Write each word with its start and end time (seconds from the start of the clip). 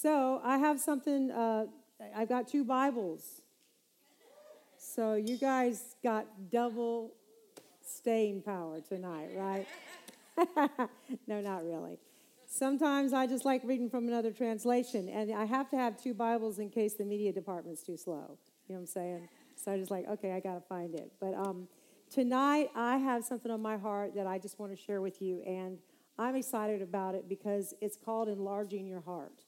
So 0.00 0.40
I 0.44 0.58
have 0.58 0.78
something, 0.78 1.32
uh, 1.32 1.66
I've 2.14 2.28
got 2.28 2.46
two 2.46 2.62
Bibles. 2.62 3.42
So 4.76 5.14
you 5.14 5.36
guys 5.36 5.96
got 6.04 6.24
double 6.52 7.14
staying 7.84 8.42
power 8.42 8.80
tonight, 8.80 9.30
right? 9.34 9.66
no, 11.26 11.40
not 11.40 11.64
really. 11.64 11.98
Sometimes 12.46 13.12
I 13.12 13.26
just 13.26 13.44
like 13.44 13.62
reading 13.64 13.90
from 13.90 14.06
another 14.06 14.30
translation, 14.30 15.08
and 15.08 15.34
I 15.34 15.46
have 15.46 15.68
to 15.70 15.76
have 15.76 16.00
two 16.00 16.14
Bibles 16.14 16.60
in 16.60 16.70
case 16.70 16.94
the 16.94 17.04
media 17.04 17.32
department's 17.32 17.82
too 17.82 17.96
slow. 17.96 18.38
You 18.68 18.76
know 18.76 18.76
what 18.76 18.78
I'm 18.82 18.86
saying? 18.86 19.28
So 19.56 19.72
I 19.72 19.78
just 19.78 19.90
like, 19.90 20.06
okay, 20.06 20.30
I 20.30 20.38
got 20.38 20.54
to 20.54 20.62
find 20.68 20.94
it. 20.94 21.10
But 21.20 21.34
um, 21.34 21.66
tonight 22.08 22.70
I 22.76 22.98
have 22.98 23.24
something 23.24 23.50
on 23.50 23.60
my 23.60 23.76
heart 23.76 24.14
that 24.14 24.28
I 24.28 24.38
just 24.38 24.60
want 24.60 24.70
to 24.70 24.80
share 24.80 25.00
with 25.00 25.20
you, 25.20 25.42
and 25.42 25.78
I'm 26.16 26.36
excited 26.36 26.82
about 26.82 27.16
it 27.16 27.28
because 27.28 27.74
it's 27.80 27.96
called 27.96 28.28
enlarging 28.28 28.86
your 28.86 29.00
heart. 29.00 29.42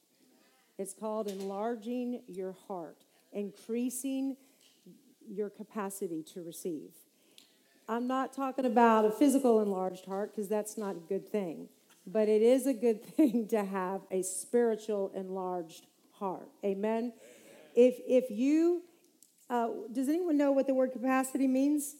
It's 0.81 0.93
called 0.93 1.27
enlarging 1.27 2.23
your 2.27 2.55
heart, 2.67 3.03
increasing 3.31 4.35
your 5.29 5.51
capacity 5.51 6.23
to 6.33 6.41
receive. 6.41 6.89
I'm 7.87 8.07
not 8.07 8.33
talking 8.33 8.65
about 8.65 9.05
a 9.05 9.11
physical 9.11 9.61
enlarged 9.61 10.05
heart 10.05 10.31
because 10.31 10.49
that's 10.49 10.79
not 10.79 10.95
a 10.95 10.99
good 10.99 11.29
thing, 11.29 11.69
but 12.07 12.27
it 12.27 12.41
is 12.41 12.65
a 12.65 12.73
good 12.73 13.05
thing 13.15 13.47
to 13.49 13.63
have 13.63 14.01
a 14.09 14.23
spiritual 14.23 15.11
enlarged 15.13 15.85
heart. 16.13 16.49
Amen. 16.65 17.13
If 17.75 17.99
if 18.07 18.31
you 18.31 18.81
uh, 19.51 19.67
does 19.91 20.09
anyone 20.09 20.35
know 20.35 20.51
what 20.51 20.65
the 20.65 20.73
word 20.73 20.93
capacity 20.93 21.47
means? 21.47 21.95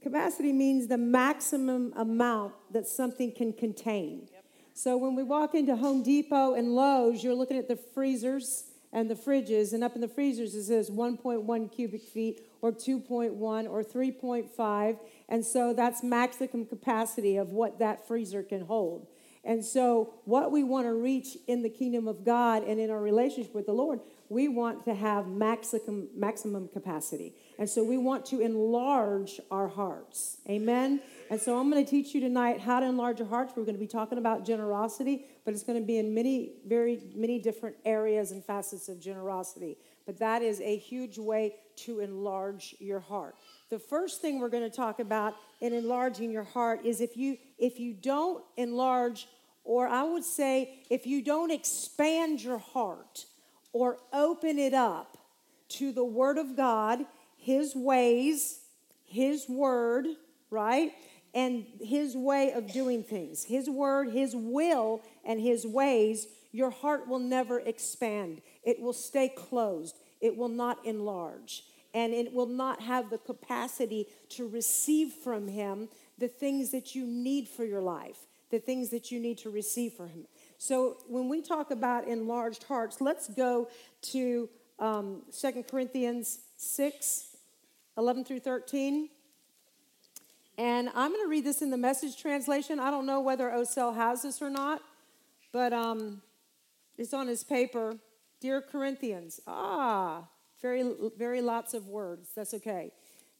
Capacity 0.00 0.52
means 0.52 0.86
the 0.86 0.96
maximum 0.96 1.92
amount 1.96 2.54
that 2.72 2.86
something 2.86 3.32
can 3.32 3.52
contain. 3.52 4.28
Yep. 4.32 4.39
So 4.74 4.96
when 4.96 5.14
we 5.14 5.22
walk 5.22 5.54
into 5.54 5.76
Home 5.76 6.02
Depot 6.02 6.54
and 6.54 6.74
Lowe's, 6.74 7.22
you're 7.22 7.34
looking 7.34 7.58
at 7.58 7.68
the 7.68 7.76
freezers 7.76 8.64
and 8.92 9.08
the 9.08 9.14
fridges, 9.14 9.72
and 9.72 9.84
up 9.84 9.94
in 9.94 10.00
the 10.00 10.08
freezers 10.08 10.54
it 10.54 10.64
says 10.64 10.90
1.1 10.90 11.72
cubic 11.72 12.02
feet 12.02 12.40
or 12.60 12.72
2.1 12.72 13.68
or 13.68 13.84
3.5. 13.84 14.98
And 15.28 15.44
so 15.44 15.72
that's 15.72 16.02
maximum 16.02 16.66
capacity 16.66 17.36
of 17.36 17.50
what 17.50 17.78
that 17.78 18.08
freezer 18.08 18.42
can 18.42 18.62
hold. 18.62 19.06
And 19.42 19.64
so, 19.64 20.12
what 20.26 20.52
we 20.52 20.62
want 20.62 20.86
to 20.86 20.92
reach 20.92 21.38
in 21.46 21.62
the 21.62 21.70
kingdom 21.70 22.06
of 22.06 22.24
God 22.24 22.62
and 22.62 22.78
in 22.78 22.90
our 22.90 23.00
relationship 23.00 23.54
with 23.54 23.64
the 23.64 23.72
Lord, 23.72 24.00
we 24.28 24.48
want 24.48 24.84
to 24.84 24.94
have 24.94 25.28
maximum, 25.28 26.08
maximum 26.14 26.68
capacity. 26.68 27.34
And 27.60 27.68
so, 27.68 27.84
we 27.84 27.98
want 27.98 28.24
to 28.26 28.40
enlarge 28.40 29.38
our 29.50 29.68
hearts. 29.68 30.38
Amen. 30.48 31.00
And 31.30 31.38
so, 31.38 31.58
I'm 31.58 31.70
going 31.70 31.84
to 31.84 31.88
teach 31.88 32.14
you 32.14 32.20
tonight 32.22 32.58
how 32.58 32.80
to 32.80 32.86
enlarge 32.86 33.18
your 33.18 33.28
hearts. 33.28 33.52
We're 33.54 33.64
going 33.64 33.76
to 33.76 33.80
be 33.80 33.86
talking 33.86 34.16
about 34.16 34.46
generosity, 34.46 35.26
but 35.44 35.52
it's 35.52 35.62
going 35.62 35.78
to 35.78 35.86
be 35.86 35.98
in 35.98 36.14
many, 36.14 36.54
very, 36.66 37.02
many 37.14 37.38
different 37.38 37.76
areas 37.84 38.32
and 38.32 38.42
facets 38.42 38.88
of 38.88 38.98
generosity. 38.98 39.76
But 40.06 40.18
that 40.20 40.40
is 40.40 40.62
a 40.62 40.76
huge 40.76 41.18
way 41.18 41.54
to 41.84 42.00
enlarge 42.00 42.74
your 42.78 42.98
heart. 43.00 43.36
The 43.68 43.78
first 43.78 44.22
thing 44.22 44.40
we're 44.40 44.48
going 44.48 44.68
to 44.68 44.74
talk 44.74 44.98
about 44.98 45.36
in 45.60 45.72
enlarging 45.74 46.30
your 46.30 46.44
heart 46.44 46.84
is 46.84 47.00
if 47.00 47.16
you 47.16 47.36
if 47.58 47.78
you 47.78 47.92
don't 47.92 48.42
enlarge 48.56 49.28
or 49.64 49.86
I 49.86 50.02
would 50.02 50.24
say 50.24 50.82
if 50.90 51.06
you 51.06 51.22
don't 51.22 51.50
expand 51.50 52.42
your 52.42 52.58
heart 52.58 53.26
or 53.72 53.98
open 54.12 54.58
it 54.58 54.74
up 54.74 55.18
to 55.68 55.92
the 55.92 56.04
word 56.04 56.38
of 56.38 56.56
God, 56.56 57.04
his 57.40 57.74
ways, 57.74 58.60
his 59.04 59.48
word, 59.48 60.06
right? 60.50 60.92
And 61.34 61.64
his 61.80 62.16
way 62.16 62.52
of 62.52 62.72
doing 62.72 63.02
things, 63.02 63.44
his 63.44 63.68
word, 63.68 64.10
his 64.10 64.34
will, 64.34 65.02
and 65.24 65.40
his 65.40 65.66
ways, 65.66 66.26
your 66.52 66.70
heart 66.70 67.06
will 67.06 67.20
never 67.20 67.60
expand. 67.60 68.42
It 68.64 68.80
will 68.80 68.92
stay 68.92 69.28
closed, 69.28 69.96
it 70.20 70.36
will 70.36 70.48
not 70.48 70.84
enlarge 70.84 71.64
and 71.94 72.12
it 72.12 72.32
will 72.32 72.46
not 72.46 72.82
have 72.82 73.10
the 73.10 73.18
capacity 73.18 74.06
to 74.30 74.46
receive 74.48 75.12
from 75.12 75.48
Him 75.48 75.88
the 76.18 76.28
things 76.28 76.70
that 76.70 76.94
you 76.94 77.06
need 77.06 77.48
for 77.48 77.64
your 77.64 77.80
life, 77.80 78.18
the 78.50 78.58
things 78.58 78.90
that 78.90 79.10
you 79.10 79.18
need 79.20 79.38
to 79.38 79.50
receive 79.50 79.94
from 79.94 80.08
Him. 80.08 80.26
So 80.58 80.98
when 81.08 81.28
we 81.28 81.40
talk 81.40 81.70
about 81.70 82.06
enlarged 82.06 82.64
hearts, 82.64 83.00
let's 83.00 83.28
go 83.28 83.68
to 84.02 84.48
um, 84.78 85.22
2 85.38 85.64
Corinthians 85.68 86.40
6 86.56 87.29
11 87.96 88.24
through 88.24 88.40
13. 88.40 89.08
And 90.58 90.90
I'm 90.94 91.10
going 91.10 91.24
to 91.24 91.28
read 91.28 91.44
this 91.44 91.62
in 91.62 91.70
the 91.70 91.78
message 91.78 92.20
translation. 92.20 92.78
I 92.78 92.90
don't 92.90 93.06
know 93.06 93.20
whether 93.20 93.48
Osel 93.50 93.94
has 93.94 94.22
this 94.22 94.42
or 94.42 94.50
not, 94.50 94.82
but 95.52 95.72
um, 95.72 96.20
it's 96.98 97.14
on 97.14 97.28
his 97.28 97.42
paper. 97.42 97.96
Dear 98.40 98.60
Corinthians, 98.60 99.40
ah, 99.46 100.28
very, 100.60 100.84
very 101.16 101.40
lots 101.40 101.74
of 101.74 101.88
words. 101.88 102.30
That's 102.36 102.54
okay. 102.54 102.92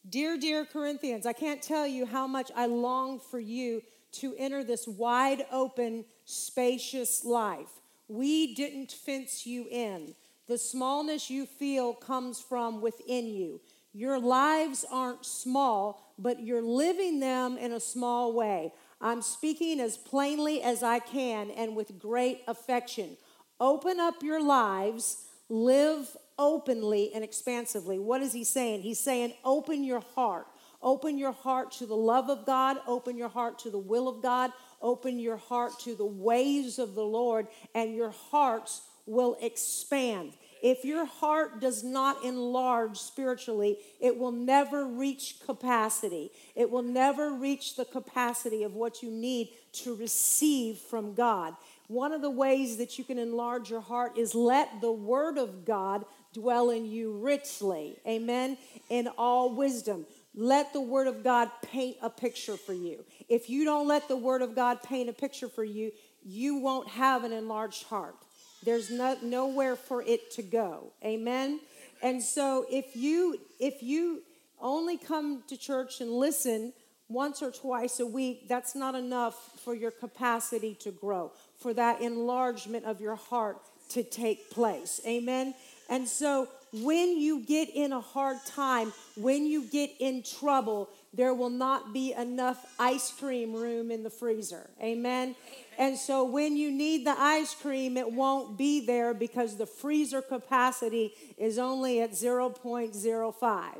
Dear, 0.09 0.37
dear 0.37 0.65
Corinthians, 0.65 1.25
I 1.25 1.33
can't 1.33 1.61
tell 1.61 1.85
you 1.85 2.05
how 2.07 2.25
much 2.25 2.51
I 2.55 2.65
long 2.65 3.19
for 3.19 3.39
you 3.39 3.83
to 4.13 4.35
enter 4.37 4.63
this 4.63 4.87
wide 4.87 5.45
open, 5.51 6.05
spacious 6.25 7.23
life. 7.23 7.69
We 8.07 8.55
didn't 8.55 8.91
fence 8.91 9.45
you 9.45 9.67
in. 9.69 10.15
The 10.47 10.57
smallness 10.57 11.29
you 11.29 11.45
feel 11.45 11.93
comes 11.93 12.41
from 12.41 12.81
within 12.81 13.27
you. 13.27 13.61
Your 13.93 14.19
lives 14.19 14.85
aren't 14.89 15.25
small, 15.25 16.13
but 16.17 16.41
you're 16.41 16.61
living 16.61 17.19
them 17.19 17.57
in 17.57 17.73
a 17.73 17.79
small 17.79 18.33
way. 18.33 18.73
I'm 19.01 19.21
speaking 19.21 19.79
as 19.79 19.97
plainly 19.97 20.61
as 20.61 20.83
I 20.83 20.99
can 20.99 21.51
and 21.51 21.75
with 21.75 21.99
great 21.99 22.41
affection. 22.47 23.17
Open 23.59 23.99
up 23.99 24.23
your 24.23 24.41
lives, 24.41 25.25
live 25.49 26.15
openly 26.39 27.11
and 27.13 27.23
expansively. 27.23 27.99
What 27.99 28.21
is 28.21 28.33
he 28.33 28.43
saying? 28.43 28.81
He's 28.81 28.99
saying, 28.99 29.33
open 29.43 29.83
your 29.83 30.01
heart. 30.15 30.47
Open 30.81 31.17
your 31.17 31.31
heart 31.31 31.71
to 31.73 31.85
the 31.85 31.95
love 31.95 32.29
of 32.29 32.45
God. 32.45 32.77
Open 32.87 33.17
your 33.17 33.29
heart 33.29 33.59
to 33.59 33.69
the 33.69 33.77
will 33.77 34.07
of 34.07 34.21
God. 34.21 34.51
Open 34.81 35.19
your 35.19 35.37
heart 35.37 35.79
to 35.81 35.93
the 35.93 36.05
ways 36.05 36.79
of 36.79 36.95
the 36.95 37.03
Lord, 37.03 37.47
and 37.75 37.93
your 37.93 38.09
hearts 38.09 38.81
will 39.05 39.37
expand. 39.41 40.33
If 40.61 40.85
your 40.85 41.05
heart 41.05 41.59
does 41.59 41.83
not 41.83 42.23
enlarge 42.23 42.97
spiritually, 42.97 43.79
it 43.99 44.17
will 44.17 44.31
never 44.31 44.85
reach 44.85 45.37
capacity. 45.45 46.31
It 46.55 46.69
will 46.69 46.83
never 46.83 47.33
reach 47.33 47.75
the 47.75 47.85
capacity 47.85 48.63
of 48.63 48.75
what 48.75 49.01
you 49.01 49.09
need 49.09 49.49
to 49.73 49.95
receive 49.95 50.77
from 50.77 51.13
God. 51.13 51.55
One 51.87 52.13
of 52.13 52.21
the 52.21 52.29
ways 52.29 52.77
that 52.77 52.97
you 52.97 53.03
can 53.03 53.17
enlarge 53.17 53.69
your 53.69 53.81
heart 53.81 54.17
is 54.17 54.35
let 54.35 54.81
the 54.81 54.91
Word 54.91 55.37
of 55.37 55.65
God 55.65 56.05
dwell 56.33 56.69
in 56.69 56.85
you 56.85 57.11
richly. 57.11 57.97
Amen. 58.07 58.57
In 58.89 59.07
all 59.17 59.55
wisdom. 59.55 60.05
Let 60.33 60.71
the 60.71 60.81
Word 60.81 61.07
of 61.07 61.23
God 61.23 61.49
paint 61.61 61.97
a 62.01 62.09
picture 62.09 62.55
for 62.55 62.73
you. 62.73 63.03
If 63.27 63.49
you 63.49 63.65
don't 63.65 63.87
let 63.87 64.07
the 64.07 64.15
Word 64.15 64.41
of 64.41 64.55
God 64.55 64.81
paint 64.83 65.09
a 65.09 65.13
picture 65.13 65.49
for 65.49 65.63
you, 65.63 65.91
you 66.23 66.57
won't 66.57 66.87
have 66.87 67.23
an 67.23 67.33
enlarged 67.33 67.83
heart. 67.83 68.15
There's 68.63 68.89
no, 68.89 69.17
nowhere 69.21 69.75
for 69.75 70.01
it 70.03 70.31
to 70.31 70.43
go. 70.43 70.91
Amen. 71.03 71.59
And 72.01 72.21
so 72.21 72.65
if 72.69 72.95
you 72.95 73.39
if 73.59 73.83
you 73.83 74.23
only 74.59 74.97
come 74.97 75.43
to 75.47 75.57
church 75.57 76.01
and 76.01 76.11
listen 76.11 76.73
once 77.09 77.41
or 77.41 77.51
twice 77.51 77.99
a 77.99 78.05
week, 78.05 78.47
that's 78.47 78.75
not 78.75 78.95
enough 78.95 79.59
for 79.63 79.75
your 79.75 79.91
capacity 79.91 80.75
to 80.75 80.91
grow, 80.91 81.31
for 81.57 81.73
that 81.73 82.01
enlargement 82.01 82.85
of 82.85 83.01
your 83.01 83.15
heart 83.15 83.57
to 83.89 84.03
take 84.03 84.49
place. 84.49 85.01
Amen. 85.05 85.53
And 85.89 86.07
so 86.07 86.47
when 86.71 87.19
you 87.19 87.41
get 87.41 87.69
in 87.69 87.91
a 87.91 87.99
hard 87.99 88.37
time, 88.45 88.93
when 89.15 89.45
you 89.45 89.65
get 89.65 89.91
in 89.99 90.23
trouble, 90.23 90.89
there 91.13 91.33
will 91.33 91.49
not 91.49 91.93
be 91.93 92.13
enough 92.13 92.65
ice 92.79 93.11
cream 93.11 93.53
room 93.53 93.91
in 93.91 94.03
the 94.03 94.09
freezer. 94.09 94.69
Amen. 94.81 95.35
And 95.77 95.97
so 95.97 96.23
when 96.23 96.55
you 96.55 96.71
need 96.71 97.05
the 97.05 97.19
ice 97.19 97.53
cream, 97.53 97.97
it 97.97 98.11
won't 98.11 98.57
be 98.57 98.85
there 98.85 99.13
because 99.13 99.57
the 99.57 99.65
freezer 99.65 100.21
capacity 100.21 101.13
is 101.37 101.57
only 101.57 102.01
at 102.01 102.11
0.05. 102.11 103.71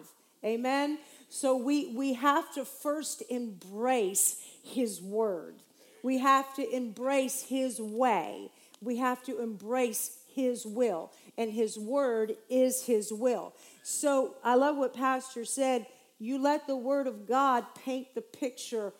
Amen. 0.43 0.97
So 1.29 1.55
we, 1.55 1.93
we 1.95 2.13
have 2.13 2.53
to 2.55 2.65
first 2.65 3.23
embrace 3.29 4.41
his 4.63 5.01
word. 5.01 5.55
We 6.03 6.17
have 6.17 6.53
to 6.55 6.69
embrace 6.69 7.43
his 7.43 7.79
way. 7.79 8.51
We 8.81 8.97
have 8.97 9.23
to 9.23 9.41
embrace 9.41 10.17
his 10.33 10.65
will 10.65 11.11
and 11.37 11.51
his 11.51 11.77
word 11.77 12.35
is 12.49 12.83
his 12.83 13.11
will. 13.11 13.53
So 13.83 14.35
I 14.43 14.55
love 14.55 14.77
what 14.77 14.93
Pastor 14.93 15.45
said. 15.45 15.85
You 16.21 16.37
let 16.37 16.67
the 16.67 16.77
word 16.77 17.07
of 17.07 17.27
God 17.27 17.65
paint 17.83 18.13
the 18.13 18.21
picture 18.21 18.93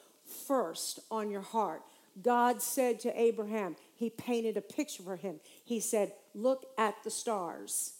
first 0.48 1.00
on 1.12 1.30
your 1.30 1.42
heart. 1.42 1.84
God 2.20 2.64
said 2.64 3.00
to 3.02 3.22
Abraham, 3.22 3.76
He 3.94 4.10
painted 4.10 4.58
a 4.58 4.62
picture 4.62 5.04
for 5.04 5.18
him. 5.18 5.40
He 5.64 5.80
said, 5.80 6.14
Look 6.34 6.66
at 6.80 6.96
the 7.04 7.12
stars. 7.12 7.94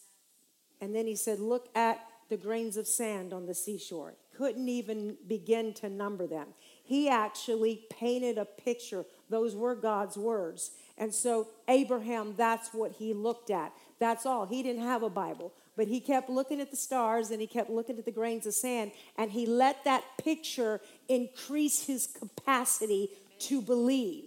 And 0.82 0.96
then 0.96 1.06
he 1.06 1.16
said, 1.16 1.40
Look 1.40 1.70
at 1.76 2.04
the 2.30 2.38
grains 2.38 2.78
of 2.78 2.88
sand 2.88 3.32
on 3.32 3.46
the 3.46 3.54
seashore. 3.54 4.16
Couldn't 4.36 4.70
even 4.70 5.18
begin 5.28 5.76
to 5.76 5.90
number 5.90 6.26
them. 6.26 6.48
He 6.84 7.08
actually 7.08 7.84
painted 7.92 8.40
a 8.40 8.46
picture. 8.46 9.06
Those 9.30 9.56
were 9.56 9.76
God's 9.76 10.18
words. 10.18 10.72
And 10.98 11.14
so, 11.14 11.48
Abraham, 11.68 12.34
that's 12.36 12.74
what 12.74 12.94
he 12.94 13.14
looked 13.14 13.52
at. 13.52 13.72
That's 14.00 14.26
all. 14.26 14.48
He 14.48 14.64
didn't 14.64 14.82
have 14.82 15.04
a 15.04 15.10
Bible, 15.12 15.54
but 15.82 15.88
he 15.88 16.00
kept 16.00 16.30
looking 16.30 16.62
at 16.62 16.70
the 16.70 16.78
stars 16.78 17.32
and 17.32 17.42
he 17.42 17.48
kept 17.48 17.68
looking 17.68 17.98
at 17.98 18.06
the 18.06 18.12
grains 18.12 18.46
of 18.46 18.54
sand, 18.54 18.92
and 19.18 19.32
he 19.32 19.48
let 19.48 19.84
that 19.84 20.04
picture 20.24 20.80
increase 21.10 21.88
his 21.88 22.06
capacity 22.06 23.10
to 23.40 23.64
believe. 23.64 24.26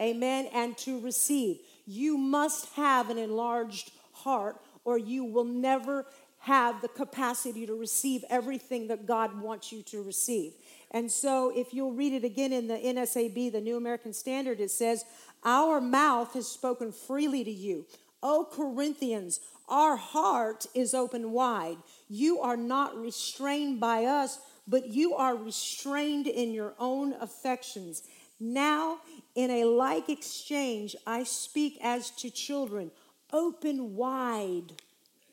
Amen. 0.00 0.48
And 0.54 0.78
to 0.78 0.98
receive. 1.00 1.58
You 1.86 2.16
must 2.16 2.72
have 2.76 3.10
an 3.10 3.18
enlarged 3.18 3.90
heart, 4.12 4.56
or 4.86 4.96
you 4.96 5.22
will 5.22 5.44
never 5.44 6.06
have 6.38 6.80
the 6.80 6.88
capacity 6.88 7.66
to 7.66 7.74
receive 7.74 8.24
everything 8.30 8.88
that 8.88 9.04
God 9.04 9.38
wants 9.38 9.72
you 9.72 9.82
to 9.82 10.00
receive. 10.02 10.54
And 10.92 11.12
so, 11.12 11.52
if 11.54 11.74
you'll 11.74 11.92
read 11.92 12.14
it 12.14 12.24
again 12.24 12.54
in 12.54 12.68
the 12.68 12.78
NSAB, 12.78 13.52
the 13.52 13.60
New 13.60 13.76
American 13.76 14.14
Standard, 14.14 14.60
it 14.60 14.70
says, 14.70 15.04
Our 15.44 15.78
mouth 15.78 16.32
has 16.32 16.48
spoken 16.48 16.90
freely 16.90 17.44
to 17.44 17.50
you. 17.50 17.84
O 18.22 18.46
Corinthians, 18.50 19.40
our 19.68 19.96
heart 19.96 20.66
is 20.74 20.94
open 20.94 21.32
wide. 21.32 21.78
You 22.08 22.40
are 22.40 22.56
not 22.56 23.00
restrained 23.00 23.80
by 23.80 24.04
us, 24.04 24.38
but 24.66 24.88
you 24.88 25.14
are 25.14 25.36
restrained 25.36 26.26
in 26.26 26.52
your 26.52 26.74
own 26.78 27.14
affections. 27.20 28.02
Now, 28.38 28.98
in 29.34 29.50
a 29.50 29.64
like 29.64 30.08
exchange, 30.08 30.96
I 31.06 31.24
speak 31.24 31.78
as 31.82 32.10
to 32.12 32.30
children. 32.30 32.90
Open 33.32 33.94
wide 33.96 34.74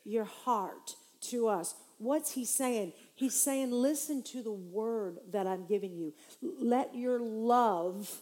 your 0.04 0.24
heart 0.24 0.94
to 1.22 1.48
us. 1.48 1.74
What's 1.98 2.32
he 2.32 2.44
saying? 2.44 2.92
He's 3.14 3.34
saying, 3.34 3.72
listen 3.72 4.22
to 4.24 4.42
the 4.42 4.52
word 4.52 5.18
that 5.32 5.46
I'm 5.46 5.66
giving 5.66 5.96
you. 5.96 6.14
Let 6.40 6.94
your 6.94 7.18
love 7.18 8.20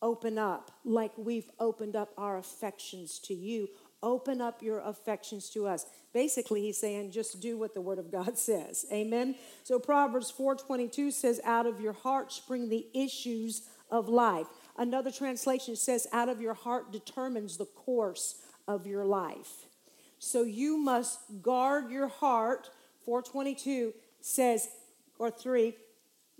open 0.00 0.38
up 0.38 0.70
like 0.84 1.12
we've 1.16 1.50
opened 1.58 1.96
up 1.96 2.10
our 2.16 2.38
affections 2.38 3.18
to 3.18 3.34
you. 3.34 3.68
Open 4.04 4.42
up 4.42 4.62
your 4.62 4.80
affections 4.80 5.48
to 5.50 5.66
us. 5.66 5.86
Basically, 6.12 6.60
he's 6.60 6.78
saying, 6.78 7.10
just 7.10 7.40
do 7.40 7.56
what 7.56 7.72
the 7.72 7.80
word 7.80 7.98
of 7.98 8.12
God 8.12 8.36
says. 8.38 8.84
Amen. 8.92 9.34
So 9.62 9.78
Proverbs 9.78 10.32
4:22 10.38 11.10
says, 11.10 11.40
out 11.42 11.66
of 11.66 11.80
your 11.80 11.94
heart 11.94 12.30
spring 12.30 12.68
the 12.68 12.86
issues 12.92 13.62
of 13.90 14.08
life. 14.08 14.46
Another 14.76 15.10
translation 15.10 15.74
says, 15.74 16.06
out 16.12 16.28
of 16.28 16.40
your 16.40 16.52
heart 16.52 16.92
determines 16.92 17.56
the 17.56 17.64
course 17.64 18.36
of 18.68 18.86
your 18.86 19.06
life. 19.06 19.66
So 20.18 20.42
you 20.42 20.76
must 20.76 21.20
guard 21.42 21.90
your 21.90 22.08
heart. 22.08 22.68
422 23.06 23.94
says, 24.20 24.68
or 25.18 25.30
3, 25.30 25.74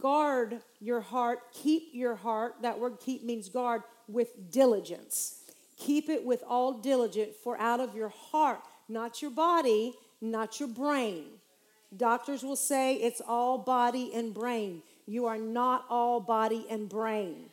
guard 0.00 0.60
your 0.81 1.00
heart, 1.00 1.52
keep 1.52 1.90
your 1.93 2.14
heart. 2.14 2.56
That 2.62 2.78
word 2.78 2.99
keep 3.00 3.25
means 3.25 3.49
guard 3.49 3.82
with 4.08 4.50
diligence. 4.50 5.44
Keep 5.84 6.08
it 6.08 6.25
with 6.25 6.42
all 6.48 6.72
diligence, 6.72 7.34
for 7.42 7.60
out 7.60 7.78
of 7.78 7.94
your 7.94 8.08
heart, 8.08 8.60
not 8.88 9.20
your 9.20 9.31
body, 9.31 9.92
not 10.20 10.58
your 10.58 10.69
brain. 10.69 11.25
Doctors 11.94 12.42
will 12.42 12.56
say 12.56 12.94
it's 12.94 13.20
all 13.26 13.58
body 13.58 14.10
and 14.14 14.32
brain. 14.32 14.82
You 15.06 15.26
are 15.26 15.36
not 15.36 15.84
all 15.90 16.20
body 16.20 16.64
and 16.70 16.88
brain. 16.88 17.50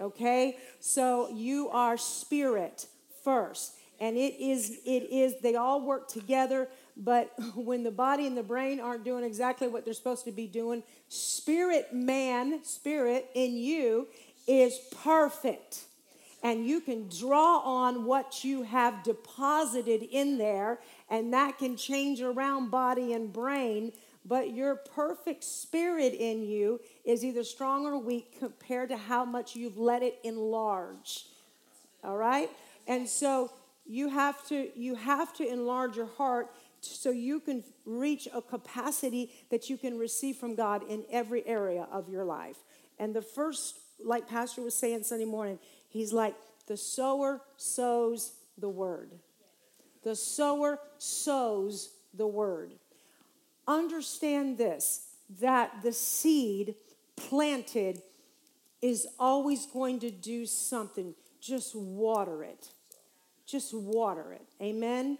Okay? 0.00 0.56
So 0.80 1.28
you 1.28 1.68
are 1.68 1.98
spirit 1.98 2.86
first 3.22 3.74
and 4.00 4.16
it 4.16 4.40
is 4.40 4.78
it 4.86 5.10
is 5.10 5.40
they 5.42 5.56
all 5.56 5.80
work 5.80 6.08
together 6.08 6.68
but 6.96 7.32
when 7.54 7.82
the 7.82 7.90
body 7.90 8.26
and 8.26 8.36
the 8.36 8.42
brain 8.42 8.80
aren't 8.80 9.04
doing 9.04 9.24
exactly 9.24 9.68
what 9.68 9.84
they're 9.84 9.92
supposed 9.92 10.24
to 10.24 10.32
be 10.32 10.46
doing 10.46 10.82
spirit 11.08 11.92
man 11.92 12.64
spirit 12.64 13.28
in 13.34 13.56
you 13.56 14.06
is 14.46 14.78
perfect 15.02 15.84
and 16.42 16.66
you 16.66 16.80
can 16.80 17.08
draw 17.08 17.58
on 17.58 18.04
what 18.04 18.44
you 18.44 18.62
have 18.62 19.02
deposited 19.02 20.02
in 20.02 20.38
there 20.38 20.78
and 21.10 21.32
that 21.32 21.58
can 21.58 21.76
change 21.76 22.20
around 22.20 22.70
body 22.70 23.12
and 23.12 23.32
brain 23.32 23.92
but 24.24 24.52
your 24.52 24.76
perfect 24.76 25.42
spirit 25.42 26.12
in 26.12 26.42
you 26.42 26.80
is 27.04 27.24
either 27.24 27.42
strong 27.42 27.86
or 27.86 27.96
weak 27.98 28.38
compared 28.38 28.88
to 28.90 28.96
how 28.96 29.24
much 29.24 29.56
you've 29.56 29.78
let 29.78 30.02
it 30.02 30.18
enlarge 30.22 31.26
all 32.04 32.16
right 32.16 32.50
and 32.86 33.08
so 33.08 33.50
you 33.86 34.08
have 34.08 34.46
to 34.46 34.68
you 34.78 34.94
have 34.94 35.32
to 35.34 35.50
enlarge 35.50 35.96
your 35.96 36.06
heart 36.16 36.50
so 36.80 37.10
you 37.10 37.40
can 37.40 37.64
reach 37.84 38.28
a 38.32 38.42
capacity 38.42 39.32
that 39.50 39.68
you 39.68 39.76
can 39.76 39.98
receive 39.98 40.36
from 40.36 40.54
God 40.54 40.82
in 40.88 41.04
every 41.10 41.46
area 41.46 41.86
of 41.90 42.08
your 42.08 42.24
life. 42.24 42.56
And 42.98 43.14
the 43.14 43.22
first, 43.22 43.76
like 44.04 44.28
Pastor 44.28 44.62
was 44.62 44.74
saying 44.74 45.04
Sunday 45.04 45.24
morning, 45.24 45.58
he's 45.88 46.12
like, 46.12 46.34
the 46.66 46.76
sower 46.76 47.40
sows 47.56 48.32
the 48.56 48.68
word. 48.68 49.10
The 50.04 50.16
sower 50.16 50.78
sows 50.98 51.90
the 52.14 52.26
word. 52.26 52.74
Understand 53.66 54.58
this 54.58 55.04
that 55.40 55.82
the 55.82 55.92
seed 55.92 56.74
planted 57.16 58.00
is 58.80 59.06
always 59.18 59.66
going 59.66 59.98
to 60.00 60.10
do 60.10 60.46
something. 60.46 61.14
Just 61.40 61.74
water 61.74 62.42
it 62.42 62.70
just 63.48 63.72
water 63.74 64.32
it. 64.32 64.42
Amen. 64.62 65.18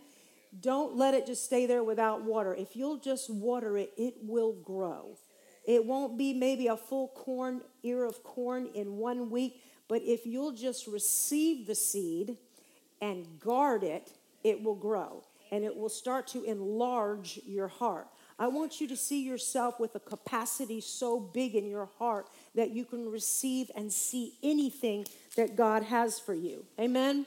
Don't 0.60 0.96
let 0.96 1.14
it 1.14 1.26
just 1.26 1.44
stay 1.44 1.66
there 1.66 1.82
without 1.82 2.22
water. 2.22 2.54
If 2.54 2.76
you'll 2.76 2.98
just 2.98 3.30
water 3.30 3.76
it, 3.78 3.92
it 3.96 4.14
will 4.22 4.52
grow. 4.52 5.16
It 5.66 5.84
won't 5.84 6.16
be 6.16 6.32
maybe 6.34 6.66
a 6.68 6.76
full 6.76 7.08
corn 7.08 7.62
ear 7.82 8.04
of 8.04 8.22
corn 8.22 8.68
in 8.74 8.96
one 8.96 9.30
week, 9.30 9.62
but 9.88 10.02
if 10.02 10.26
you'll 10.26 10.52
just 10.52 10.86
receive 10.86 11.66
the 11.66 11.74
seed 11.74 12.36
and 13.00 13.26
guard 13.40 13.82
it, 13.82 14.12
it 14.44 14.62
will 14.62 14.74
grow 14.74 15.24
and 15.50 15.64
it 15.64 15.74
will 15.74 15.88
start 15.88 16.26
to 16.28 16.44
enlarge 16.44 17.40
your 17.46 17.68
heart. 17.68 18.06
I 18.38 18.46
want 18.48 18.80
you 18.80 18.86
to 18.88 18.96
see 18.96 19.24
yourself 19.24 19.80
with 19.80 19.94
a 19.96 20.00
capacity 20.00 20.80
so 20.80 21.18
big 21.18 21.54
in 21.56 21.66
your 21.66 21.88
heart 21.98 22.28
that 22.54 22.70
you 22.70 22.84
can 22.84 23.10
receive 23.10 23.70
and 23.74 23.92
see 23.92 24.34
anything 24.42 25.06
that 25.36 25.56
God 25.56 25.82
has 25.82 26.20
for 26.20 26.34
you. 26.34 26.64
Amen. 26.78 27.26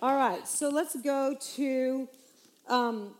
All 0.00 0.16
right, 0.16 0.46
so 0.46 0.68
let's 0.68 0.94
go 0.96 1.36
to 1.56 2.08
um, 2.68 3.14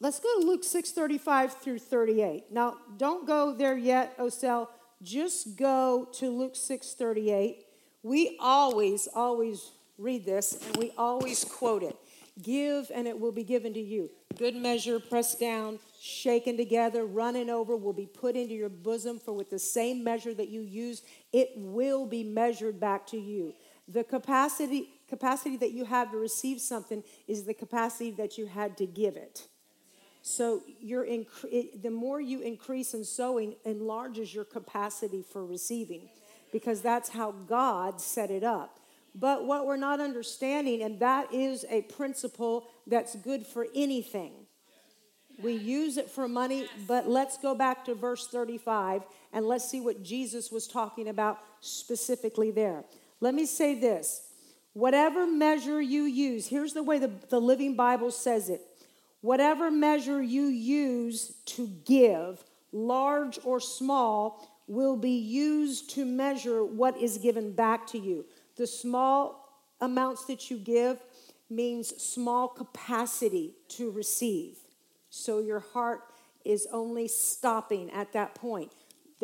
let's 0.00 0.18
go 0.18 0.40
to 0.40 0.46
Luke 0.46 0.64
6 0.64 0.90
35 0.90 1.54
through 1.58 1.78
38. 1.78 2.50
Now, 2.50 2.78
don't 2.96 3.26
go 3.26 3.54
there 3.54 3.76
yet, 3.76 4.16
Osel. 4.18 4.68
Just 5.02 5.56
go 5.56 6.08
to 6.14 6.30
Luke 6.30 6.56
6 6.56 6.94
38. 6.94 7.64
We 8.04 8.36
always, 8.38 9.08
always 9.14 9.72
read 9.96 10.26
this 10.26 10.60
and 10.66 10.76
we 10.76 10.92
always 10.96 11.42
quote 11.42 11.82
it. 11.82 11.96
Give 12.42 12.90
and 12.94 13.08
it 13.08 13.18
will 13.18 13.32
be 13.32 13.44
given 13.44 13.72
to 13.74 13.80
you. 13.80 14.10
Good 14.36 14.54
measure, 14.54 15.00
pressed 15.00 15.40
down, 15.40 15.78
shaken 16.00 16.56
together, 16.56 17.06
running 17.06 17.48
over, 17.48 17.76
will 17.76 17.92
be 17.94 18.06
put 18.06 18.36
into 18.36 18.52
your 18.52 18.68
bosom. 18.68 19.18
For 19.18 19.32
with 19.32 19.48
the 19.48 19.58
same 19.58 20.04
measure 20.04 20.34
that 20.34 20.48
you 20.48 20.60
use, 20.60 21.02
it 21.32 21.52
will 21.56 22.04
be 22.04 22.22
measured 22.22 22.78
back 22.78 23.06
to 23.08 23.16
you. 23.16 23.54
The 23.88 24.04
capacity, 24.04 24.90
capacity 25.08 25.56
that 25.58 25.72
you 25.72 25.86
have 25.86 26.10
to 26.10 26.18
receive 26.18 26.60
something 26.60 27.02
is 27.26 27.44
the 27.44 27.54
capacity 27.54 28.10
that 28.12 28.36
you 28.36 28.46
had 28.46 28.76
to 28.78 28.86
give 28.86 29.16
it. 29.16 29.46
So 30.20 30.62
you're 30.80 31.06
inc- 31.06 31.82
the 31.82 31.90
more 31.90 32.20
you 32.20 32.40
increase 32.40 32.92
in 32.92 33.04
sowing 33.04 33.54
enlarges 33.64 34.34
your 34.34 34.44
capacity 34.44 35.22
for 35.22 35.44
receiving 35.46 36.10
because 36.54 36.80
that's 36.80 37.08
how 37.08 37.32
God 37.32 38.00
set 38.00 38.30
it 38.30 38.44
up. 38.44 38.78
But 39.12 39.44
what 39.44 39.66
we're 39.66 39.76
not 39.76 39.98
understanding, 39.98 40.84
and 40.84 41.00
that 41.00 41.34
is 41.34 41.66
a 41.68 41.82
principle 41.82 42.68
that's 42.86 43.16
good 43.16 43.44
for 43.44 43.66
anything. 43.74 44.34
We 45.42 45.54
use 45.54 45.96
it 45.96 46.08
for 46.08 46.28
money, 46.28 46.68
but 46.86 47.08
let's 47.08 47.38
go 47.38 47.56
back 47.56 47.84
to 47.86 47.96
verse 47.96 48.28
35 48.28 49.02
and 49.32 49.44
let's 49.46 49.68
see 49.68 49.80
what 49.80 50.04
Jesus 50.04 50.52
was 50.52 50.68
talking 50.68 51.08
about 51.08 51.40
specifically 51.58 52.52
there. 52.52 52.84
Let 53.18 53.34
me 53.34 53.46
say 53.46 53.74
this 53.74 54.22
whatever 54.74 55.26
measure 55.26 55.82
you 55.82 56.04
use, 56.04 56.46
here's 56.46 56.72
the 56.72 56.84
way 56.84 57.00
the, 57.00 57.10
the 57.30 57.40
Living 57.40 57.74
Bible 57.74 58.12
says 58.12 58.48
it 58.48 58.60
whatever 59.22 59.72
measure 59.72 60.22
you 60.22 60.44
use 60.44 61.34
to 61.46 61.66
give, 61.84 62.44
large 62.70 63.40
or 63.42 63.58
small, 63.58 64.53
will 64.66 64.96
be 64.96 65.18
used 65.18 65.90
to 65.90 66.04
measure 66.04 66.64
what 66.64 66.96
is 66.96 67.18
given 67.18 67.52
back 67.52 67.86
to 67.88 67.98
you. 67.98 68.24
The 68.56 68.66
small 68.66 69.62
amounts 69.80 70.24
that 70.26 70.50
you 70.50 70.58
give 70.58 70.98
means 71.50 71.88
small 72.02 72.48
capacity 72.48 73.54
to 73.68 73.90
receive. 73.90 74.56
So 75.10 75.40
your 75.40 75.60
heart 75.60 76.02
is 76.44 76.66
only 76.72 77.08
stopping 77.08 77.90
at 77.90 78.12
that 78.12 78.34
point 78.34 78.72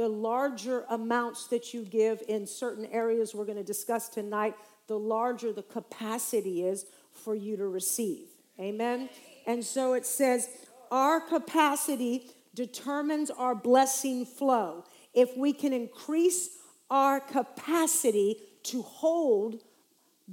the 0.00 0.08
larger 0.08 0.86
amounts 0.88 1.46
that 1.48 1.74
you 1.74 1.84
give 1.84 2.22
in 2.26 2.46
certain 2.46 2.86
areas 2.86 3.34
we're 3.34 3.44
going 3.44 3.58
to 3.58 3.64
discuss 3.64 4.08
tonight, 4.08 4.54
the 4.86 4.98
larger 4.98 5.52
the 5.52 5.62
capacity 5.62 6.64
is 6.64 6.86
for 7.12 7.34
you 7.34 7.56
to 7.58 7.66
receive. 7.66 8.28
Amen? 8.58 9.10
And 9.46 9.62
so 9.62 9.92
it 9.92 10.06
says, 10.06 10.48
our 10.90 11.20
capacity 11.20 12.30
determines 12.54 13.30
our 13.30 13.54
blessing 13.54 14.24
flow. 14.24 14.84
If 15.14 15.36
we 15.36 15.52
can 15.52 15.72
increase 15.72 16.50
our 16.90 17.20
capacity 17.20 18.36
to 18.64 18.82
hold 18.82 19.62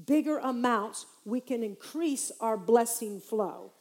bigger 0.06 0.38
amounts, 0.40 1.06
we 1.26 1.42
can 1.42 1.64
increase 1.64 2.32
our 2.40 2.58
blessing 2.58 3.20
flow. 3.20 3.72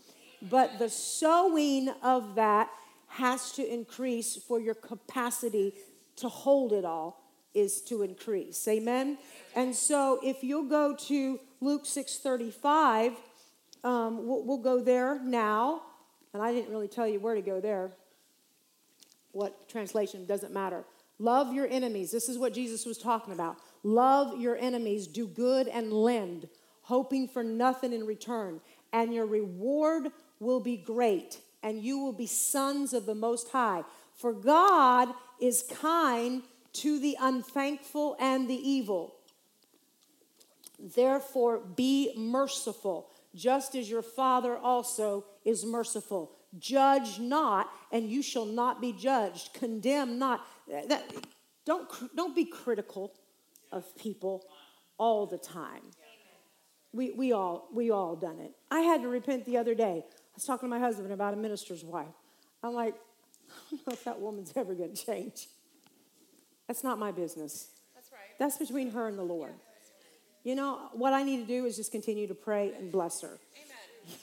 But 0.43 0.79
the 0.79 0.89
sowing 0.89 1.89
of 2.03 2.35
that 2.37 2.71
has 3.09 3.53
to 3.53 3.73
increase 3.73 4.37
for 4.37 4.61
your 4.61 4.75
capacity 4.75 5.75
to 6.17 6.29
hold 6.29 6.73
it 6.73 6.85
all 6.85 7.23
is 7.55 7.81
to 7.81 8.03
increase. 8.03 8.67
Amen. 8.69 9.19
And 9.55 9.75
so 9.75 10.21
if 10.23 10.45
you'll 10.45 10.69
go 10.69 10.95
to 10.95 11.41
Luke 11.61 11.85
6:35, 11.85 13.15
um, 13.83 14.27
we'll, 14.27 14.43
we'll 14.45 14.59
go 14.59 14.81
there 14.81 15.19
now. 15.23 15.83
And 16.35 16.43
I 16.43 16.53
didn't 16.53 16.71
really 16.71 16.89
tell 16.89 17.09
you 17.09 17.19
where 17.19 17.35
to 17.35 17.41
go 17.41 17.61
there. 17.61 17.93
What 19.37 19.69
translation 19.69 20.25
doesn't 20.25 20.55
matter. 20.55 20.83
Love 21.19 21.53
your 21.53 21.67
enemies. 21.67 22.11
This 22.11 22.31
is 22.31 22.39
what 22.39 22.55
Jesus 22.55 22.87
was 22.87 22.97
talking 22.97 23.35
about. 23.35 23.59
Love 23.83 24.41
your 24.41 24.57
enemies, 24.57 25.07
do 25.07 25.27
good 25.27 25.69
and 25.69 25.93
lend, 25.93 26.49
hoping 26.81 27.29
for 27.29 27.45
nothing 27.45 27.93
in 27.93 28.07
return, 28.07 28.63
and 28.95 29.13
your 29.13 29.27
reward 29.27 30.09
will 30.41 30.61
be 30.61 30.79
great, 30.79 31.41
and 31.63 31.83
you 31.83 31.99
will 31.99 32.15
be 32.15 32.27
sons 32.27 32.95
of 32.95 33.05
the 33.05 33.15
Most 33.15 33.51
High. 33.51 33.85
For 34.15 34.33
God 34.33 35.11
is 35.39 35.65
kind 35.81 36.43
to 36.75 36.99
the 36.99 37.19
unthankful 37.21 38.17
and 38.19 38.49
the 38.49 38.55
evil. 38.55 39.17
Therefore, 40.79 41.59
be 41.59 42.15
merciful, 42.17 43.11
just 43.35 43.75
as 43.75 43.91
your 43.91 44.03
Father 44.03 44.57
also 44.57 45.27
is 45.45 45.63
merciful. 45.63 46.36
Judge 46.59 47.19
not, 47.19 47.71
and 47.93 48.09
you 48.09 48.23
shall 48.23 48.47
not 48.47 48.81
be 48.81 48.93
judged. 48.93 49.53
Condemn 49.53 50.19
not. 50.19 50.47
That, 50.89 51.05
don't, 51.65 51.89
don't 52.17 52.35
be 52.35 52.45
critical 52.45 53.13
of 53.73 53.85
people 53.97 54.47
all 54.99 55.27
the 55.27 55.39
time. 55.39 55.83
We, 56.93 57.13
we, 57.13 57.33
all, 57.33 57.69
we 57.75 57.91
all 57.91 58.17
done 58.17 58.39
it. 58.41 58.53
I 58.71 58.81
had 58.81 59.03
to 59.03 59.09
repent 59.09 59.45
the 59.45 59.59
other 59.59 59.75
day. 59.75 60.03
I 60.07 60.33
was 60.35 60.45
talking 60.45 60.69
to 60.69 60.71
my 60.71 60.79
husband 60.81 61.13
about 61.13 61.35
a 61.35 61.37
minister's 61.37 61.85
wife. 61.85 62.07
I'm 62.63 62.73
like, 62.73 62.95
I 63.51 63.71
don't 63.71 63.87
know 63.87 63.93
if 63.93 64.05
that 64.05 64.21
woman's 64.21 64.53
ever 64.57 64.75
going 64.75 64.95
to 64.95 65.07
change. 65.07 65.49
That's 66.67 66.83
not 66.83 66.99
my 66.99 67.13
business. 67.13 67.71
That's 67.95 68.11
right. 68.11 68.39
That's 68.39 68.57
between 68.57 68.91
her 68.93 69.09
and 69.09 69.19
the 69.19 69.23
Lord. 69.23 69.55
You 70.43 70.55
know, 70.55 70.91
what 70.93 71.13
I 71.13 71.23
need 71.23 71.39
to 71.39 71.47
do 71.47 71.65
is 71.65 71.77
just 71.77 71.91
continue 71.91 72.29
to 72.29 72.35
pray 72.35 72.73
and 72.79 72.91
bless 72.93 73.21
her. 73.23 73.39
Amen. 73.57 73.66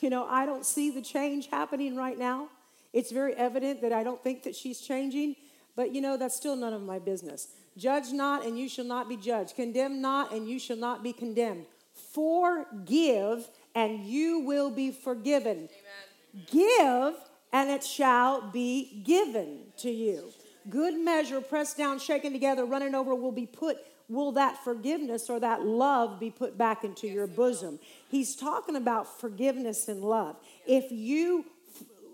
You 0.00 0.10
know, 0.10 0.26
I 0.26 0.46
don't 0.46 0.64
see 0.64 0.90
the 0.90 1.02
change 1.02 1.48
happening 1.48 1.96
right 1.96 2.18
now. 2.18 2.48
It's 2.92 3.10
very 3.10 3.34
evident 3.34 3.82
that 3.82 3.92
I 3.92 4.02
don't 4.02 4.22
think 4.22 4.44
that 4.44 4.54
she's 4.54 4.80
changing, 4.80 5.36
but 5.76 5.94
you 5.94 6.00
know, 6.00 6.16
that's 6.16 6.36
still 6.36 6.56
none 6.56 6.72
of 6.72 6.82
my 6.82 6.98
business. 6.98 7.48
Judge 7.76 8.12
not, 8.12 8.46
and 8.46 8.58
you 8.58 8.68
shall 8.68 8.84
not 8.84 9.08
be 9.08 9.16
judged. 9.16 9.56
Condemn 9.56 10.00
not, 10.00 10.32
and 10.32 10.48
you 10.48 10.58
shall 10.58 10.76
not 10.76 11.02
be 11.02 11.12
condemned. 11.12 11.66
Forgive, 12.12 13.48
and 13.74 14.04
you 14.04 14.40
will 14.40 14.70
be 14.70 14.92
forgiven. 14.92 15.68
Amen. 15.68 16.46
Give, 16.50 17.14
and 17.52 17.70
it 17.70 17.82
shall 17.82 18.50
be 18.50 19.02
given 19.04 19.58
to 19.78 19.90
you. 19.90 20.32
Good 20.70 20.94
measure, 20.94 21.40
pressed 21.40 21.76
down, 21.76 21.98
shaken 21.98 22.32
together, 22.32 22.64
running 22.64 22.94
over, 22.94 23.14
will 23.14 23.32
be 23.32 23.46
put. 23.46 23.78
Will 24.08 24.32
that 24.32 24.62
forgiveness 24.62 25.30
or 25.30 25.40
that 25.40 25.64
love 25.64 26.20
be 26.20 26.30
put 26.30 26.58
back 26.58 26.84
into 26.84 27.06
your 27.06 27.26
bosom? 27.26 27.78
He's 28.10 28.36
talking 28.36 28.76
about 28.76 29.20
forgiveness 29.20 29.88
and 29.88 30.02
love. 30.02 30.36
If 30.66 30.90
you 30.90 31.46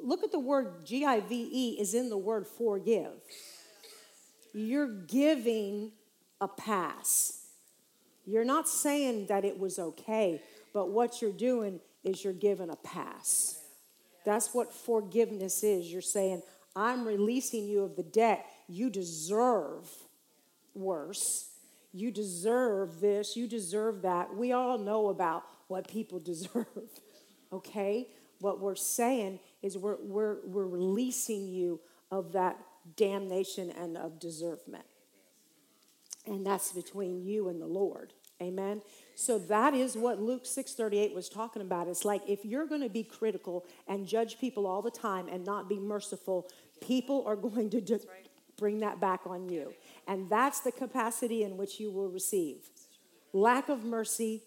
look 0.02 0.22
at 0.22 0.32
the 0.32 0.38
word 0.38 0.84
G 0.84 1.04
I 1.04 1.20
V 1.20 1.48
E 1.52 1.80
is 1.80 1.94
in 1.94 2.08
the 2.08 2.16
word 2.16 2.46
forgive 2.46 3.12
you're 4.52 4.88
giving 4.88 5.92
a 6.40 6.48
pass. 6.48 7.46
You're 8.26 8.44
not 8.44 8.68
saying 8.68 9.26
that 9.26 9.44
it 9.44 9.58
was 9.58 9.78
okay, 9.78 10.42
but 10.72 10.90
what 10.90 11.20
you're 11.20 11.32
doing 11.32 11.80
is 12.04 12.24
you're 12.24 12.32
giving 12.32 12.70
a 12.70 12.76
pass. 12.76 13.58
That's 14.24 14.52
what 14.54 14.72
forgiveness 14.72 15.62
is. 15.62 15.90
You're 15.90 16.02
saying, 16.02 16.42
I'm 16.74 17.06
releasing 17.06 17.66
you 17.66 17.82
of 17.82 17.96
the 17.96 18.02
debt. 18.02 18.44
You 18.68 18.90
deserve 18.90 19.88
worse. 20.74 21.49
You 21.92 22.10
deserve 22.10 23.00
this. 23.00 23.36
You 23.36 23.46
deserve 23.46 24.02
that. 24.02 24.34
We 24.34 24.52
all 24.52 24.78
know 24.78 25.08
about 25.08 25.44
what 25.68 25.88
people 25.88 26.18
deserve, 26.24 26.66
okay? 27.52 28.08
What 28.40 28.60
we're 28.60 28.74
saying 28.74 29.40
is 29.62 29.76
we're, 29.76 29.98
we're, 30.00 30.38
we're 30.46 30.66
releasing 30.66 31.46
you 31.46 31.80
of 32.10 32.32
that 32.32 32.58
damnation 32.96 33.70
and 33.70 33.96
of 33.96 34.18
deservement. 34.18 34.84
And 36.26 36.46
that's 36.46 36.72
between 36.72 37.22
you 37.22 37.48
and 37.48 37.60
the 37.60 37.66
Lord. 37.66 38.12
Amen. 38.42 38.80
So 39.14 39.38
that 39.38 39.74
is 39.74 39.96
what 39.96 40.20
Luke 40.20 40.44
6:38 40.44 41.14
was 41.14 41.28
talking 41.28 41.60
about. 41.60 41.88
It's 41.88 42.06
like 42.06 42.22
if 42.26 42.44
you're 42.44 42.66
going 42.66 42.80
to 42.80 42.88
be 42.88 43.04
critical 43.04 43.66
and 43.86 44.06
judge 44.06 44.38
people 44.38 44.66
all 44.66 44.80
the 44.80 44.90
time 44.90 45.28
and 45.28 45.44
not 45.44 45.68
be 45.68 45.78
merciful, 45.78 46.48
people 46.80 47.22
are 47.26 47.36
going 47.36 47.68
to 47.70 47.82
just 47.82 48.06
bring 48.56 48.78
that 48.78 49.00
back 49.00 49.22
on 49.26 49.48
you. 49.48 49.74
And 50.10 50.28
that's 50.28 50.58
the 50.58 50.72
capacity 50.72 51.44
in 51.44 51.56
which 51.56 51.78
you 51.78 51.88
will 51.92 52.08
receive. 52.08 52.68
Lack 53.32 53.68
of 53.68 53.84
mercy, 53.84 54.42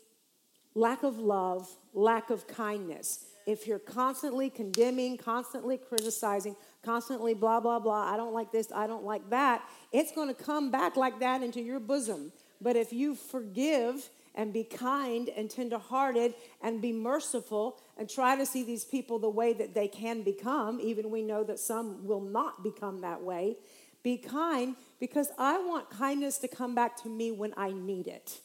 lack 0.76 1.04
of 1.04 1.20
love, 1.20 1.70
lack 1.94 2.30
of 2.30 2.48
kindness. 2.48 3.28
If 3.48 3.66
you're 3.66 3.80
constantly 3.80 4.50
condemning, 4.50 5.18
constantly 5.18 5.78
criticizing, 5.78 6.58
constantly 6.84 7.34
blah, 7.34 7.62
blah, 7.62 7.80
blah, 7.80 8.14
I 8.14 8.18
don't 8.18 8.34
like 8.34 8.52
this, 8.52 8.74
I 8.76 8.88
don't 8.88 9.06
like 9.06 9.30
that, 9.30 9.64
it's 9.94 10.12
going 10.12 10.28
to 10.28 10.34
come 10.34 10.70
back 10.70 10.98
like 10.98 11.22
that 11.22 11.42
into 11.42 11.62
your 11.62 11.80
bosom. 11.80 12.34
But 12.60 12.76
if 12.76 12.92
you 12.92 13.16
forgive 13.16 14.10
and 14.36 14.52
be 14.52 14.66
kind 14.66 15.30
and 15.30 15.50
tenderhearted 15.50 16.34
and 16.62 16.82
be 16.82 16.92
merciful 16.92 17.80
and 17.98 18.10
try 18.10 18.36
to 18.36 18.46
see 18.46 18.66
these 18.66 18.84
people 18.84 19.18
the 19.18 19.30
way 19.30 19.54
that 19.54 19.74
they 19.74 19.88
can 19.88 20.24
become, 20.24 20.82
even 20.82 21.10
we 21.10 21.22
know 21.22 21.46
that 21.46 21.60
some 21.60 22.06
will 22.06 22.22
not 22.22 22.64
become 22.64 23.00
that 23.00 23.22
way, 23.22 23.56
be 24.04 24.18
kind 24.18 24.76
because 25.04 25.34
I 25.38 25.58
want 25.58 25.90
kindness 25.90 26.38
to 26.38 26.48
come 26.48 26.74
back 26.74 26.96
to 27.04 27.10
me 27.10 27.30
when 27.30 27.54
I 27.58 27.74
need 27.74 28.08
it. 28.08 28.40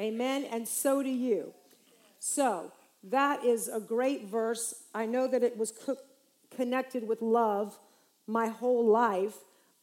Amen. 0.00 0.46
And 0.50 0.66
so 0.66 1.02
do 1.02 1.10
you. 1.10 1.52
So, 2.18 2.72
that 3.04 3.44
is 3.44 3.68
a 3.68 3.78
great 3.78 4.24
verse. 4.24 4.72
I 4.94 5.04
know 5.04 5.28
that 5.28 5.42
it 5.42 5.58
was 5.58 5.70
cooked 5.70 6.04
connected 6.50 7.06
with 7.06 7.20
love 7.20 7.78
my 8.26 8.46
whole 8.46 8.86
life, 8.86 9.34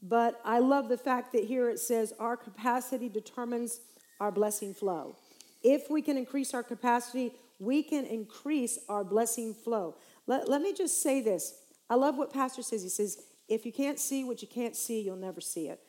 but 0.01 0.41
I 0.44 0.58
love 0.58 0.89
the 0.89 0.98
fact 0.98 1.32
that 1.34 1.44
here 1.44 1.70
it 1.70 1.77
says 1.77 2.12
our 2.20 2.36
capacity 2.36 3.08
determines 3.08 3.82
our 4.20 4.32
blessing 4.32 4.74
flow. 4.74 5.17
If 5.62 5.91
we 5.91 6.01
can 6.01 6.17
increase 6.17 6.55
our 6.55 6.63
capacity, 6.63 7.34
we 7.60 7.84
can 7.84 8.03
increase 8.03 8.79
our 8.89 9.03
blessing 9.03 9.53
flow. 9.53 9.94
Let, 10.25 10.50
let 10.50 10.63
me 10.63 10.74
just 10.74 11.03
say 11.03 11.22
this. 11.22 11.53
I 11.88 11.94
love 11.94 12.17
what 12.17 12.34
Pastor 12.34 12.63
says. 12.63 12.82
He 12.82 12.89
says, 12.89 13.20
if 13.48 13.63
you 13.63 13.72
can't 13.72 14.00
see 14.00 14.24
what 14.24 14.41
you 14.41 14.48
can't 14.48 14.75
see, 14.75 15.01
you'll 15.01 15.17
never 15.17 15.39
see 15.39 15.67
it. 15.67 15.79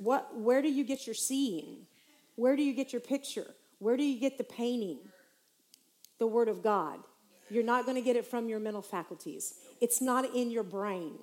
What, 0.00 0.34
where 0.34 0.62
do 0.62 0.68
you 0.68 0.82
get 0.82 1.06
your 1.06 1.14
seeing? 1.14 1.86
Where 2.34 2.56
do 2.56 2.62
you 2.62 2.72
get 2.72 2.90
your 2.90 3.00
picture? 3.00 3.46
Where 3.80 3.98
do 3.98 4.02
you 4.02 4.18
get 4.18 4.38
the 4.38 4.44
painting? 4.44 4.98
The 6.18 6.26
Word 6.26 6.48
of 6.48 6.62
God. 6.62 7.00
You're 7.50 7.64
not 7.64 7.84
going 7.84 7.96
to 7.96 8.00
get 8.00 8.16
it 8.16 8.24
from 8.24 8.48
your 8.48 8.60
mental 8.60 8.80
faculties. 8.80 9.56
It's 9.78 10.00
not 10.00 10.34
in 10.34 10.50
your 10.50 10.62
brain. 10.62 11.18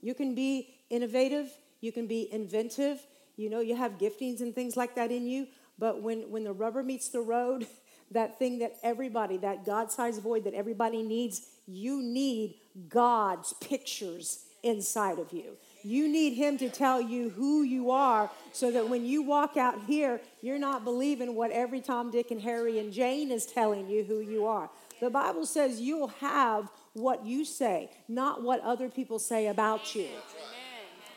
You 0.00 0.14
can 0.14 0.34
be 0.34 0.74
innovative, 0.88 1.48
you 1.80 1.92
can 1.92 2.08
be 2.08 2.28
inventive, 2.32 3.00
you 3.36 3.48
know, 3.48 3.60
you 3.60 3.76
have 3.76 3.98
giftings 3.98 4.40
and 4.40 4.52
things 4.52 4.76
like 4.76 4.96
that 4.96 5.12
in 5.12 5.28
you, 5.28 5.46
but 5.78 6.02
when, 6.02 6.28
when 6.30 6.42
the 6.42 6.52
rubber 6.52 6.82
meets 6.82 7.08
the 7.10 7.20
road, 7.20 7.68
that 8.10 8.40
thing 8.40 8.58
that 8.58 8.78
everybody, 8.82 9.36
that 9.36 9.64
God 9.64 9.92
sized 9.92 10.20
void 10.20 10.42
that 10.42 10.54
everybody 10.54 11.04
needs, 11.04 11.46
you 11.68 12.02
need 12.02 12.56
God's 12.88 13.52
pictures 13.60 14.40
inside 14.64 15.20
of 15.20 15.32
you. 15.32 15.56
You 15.82 16.08
need 16.08 16.34
Him 16.34 16.58
to 16.58 16.68
tell 16.68 17.00
you 17.00 17.30
who 17.30 17.62
you 17.62 17.90
are 17.90 18.30
so 18.52 18.70
that 18.70 18.88
when 18.88 19.04
you 19.04 19.22
walk 19.22 19.56
out 19.56 19.84
here, 19.86 20.20
you're 20.42 20.58
not 20.58 20.84
believing 20.84 21.34
what 21.34 21.50
every 21.50 21.80
Tom, 21.80 22.10
Dick, 22.10 22.30
and 22.30 22.40
Harry 22.42 22.78
and 22.78 22.92
Jane 22.92 23.30
is 23.30 23.46
telling 23.46 23.88
you 23.88 24.04
who 24.04 24.20
you 24.20 24.46
are. 24.46 24.70
The 25.00 25.10
Bible 25.10 25.46
says 25.46 25.80
you'll 25.80 26.08
have 26.08 26.70
what 26.92 27.24
you 27.24 27.44
say, 27.44 27.90
not 28.08 28.42
what 28.42 28.60
other 28.60 28.88
people 28.88 29.18
say 29.18 29.46
about 29.46 29.94
you. 29.94 30.02
Amen. 30.02 30.18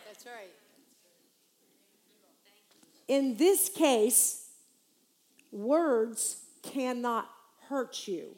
That's 0.08 0.26
right. 0.26 0.50
In 3.08 3.36
this 3.36 3.70
case, 3.70 4.48
words 5.52 6.38
cannot 6.62 7.30
hurt 7.68 8.08
you 8.08 8.36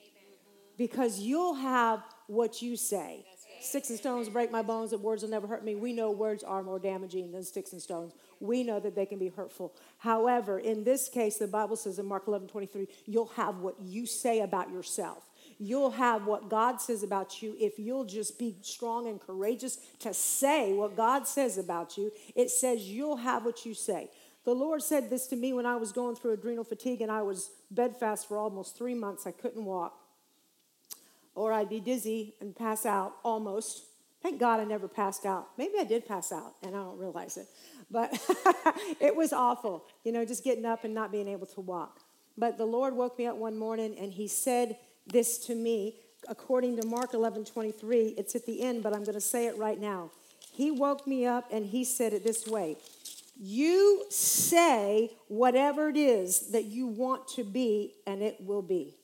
because 0.77 1.19
you'll 1.19 1.55
have 1.55 2.01
what 2.27 2.61
you 2.61 2.75
say. 2.75 3.25
Sticks 3.65 3.89
and 3.89 3.97
stones 3.97 4.29
break 4.29 4.51
my 4.51 4.61
bones, 4.61 4.91
but 4.91 5.01
words 5.01 5.23
will 5.23 5.29
never 5.29 5.47
hurt 5.47 5.65
me. 5.65 5.75
We 5.75 5.91
know 5.91 6.11
words 6.11 6.43
are 6.43 6.61
more 6.61 6.79
damaging 6.79 7.31
than 7.31 7.43
sticks 7.43 7.73
and 7.73 7.81
stones. 7.81 8.13
We 8.39 8.63
know 8.63 8.79
that 8.79 8.95
they 8.95 9.05
can 9.05 9.17
be 9.17 9.29
hurtful. 9.29 9.73
However, 9.97 10.59
in 10.59 10.83
this 10.83 11.09
case, 11.09 11.37
the 11.37 11.47
Bible 11.47 11.75
says 11.75 11.97
in 11.97 12.05
Mark 12.05 12.27
11 12.27 12.47
23, 12.47 12.87
you'll 13.05 13.25
have 13.35 13.57
what 13.57 13.75
you 13.81 14.05
say 14.05 14.41
about 14.41 14.71
yourself 14.71 15.29
you'll 15.57 15.91
have 15.91 16.25
what 16.25 16.49
God 16.49 16.81
says 16.81 17.03
about 17.03 17.41
you 17.41 17.55
if 17.59 17.79
you'll 17.79 18.05
just 18.05 18.37
be 18.37 18.55
strong 18.61 19.07
and 19.07 19.21
courageous 19.21 19.77
to 19.99 20.13
say 20.13 20.73
what 20.73 20.95
God 20.95 21.27
says 21.27 21.57
about 21.57 21.97
you. 21.97 22.11
It 22.35 22.49
says 22.49 22.89
you'll 22.89 23.17
have 23.17 23.45
what 23.45 23.65
you 23.65 23.73
say. 23.73 24.09
The 24.43 24.53
Lord 24.53 24.83
said 24.83 25.09
this 25.09 25.27
to 25.27 25.35
me 25.35 25.53
when 25.53 25.65
I 25.65 25.75
was 25.75 25.91
going 25.91 26.15
through 26.15 26.33
adrenal 26.33 26.63
fatigue 26.63 27.01
and 27.01 27.11
I 27.11 27.23
was 27.23 27.49
bedfast 27.71 28.27
for 28.27 28.37
almost 28.37 28.77
three 28.77 28.93
months. 28.93 29.25
I 29.25 29.31
couldn't 29.31 29.65
walk. 29.65 30.04
Or 31.35 31.53
I'd 31.53 31.69
be 31.69 31.79
dizzy 31.79 32.33
and 32.41 32.55
pass 32.55 32.85
out 32.85 33.17
almost. 33.23 33.83
Thank 34.23 34.39
God 34.39 34.59
I 34.59 34.63
never 34.63 34.87
passed 34.87 35.25
out. 35.25 35.49
Maybe 35.57 35.73
I 35.79 35.83
did 35.83 36.07
pass 36.07 36.31
out 36.31 36.55
and 36.63 36.75
I 36.75 36.79
don't 36.79 36.97
realize 36.97 37.37
it. 37.37 37.47
But 37.91 38.11
it 38.99 39.15
was 39.15 39.31
awful, 39.31 39.85
you 40.03 40.11
know, 40.11 40.25
just 40.25 40.43
getting 40.43 40.65
up 40.65 40.83
and 40.83 40.95
not 40.95 41.11
being 41.11 41.27
able 41.27 41.45
to 41.47 41.61
walk. 41.61 41.99
But 42.37 42.57
the 42.57 42.65
Lord 42.65 42.95
woke 42.95 43.17
me 43.17 43.27
up 43.27 43.37
one 43.37 43.57
morning 43.57 43.95
and 43.99 44.11
He 44.11 44.27
said 44.27 44.77
this 45.05 45.37
to 45.45 45.55
me 45.55 45.97
according 46.27 46.81
to 46.81 46.87
Mark 46.87 47.13
11 47.13 47.45
23. 47.45 48.15
It's 48.17 48.35
at 48.35 48.45
the 48.45 48.61
end, 48.61 48.83
but 48.83 48.93
I'm 48.93 49.03
going 49.03 49.13
to 49.13 49.21
say 49.21 49.45
it 49.47 49.57
right 49.57 49.79
now. 49.79 50.11
He 50.51 50.71
woke 50.71 51.05
me 51.05 51.25
up 51.25 51.45
and 51.51 51.65
He 51.65 51.83
said 51.83 52.13
it 52.13 52.23
this 52.23 52.47
way 52.47 52.77
You 53.39 54.05
say 54.09 55.11
whatever 55.27 55.89
it 55.89 55.97
is 55.97 56.51
that 56.51 56.65
you 56.65 56.87
want 56.87 57.27
to 57.29 57.43
be, 57.43 57.93
and 58.07 58.21
it 58.21 58.37
will 58.41 58.61
be. 58.61 58.95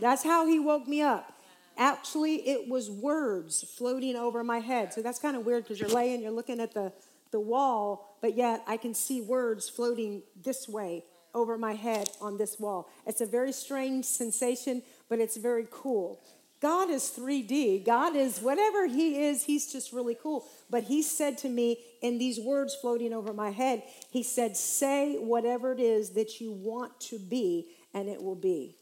That's 0.00 0.22
how 0.22 0.46
He 0.46 0.58
woke 0.58 0.86
me 0.86 1.02
up. 1.02 1.32
Actually, 1.76 2.48
it 2.48 2.68
was 2.68 2.90
words 2.90 3.64
floating 3.76 4.14
over 4.16 4.44
my 4.44 4.60
head. 4.60 4.92
So 4.92 5.02
that's 5.02 5.18
kind 5.18 5.36
of 5.36 5.44
weird 5.44 5.64
because 5.64 5.80
you're 5.80 5.88
laying, 5.88 6.22
you're 6.22 6.30
looking 6.30 6.60
at 6.60 6.72
the, 6.72 6.92
the 7.32 7.40
wall, 7.40 8.16
but 8.20 8.36
yet 8.36 8.62
I 8.66 8.76
can 8.76 8.94
see 8.94 9.20
words 9.20 9.68
floating 9.68 10.22
this 10.40 10.68
way 10.68 11.04
over 11.34 11.58
my 11.58 11.74
head 11.74 12.08
on 12.20 12.38
this 12.38 12.60
wall. 12.60 12.88
It's 13.06 13.20
a 13.20 13.26
very 13.26 13.50
strange 13.50 14.04
sensation, 14.04 14.82
but 15.08 15.18
it's 15.18 15.36
very 15.36 15.66
cool. 15.70 16.20
God 16.60 16.88
is 16.88 17.12
3D. 17.14 17.84
God 17.84 18.16
is 18.16 18.38
whatever 18.38 18.86
He 18.86 19.22
is, 19.22 19.42
He's 19.42 19.70
just 19.70 19.92
really 19.92 20.14
cool. 20.14 20.46
But 20.70 20.84
He 20.84 21.02
said 21.02 21.36
to 21.38 21.48
me 21.48 21.78
in 22.00 22.18
these 22.18 22.38
words 22.38 22.74
floating 22.74 23.12
over 23.12 23.32
my 23.32 23.50
head, 23.50 23.82
He 24.10 24.22
said, 24.22 24.56
Say 24.56 25.16
whatever 25.16 25.72
it 25.72 25.80
is 25.80 26.10
that 26.10 26.40
you 26.40 26.52
want 26.52 26.98
to 27.00 27.18
be, 27.18 27.66
and 27.92 28.08
it 28.08 28.22
will 28.22 28.36
be. 28.36 28.76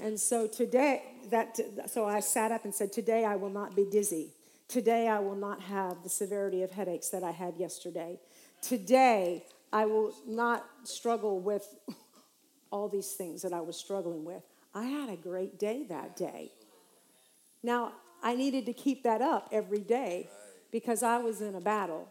And 0.00 0.18
so 0.18 0.46
today, 0.46 1.02
that 1.30 1.58
so 1.90 2.06
I 2.06 2.20
sat 2.20 2.52
up 2.52 2.64
and 2.64 2.74
said, 2.74 2.92
Today 2.92 3.24
I 3.24 3.36
will 3.36 3.50
not 3.50 3.74
be 3.74 3.84
dizzy. 3.84 4.28
Today 4.68 5.08
I 5.08 5.18
will 5.18 5.34
not 5.36 5.60
have 5.62 6.02
the 6.02 6.08
severity 6.08 6.62
of 6.62 6.70
headaches 6.70 7.08
that 7.08 7.24
I 7.24 7.30
had 7.30 7.54
yesterday. 7.56 8.18
Today 8.60 9.44
I 9.72 9.86
will 9.86 10.14
not 10.26 10.64
struggle 10.84 11.40
with 11.40 11.66
all 12.70 12.88
these 12.88 13.12
things 13.12 13.42
that 13.42 13.52
I 13.52 13.60
was 13.60 13.76
struggling 13.76 14.24
with. 14.24 14.42
I 14.74 14.84
had 14.84 15.08
a 15.08 15.16
great 15.16 15.58
day 15.58 15.84
that 15.88 16.16
day. 16.16 16.50
Now, 17.62 17.92
I 18.22 18.34
needed 18.36 18.66
to 18.66 18.72
keep 18.72 19.02
that 19.04 19.22
up 19.22 19.48
every 19.52 19.80
day 19.80 20.28
because 20.70 21.02
I 21.02 21.18
was 21.18 21.40
in 21.40 21.54
a 21.54 21.60
battle. 21.60 22.08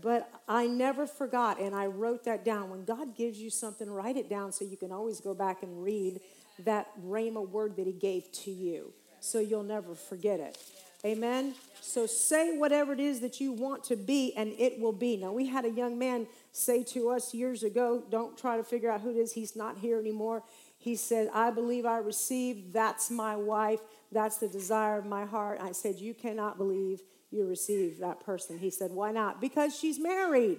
But 0.00 0.28
I 0.48 0.66
never 0.66 1.06
forgot, 1.06 1.60
and 1.60 1.74
I 1.74 1.86
wrote 1.86 2.24
that 2.24 2.44
down. 2.44 2.68
When 2.68 2.84
God 2.84 3.16
gives 3.16 3.38
you 3.38 3.48
something, 3.48 3.88
write 3.88 4.16
it 4.16 4.28
down 4.28 4.50
so 4.50 4.64
you 4.64 4.76
can 4.76 4.90
always 4.90 5.20
go 5.20 5.34
back 5.34 5.62
and 5.62 5.82
read 5.82 6.20
that 6.60 6.88
rhema 7.04 7.46
word 7.48 7.76
that 7.76 7.86
He 7.86 7.92
gave 7.92 8.30
to 8.32 8.50
you 8.50 8.92
so 9.24 9.38
you'll 9.38 9.62
never 9.62 9.94
forget 9.94 10.38
it. 10.38 10.58
Amen? 11.04 11.54
So 11.80 12.06
say 12.06 12.56
whatever 12.56 12.92
it 12.92 13.00
is 13.00 13.20
that 13.20 13.40
you 13.40 13.52
want 13.52 13.84
to 13.84 13.96
be, 13.96 14.34
and 14.36 14.54
it 14.58 14.78
will 14.78 14.92
be. 14.92 15.16
Now, 15.16 15.32
we 15.32 15.46
had 15.46 15.64
a 15.64 15.70
young 15.70 15.98
man 15.98 16.26
say 16.52 16.82
to 16.84 17.10
us 17.10 17.34
years 17.34 17.62
ago, 17.62 18.02
don't 18.10 18.36
try 18.38 18.56
to 18.56 18.64
figure 18.64 18.90
out 18.90 19.00
who 19.00 19.10
it 19.10 19.16
is, 19.16 19.32
he's 19.32 19.56
not 19.56 19.78
here 19.78 19.98
anymore. 19.98 20.42
He 20.78 20.96
said, 20.96 21.30
I 21.32 21.50
believe 21.50 21.86
I 21.86 21.98
received, 21.98 22.72
that's 22.72 23.10
my 23.10 23.36
wife, 23.36 23.80
that's 24.12 24.36
the 24.36 24.48
desire 24.48 24.98
of 24.98 25.06
my 25.06 25.24
heart. 25.24 25.58
I 25.60 25.72
said, 25.72 25.96
You 25.96 26.14
cannot 26.14 26.58
believe 26.58 27.00
you 27.30 27.46
received 27.46 28.00
that 28.00 28.24
person. 28.24 28.58
He 28.58 28.70
said, 28.70 28.90
Why 28.90 29.10
not? 29.10 29.40
Because 29.40 29.78
she's 29.78 29.98
married. 29.98 30.58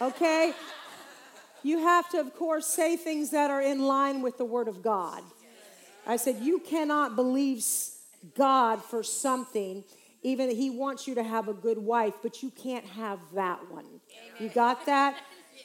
Okay? 0.00 0.54
You 1.62 1.78
have 1.78 2.08
to, 2.10 2.20
of 2.20 2.34
course, 2.34 2.66
say 2.66 2.96
things 2.96 3.30
that 3.30 3.50
are 3.50 3.60
in 3.60 3.80
line 3.80 4.22
with 4.22 4.38
the 4.38 4.44
Word 4.44 4.68
of 4.68 4.82
God. 4.82 5.22
I 6.06 6.16
said, 6.16 6.38
You 6.40 6.58
cannot 6.60 7.16
believe 7.16 7.64
God 8.36 8.82
for 8.82 9.02
something, 9.02 9.84
even 10.22 10.50
if 10.50 10.56
He 10.56 10.70
wants 10.70 11.06
you 11.06 11.14
to 11.16 11.22
have 11.22 11.48
a 11.48 11.54
good 11.54 11.78
wife, 11.78 12.14
but 12.22 12.42
you 12.42 12.50
can't 12.50 12.84
have 12.84 13.18
that 13.34 13.70
one. 13.70 13.86
You 14.38 14.48
got 14.48 14.86
that? 14.86 15.16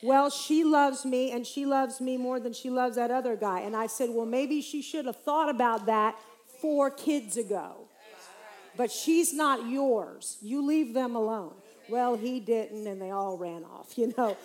Well, 0.03 0.29
she 0.29 0.63
loves 0.63 1.05
me 1.05 1.31
and 1.31 1.47
she 1.47 1.65
loves 1.65 2.01
me 2.01 2.17
more 2.17 2.39
than 2.39 2.53
she 2.53 2.69
loves 2.69 2.97
that 2.97 3.11
other 3.11 3.35
guy. 3.35 3.61
And 3.61 3.75
I 3.75 3.87
said, 3.87 4.09
Well, 4.09 4.25
maybe 4.25 4.61
she 4.61 4.81
should 4.81 5.05
have 5.05 5.17
thought 5.17 5.49
about 5.49 5.85
that 5.85 6.15
four 6.61 6.91
kids 6.91 7.37
ago. 7.37 7.87
But 8.77 8.91
she's 8.91 9.33
not 9.33 9.69
yours. 9.69 10.37
You 10.41 10.65
leave 10.65 10.93
them 10.93 11.15
alone. 11.15 11.53
Well, 11.87 12.15
he 12.15 12.39
didn't, 12.39 12.87
and 12.87 13.01
they 13.01 13.11
all 13.11 13.37
ran 13.37 13.63
off, 13.63 13.97
you 13.97 14.13
know. 14.17 14.37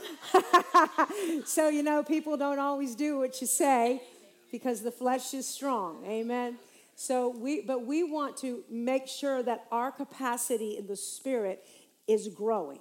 so, 1.44 1.68
you 1.68 1.82
know, 1.82 2.02
people 2.02 2.36
don't 2.36 2.58
always 2.58 2.94
do 2.94 3.18
what 3.18 3.40
you 3.40 3.46
say 3.46 4.02
because 4.50 4.82
the 4.82 4.90
flesh 4.90 5.32
is 5.34 5.46
strong. 5.46 6.04
Amen. 6.06 6.58
So 6.96 7.30
we 7.30 7.62
but 7.62 7.86
we 7.86 8.02
want 8.02 8.36
to 8.38 8.62
make 8.68 9.06
sure 9.06 9.42
that 9.42 9.64
our 9.72 9.90
capacity 9.90 10.76
in 10.76 10.86
the 10.86 10.96
spirit 10.96 11.64
is 12.06 12.28
growing. 12.28 12.80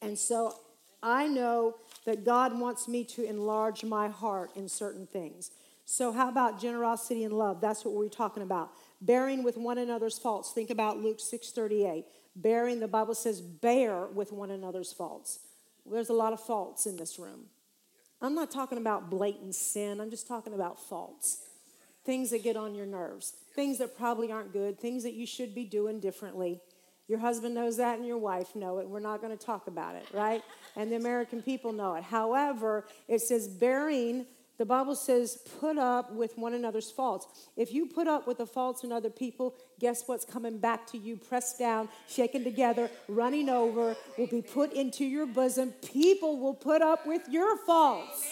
And 0.00 0.16
so 0.18 0.54
I 1.02 1.26
know 1.26 1.76
that 2.04 2.24
God 2.24 2.58
wants 2.58 2.86
me 2.86 3.04
to 3.04 3.24
enlarge 3.24 3.84
my 3.84 4.08
heart 4.08 4.50
in 4.54 4.68
certain 4.68 5.06
things. 5.06 5.50
So 5.84 6.12
how 6.12 6.28
about 6.28 6.60
generosity 6.60 7.24
and 7.24 7.34
love? 7.34 7.60
That's 7.60 7.84
what 7.84 7.94
we're 7.94 8.08
talking 8.08 8.44
about. 8.44 8.70
Bearing 9.00 9.42
with 9.42 9.56
one 9.56 9.78
another's 9.78 10.18
faults. 10.18 10.52
Think 10.52 10.70
about 10.70 10.98
Luke 10.98 11.18
6:38. 11.18 12.04
Bearing, 12.40 12.80
the 12.80 12.88
Bible 12.88 13.14
says, 13.14 13.40
bear 13.40 14.06
with 14.06 14.32
one 14.32 14.50
another's 14.50 14.92
faults. 14.92 15.40
There's 15.90 16.10
a 16.10 16.14
lot 16.14 16.32
of 16.32 16.40
faults 16.40 16.86
in 16.86 16.96
this 16.96 17.18
room. 17.18 17.46
I'm 18.22 18.34
not 18.34 18.50
talking 18.50 18.78
about 18.78 19.10
blatant 19.10 19.54
sin, 19.54 20.00
I'm 20.00 20.10
just 20.10 20.28
talking 20.28 20.54
about 20.54 20.78
faults 20.78 21.42
things 22.04 22.30
that 22.30 22.42
get 22.42 22.56
on 22.56 22.74
your 22.74 22.86
nerves, 22.86 23.34
things 23.54 23.78
that 23.78 23.96
probably 23.96 24.32
aren't 24.32 24.52
good, 24.52 24.78
things 24.78 25.02
that 25.02 25.14
you 25.14 25.26
should 25.26 25.54
be 25.54 25.64
doing 25.64 26.00
differently. 26.00 26.60
Your 27.08 27.18
husband 27.18 27.54
knows 27.54 27.76
that 27.76 27.98
and 27.98 28.06
your 28.06 28.18
wife 28.18 28.54
know 28.54 28.78
it. 28.78 28.88
We're 28.88 29.00
not 29.00 29.20
going 29.20 29.36
to 29.36 29.44
talk 29.44 29.66
about 29.66 29.96
it, 29.96 30.06
right? 30.12 30.42
And 30.76 30.90
the 30.90 30.96
American 30.96 31.42
people 31.42 31.72
know 31.72 31.94
it. 31.94 32.04
However, 32.04 32.86
it 33.08 33.20
says 33.20 33.48
bearing 33.48 34.26
the 34.60 34.66
Bible 34.66 34.94
says, 34.94 35.38
put 35.58 35.78
up 35.78 36.12
with 36.12 36.36
one 36.36 36.52
another's 36.52 36.90
faults. 36.90 37.26
If 37.56 37.72
you 37.72 37.86
put 37.86 38.06
up 38.06 38.26
with 38.26 38.36
the 38.36 38.46
faults 38.46 38.84
in 38.84 38.92
other 38.92 39.08
people, 39.08 39.54
guess 39.78 40.02
what's 40.04 40.26
coming 40.26 40.58
back 40.58 40.86
to 40.88 40.98
you? 40.98 41.16
Pressed 41.16 41.58
down, 41.58 41.88
shaken 42.06 42.44
together, 42.44 42.90
running 43.08 43.48
over, 43.48 43.96
will 44.18 44.26
be 44.26 44.42
put 44.42 44.74
into 44.74 45.06
your 45.06 45.24
bosom. 45.24 45.72
People 45.80 46.38
will 46.38 46.52
put 46.52 46.82
up 46.82 47.06
with 47.06 47.22
your 47.30 47.56
faults. 47.56 48.30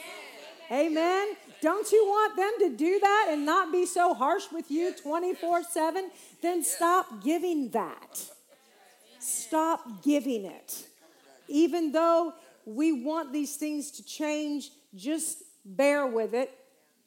Amen. 0.71 0.91
Amen. 0.99 1.37
Don't 1.63 1.91
you 1.91 2.05
want 2.05 2.37
them 2.37 2.53
to 2.59 2.77
do 2.77 3.01
that 3.01 3.29
and 3.31 3.47
not 3.47 3.73
be 3.73 3.87
so 3.87 4.13
harsh 4.13 4.53
with 4.53 4.71
you 4.71 4.93
24 5.03 5.63
7? 5.63 6.11
Then 6.43 6.63
stop 6.63 7.25
giving 7.25 7.71
that. 7.71 8.23
Stop 9.19 10.03
giving 10.05 10.45
it. 10.45 10.89
Even 11.49 11.91
though 11.91 12.35
we 12.67 12.93
want 12.93 13.33
these 13.33 13.57
things 13.57 13.91
to 13.93 14.05
change, 14.05 14.73
just 14.95 15.43
bear 15.77 16.07
with 16.07 16.35
it 16.35 16.51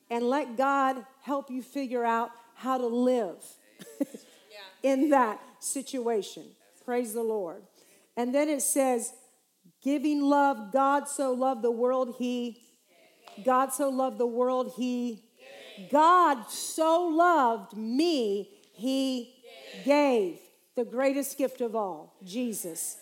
and 0.09 0.23
let 0.23 0.57
God 0.57 1.05
help 1.21 1.49
you 1.49 1.61
figure 1.61 2.05
out 2.05 2.31
how 2.55 2.77
to 2.77 2.87
live 2.87 3.43
in 4.83 5.09
that 5.09 5.41
situation. 5.59 6.43
Praise 6.85 7.13
the 7.13 7.23
Lord. 7.23 7.63
And 8.17 8.35
then 8.35 8.49
it 8.49 8.61
says, 8.61 9.13
giving 9.81 10.21
love, 10.21 10.71
God 10.71 11.07
so 11.07 11.33
loved 11.33 11.61
the 11.61 11.71
world, 11.71 12.15
He 12.17 12.61
God 13.43 13.73
so 13.73 13.89
loved 13.89 14.17
the 14.17 14.27
world, 14.27 14.73
He, 14.75 15.23
God 15.91 16.49
so 16.49 17.07
loved 17.07 17.75
me, 17.75 18.49
He 18.73 19.33
gave 19.85 20.39
the 20.75 20.85
greatest 20.85 21.37
gift 21.37 21.61
of 21.61 21.75
all, 21.75 22.15
Jesus. 22.23 22.97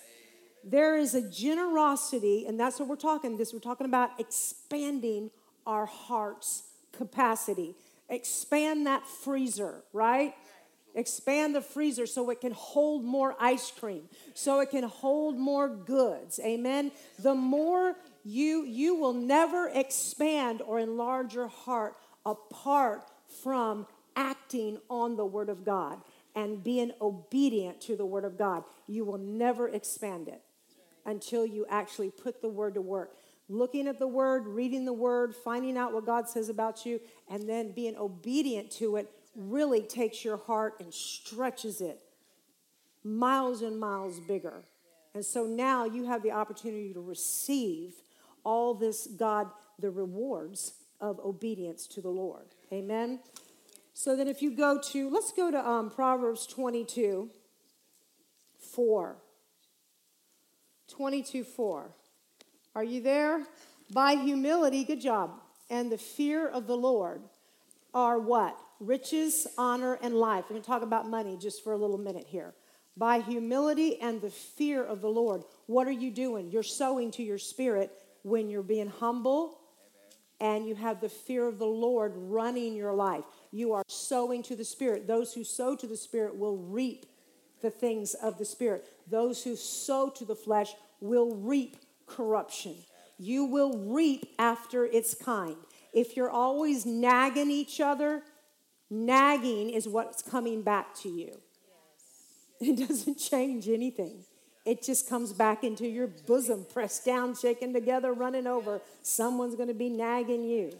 There 0.63 0.97
is 0.97 1.15
a 1.15 1.29
generosity, 1.29 2.45
and 2.45 2.59
that's 2.59 2.79
what 2.79 2.89
we're 2.89 2.95
talking 2.95 3.37
this. 3.37 3.53
We're 3.53 3.59
talking 3.59 3.85
about 3.85 4.19
expanding 4.19 5.31
our 5.69 5.85
heart's 5.85 6.63
capacity. 6.91 7.75
Expand 8.09 8.87
that 8.87 9.05
freezer, 9.05 9.83
right? 9.93 10.33
Expand 10.95 11.53
the 11.53 11.61
freezer 11.61 12.07
so 12.07 12.31
it 12.31 12.41
can 12.41 12.53
hold 12.53 13.05
more 13.05 13.35
ice 13.39 13.69
cream, 13.69 14.09
so 14.33 14.61
it 14.61 14.71
can 14.71 14.83
hold 14.83 15.37
more 15.37 15.69
goods. 15.69 16.39
Amen. 16.43 16.91
The 17.19 17.35
more 17.35 17.95
you 18.25 18.63
you 18.63 18.95
will 18.95 19.13
never 19.13 19.69
expand 19.69 20.63
or 20.63 20.79
enlarge 20.79 21.35
your 21.35 21.47
heart 21.47 21.95
apart 22.25 23.03
from 23.43 23.85
acting 24.15 24.79
on 24.89 25.15
the 25.15 25.25
word 25.25 25.49
of 25.49 25.63
God 25.63 25.99
and 26.35 26.63
being 26.63 26.91
obedient 26.99 27.79
to 27.81 27.95
the 27.95 28.05
word 28.05 28.25
of 28.25 28.39
God. 28.39 28.63
You 28.87 29.05
will 29.05 29.19
never 29.19 29.69
expand 29.69 30.27
it 30.27 30.41
until 31.05 31.45
you 31.45 31.67
actually 31.69 32.09
put 32.09 32.41
the 32.41 32.49
word 32.49 32.73
to 32.73 32.81
work. 32.81 33.15
Looking 33.49 33.87
at 33.87 33.97
the 33.97 34.07
word, 34.07 34.45
reading 34.45 34.85
the 34.85 34.93
word, 34.93 35.35
finding 35.35 35.75
out 35.75 35.91
what 35.91 36.05
God 36.05 36.29
says 36.29 36.49
about 36.49 36.85
you, 36.85 37.01
and 37.29 37.49
then 37.49 37.71
being 37.71 37.97
obedient 37.97 38.71
to 38.73 38.97
it 38.97 39.11
really 39.35 39.81
takes 39.81 40.23
your 40.23 40.37
heart 40.37 40.75
and 40.79 40.93
stretches 40.93 41.81
it 41.81 42.01
miles 43.03 43.61
and 43.61 43.79
miles 43.79 44.19
bigger. 44.19 44.63
And 45.13 45.25
so 45.25 45.45
now 45.45 45.85
you 45.85 46.05
have 46.05 46.21
the 46.21 46.31
opportunity 46.31 46.93
to 46.93 47.01
receive 47.01 47.95
all 48.43 48.73
this 48.73 49.07
God, 49.07 49.47
the 49.79 49.89
rewards 49.89 50.73
of 51.01 51.19
obedience 51.19 51.87
to 51.87 52.01
the 52.01 52.09
Lord. 52.09 52.45
Amen. 52.71 53.19
So 53.93 54.15
then, 54.15 54.27
if 54.27 54.41
you 54.41 54.51
go 54.51 54.79
to, 54.91 55.09
let's 55.09 55.31
go 55.33 55.51
to 55.51 55.67
um, 55.67 55.89
Proverbs 55.89 56.45
22 56.47 57.29
4. 58.59 59.17
22 60.87 61.43
4. 61.43 61.91
Are 62.75 62.83
you 62.83 63.01
there? 63.01 63.45
By 63.91 64.13
humility, 64.13 64.83
good 64.83 65.01
job, 65.01 65.31
and 65.69 65.91
the 65.91 65.97
fear 65.97 66.47
of 66.47 66.67
the 66.67 66.77
Lord 66.77 67.21
are 67.93 68.19
what? 68.19 68.57
Riches, 68.79 69.47
honor, 69.57 69.97
and 70.01 70.13
life. 70.13 70.45
We're 70.45 70.55
going 70.55 70.61
to 70.61 70.67
talk 70.67 70.83
about 70.83 71.09
money 71.09 71.37
just 71.37 71.63
for 71.63 71.73
a 71.73 71.77
little 71.77 71.97
minute 71.97 72.27
here. 72.27 72.53
By 72.95 73.19
humility 73.19 73.99
and 73.99 74.21
the 74.21 74.29
fear 74.29 74.83
of 74.83 75.01
the 75.01 75.09
Lord, 75.09 75.43
what 75.67 75.87
are 75.87 75.91
you 75.91 76.11
doing? 76.11 76.51
You're 76.51 76.63
sowing 76.63 77.11
to 77.11 77.23
your 77.23 77.37
spirit 77.37 77.91
when 78.23 78.49
you're 78.49 78.61
being 78.63 78.89
humble 78.89 79.59
and 80.41 80.67
you 80.67 80.75
have 80.75 81.01
the 81.01 81.09
fear 81.09 81.47
of 81.47 81.59
the 81.59 81.67
Lord 81.67 82.13
running 82.15 82.75
your 82.75 82.93
life. 82.93 83.23
You 83.51 83.73
are 83.73 83.83
sowing 83.87 84.43
to 84.43 84.55
the 84.55 84.63
Spirit. 84.63 85.07
Those 85.07 85.33
who 85.33 85.43
sow 85.43 85.75
to 85.75 85.87
the 85.87 85.97
Spirit 85.97 86.37
will 86.37 86.57
reap 86.57 87.05
the 87.61 87.69
things 87.69 88.13
of 88.13 88.37
the 88.37 88.45
Spirit. 88.45 88.85
Those 89.09 89.43
who 89.43 89.55
sow 89.55 90.09
to 90.11 90.25
the 90.25 90.35
flesh 90.35 90.73
will 91.01 91.35
reap 91.35 91.77
corruption. 92.09 92.75
You 93.17 93.45
will 93.45 93.77
reap 93.77 94.33
after 94.39 94.85
its 94.85 95.13
kind. 95.13 95.55
If 95.93 96.15
you're 96.15 96.29
always 96.29 96.85
nagging 96.85 97.51
each 97.51 97.81
other, 97.81 98.23
nagging 98.89 99.69
is 99.69 99.87
what's 99.87 100.21
coming 100.21 100.61
back 100.61 100.95
to 100.95 101.09
you. 101.09 101.39
It 102.61 102.87
doesn't 102.87 103.17
change 103.17 103.69
anything. 103.69 104.25
It 104.65 104.83
just 104.83 105.09
comes 105.09 105.31
back 105.31 105.63
into 105.63 105.87
your 105.87 106.07
bosom, 106.07 106.65
pressed 106.71 107.05
down, 107.05 107.35
shaken 107.35 107.73
together, 107.73 108.13
running 108.13 108.45
over. 108.45 108.81
Someone's 109.01 109.55
going 109.55 109.69
to 109.69 109.73
be 109.73 109.89
nagging 109.89 110.43
you. 110.43 110.79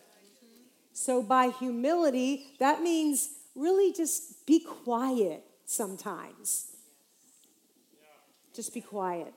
So, 0.92 1.24
by 1.24 1.50
humility, 1.50 2.48
that 2.60 2.82
means 2.82 3.30
really 3.56 3.94
just 3.94 4.46
be 4.46 4.60
quiet 4.60 5.44
sometimes. 5.66 6.76
Just 8.54 8.74
be 8.74 8.82
quiet. 8.82 9.34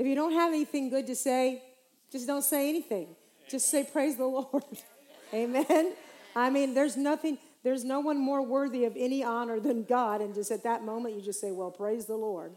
If 0.00 0.06
you 0.06 0.14
don't 0.14 0.32
have 0.32 0.48
anything 0.48 0.88
good 0.88 1.06
to 1.08 1.14
say, 1.14 1.62
just 2.10 2.26
don't 2.26 2.42
say 2.42 2.70
anything. 2.70 3.08
Just 3.50 3.70
say, 3.70 3.84
Praise 3.84 4.16
the 4.16 4.24
Lord. 4.24 4.64
Amen. 5.34 5.92
I 6.34 6.48
mean, 6.48 6.72
there's 6.72 6.96
nothing, 6.96 7.36
there's 7.62 7.84
no 7.84 8.00
one 8.00 8.16
more 8.18 8.40
worthy 8.40 8.86
of 8.86 8.96
any 8.96 9.22
honor 9.22 9.60
than 9.60 9.84
God. 9.84 10.22
And 10.22 10.34
just 10.34 10.50
at 10.50 10.62
that 10.62 10.84
moment, 10.84 11.16
you 11.16 11.20
just 11.20 11.38
say, 11.38 11.52
Well, 11.52 11.70
praise 11.70 12.06
the 12.06 12.16
Lord. 12.16 12.52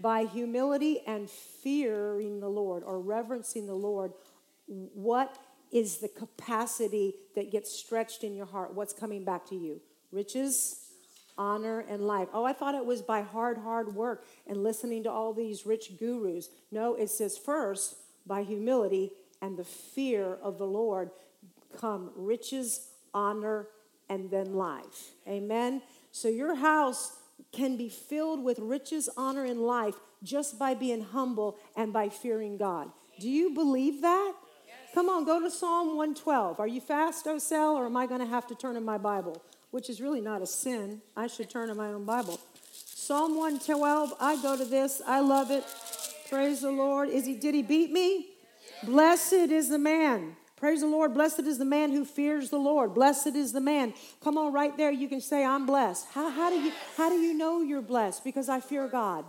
By 0.00 0.24
humility 0.24 0.98
and 1.06 1.30
fearing 1.30 2.40
the 2.40 2.48
Lord 2.48 2.82
or 2.82 3.00
reverencing 3.00 3.68
the 3.68 3.74
Lord, 3.74 4.12
what 4.66 5.38
is 5.70 5.98
the 5.98 6.08
capacity 6.08 7.14
that 7.36 7.52
gets 7.52 7.70
stretched 7.72 8.24
in 8.24 8.34
your 8.34 8.46
heart? 8.46 8.74
What's 8.74 8.92
coming 8.92 9.24
back 9.24 9.46
to 9.50 9.54
you? 9.54 9.80
Riches, 10.10 10.89
honor, 11.38 11.80
and 11.88 12.06
life. 12.06 12.28
Oh, 12.32 12.44
I 12.44 12.52
thought 12.52 12.74
it 12.74 12.84
was 12.84 13.02
by 13.02 13.22
hard, 13.22 13.58
hard 13.58 13.94
work 13.94 14.24
and 14.46 14.62
listening 14.62 15.02
to 15.04 15.10
all 15.10 15.32
these 15.32 15.66
rich 15.66 15.98
gurus. 15.98 16.48
No, 16.70 16.94
it 16.94 17.10
says 17.10 17.38
first, 17.38 17.96
by 18.26 18.42
humility 18.42 19.12
and 19.42 19.56
the 19.56 19.64
fear 19.64 20.36
of 20.42 20.58
the 20.58 20.66
Lord 20.66 21.10
come 21.78 22.10
riches, 22.14 22.88
honor, 23.14 23.68
and 24.08 24.30
then 24.30 24.54
life. 24.54 25.12
Amen. 25.26 25.82
So 26.12 26.28
your 26.28 26.56
house 26.56 27.16
can 27.52 27.76
be 27.76 27.88
filled 27.88 28.42
with 28.44 28.58
riches, 28.58 29.08
honor, 29.16 29.44
and 29.44 29.60
life 29.60 29.94
just 30.22 30.58
by 30.58 30.74
being 30.74 31.02
humble 31.02 31.56
and 31.76 31.92
by 31.92 32.08
fearing 32.08 32.56
God. 32.56 32.90
Do 33.18 33.28
you 33.28 33.50
believe 33.50 34.02
that? 34.02 34.34
Come 34.92 35.08
on, 35.08 35.24
go 35.24 35.40
to 35.40 35.50
Psalm 35.50 35.96
112. 35.96 36.58
Are 36.58 36.66
you 36.66 36.80
fast, 36.80 37.26
Osel, 37.26 37.74
or 37.74 37.86
am 37.86 37.96
I 37.96 38.06
going 38.06 38.20
to 38.20 38.26
have 38.26 38.46
to 38.48 38.56
turn 38.56 38.76
in 38.76 38.84
my 38.84 38.98
Bible? 38.98 39.40
Which 39.70 39.88
is 39.88 40.00
really 40.00 40.20
not 40.20 40.42
a 40.42 40.46
sin. 40.46 41.00
I 41.16 41.26
should 41.26 41.48
turn 41.48 41.68
to 41.68 41.74
my 41.74 41.88
own 41.88 42.04
Bible. 42.04 42.40
Psalm 42.72 43.36
112, 43.36 44.14
I 44.20 44.40
go 44.42 44.56
to 44.56 44.64
this. 44.64 45.00
I 45.06 45.20
love 45.20 45.50
it. 45.50 45.64
Praise 46.28 46.60
the 46.60 46.70
Lord. 46.70 47.08
Is 47.08 47.26
he 47.26 47.34
did 47.34 47.54
he 47.54 47.62
beat 47.62 47.90
me? 47.90 48.28
Blessed 48.84 49.32
is 49.32 49.68
the 49.68 49.78
man. 49.78 50.36
Praise 50.60 50.80
the 50.80 50.86
Lord. 50.86 51.14
Blessed 51.14 51.40
is 51.40 51.56
the 51.56 51.64
man 51.64 51.90
who 51.90 52.04
fears 52.04 52.50
the 52.50 52.58
Lord. 52.58 52.94
Blessed 52.94 53.34
is 53.34 53.52
the 53.52 53.60
man. 53.60 53.94
Come 54.22 54.36
on, 54.36 54.52
right 54.52 54.76
there, 54.76 54.90
you 54.90 55.08
can 55.08 55.22
say, 55.22 55.42
I'm 55.42 55.64
blessed. 55.64 56.06
How, 56.12 56.28
how, 56.28 56.50
do, 56.50 56.60
you, 56.60 56.70
how 56.98 57.08
do 57.08 57.16
you 57.16 57.32
know 57.32 57.62
you're 57.62 57.80
blessed? 57.80 58.24
Because 58.24 58.50
I 58.50 58.60
fear 58.60 58.86
God. 58.86 59.24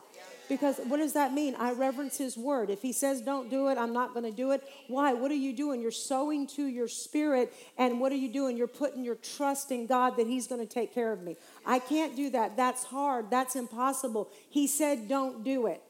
Because 0.51 0.79
what 0.79 0.97
does 0.97 1.13
that 1.13 1.33
mean? 1.33 1.55
I 1.57 1.71
reverence 1.71 2.17
His 2.17 2.37
word. 2.37 2.69
If 2.69 2.81
He 2.81 2.91
says 2.91 3.21
don't 3.21 3.49
do 3.49 3.69
it, 3.69 3.77
I'm 3.77 3.93
not 3.93 4.13
going 4.13 4.25
to 4.25 4.33
do 4.33 4.51
it. 4.51 4.61
Why? 4.89 5.13
What 5.13 5.31
are 5.31 5.33
you 5.33 5.53
doing? 5.55 5.79
You're 5.79 5.91
sowing 5.91 6.45
to 6.47 6.65
your 6.65 6.89
spirit. 6.89 7.53
And 7.77 8.01
what 8.01 8.11
are 8.11 8.17
you 8.17 8.27
doing? 8.27 8.57
You're 8.57 8.67
putting 8.67 9.05
your 9.05 9.15
trust 9.15 9.71
in 9.71 9.87
God 9.87 10.17
that 10.17 10.27
He's 10.27 10.47
going 10.47 10.59
to 10.59 10.67
take 10.67 10.93
care 10.93 11.13
of 11.13 11.21
me. 11.21 11.37
I 11.65 11.79
can't 11.79 12.17
do 12.17 12.31
that. 12.31 12.57
That's 12.57 12.83
hard. 12.83 13.31
That's 13.31 13.55
impossible. 13.55 14.29
He 14.49 14.67
said 14.67 15.07
don't 15.07 15.45
do 15.45 15.67
it. 15.67 15.81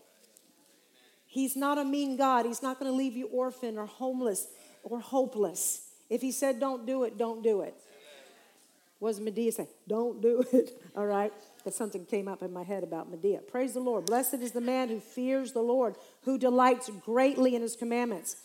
He's 1.26 1.56
not 1.56 1.80
a 1.80 1.84
mean 1.84 2.16
God. 2.16 2.46
He's 2.46 2.62
not 2.62 2.80
going 2.80 2.92
to 2.92 2.96
leave 2.96 3.18
you 3.18 3.30
orphan 3.30 3.80
or 3.80 3.88
homeless 3.88 4.46
or 4.84 5.00
hopeless. 5.00 5.88
If 6.08 6.22
He 6.22 6.32
said 6.32 6.60
don't 6.60 6.86
do 6.86 7.04
it, 7.06 7.18
don't 7.18 7.42
do 7.42 7.62
it. 7.62 7.74
What 9.00 9.10
does 9.10 9.20
Madea 9.20 9.54
say? 9.54 9.68
Don't 9.88 10.22
do 10.22 10.44
it. 10.54 10.80
All 10.96 11.08
right 11.08 11.34
that 11.64 11.74
something 11.74 12.06
came 12.06 12.28
up 12.28 12.42
in 12.42 12.52
my 12.52 12.64
head 12.64 12.84
about 12.84 13.12
Madea. 13.12 13.46
Praise 13.48 13.74
the 13.74 13.80
Lord. 13.80 14.06
Blessed 14.06 14.36
is 14.36 14.52
the 14.52 14.62
man 14.62 14.90
who 14.90 15.00
fears 15.00 15.54
the 15.54 15.62
Lord, 15.62 15.96
who 16.24 16.38
delights 16.38 16.90
greatly 17.06 17.56
in 17.56 17.62
his 17.62 17.76
commandments. 17.76 18.36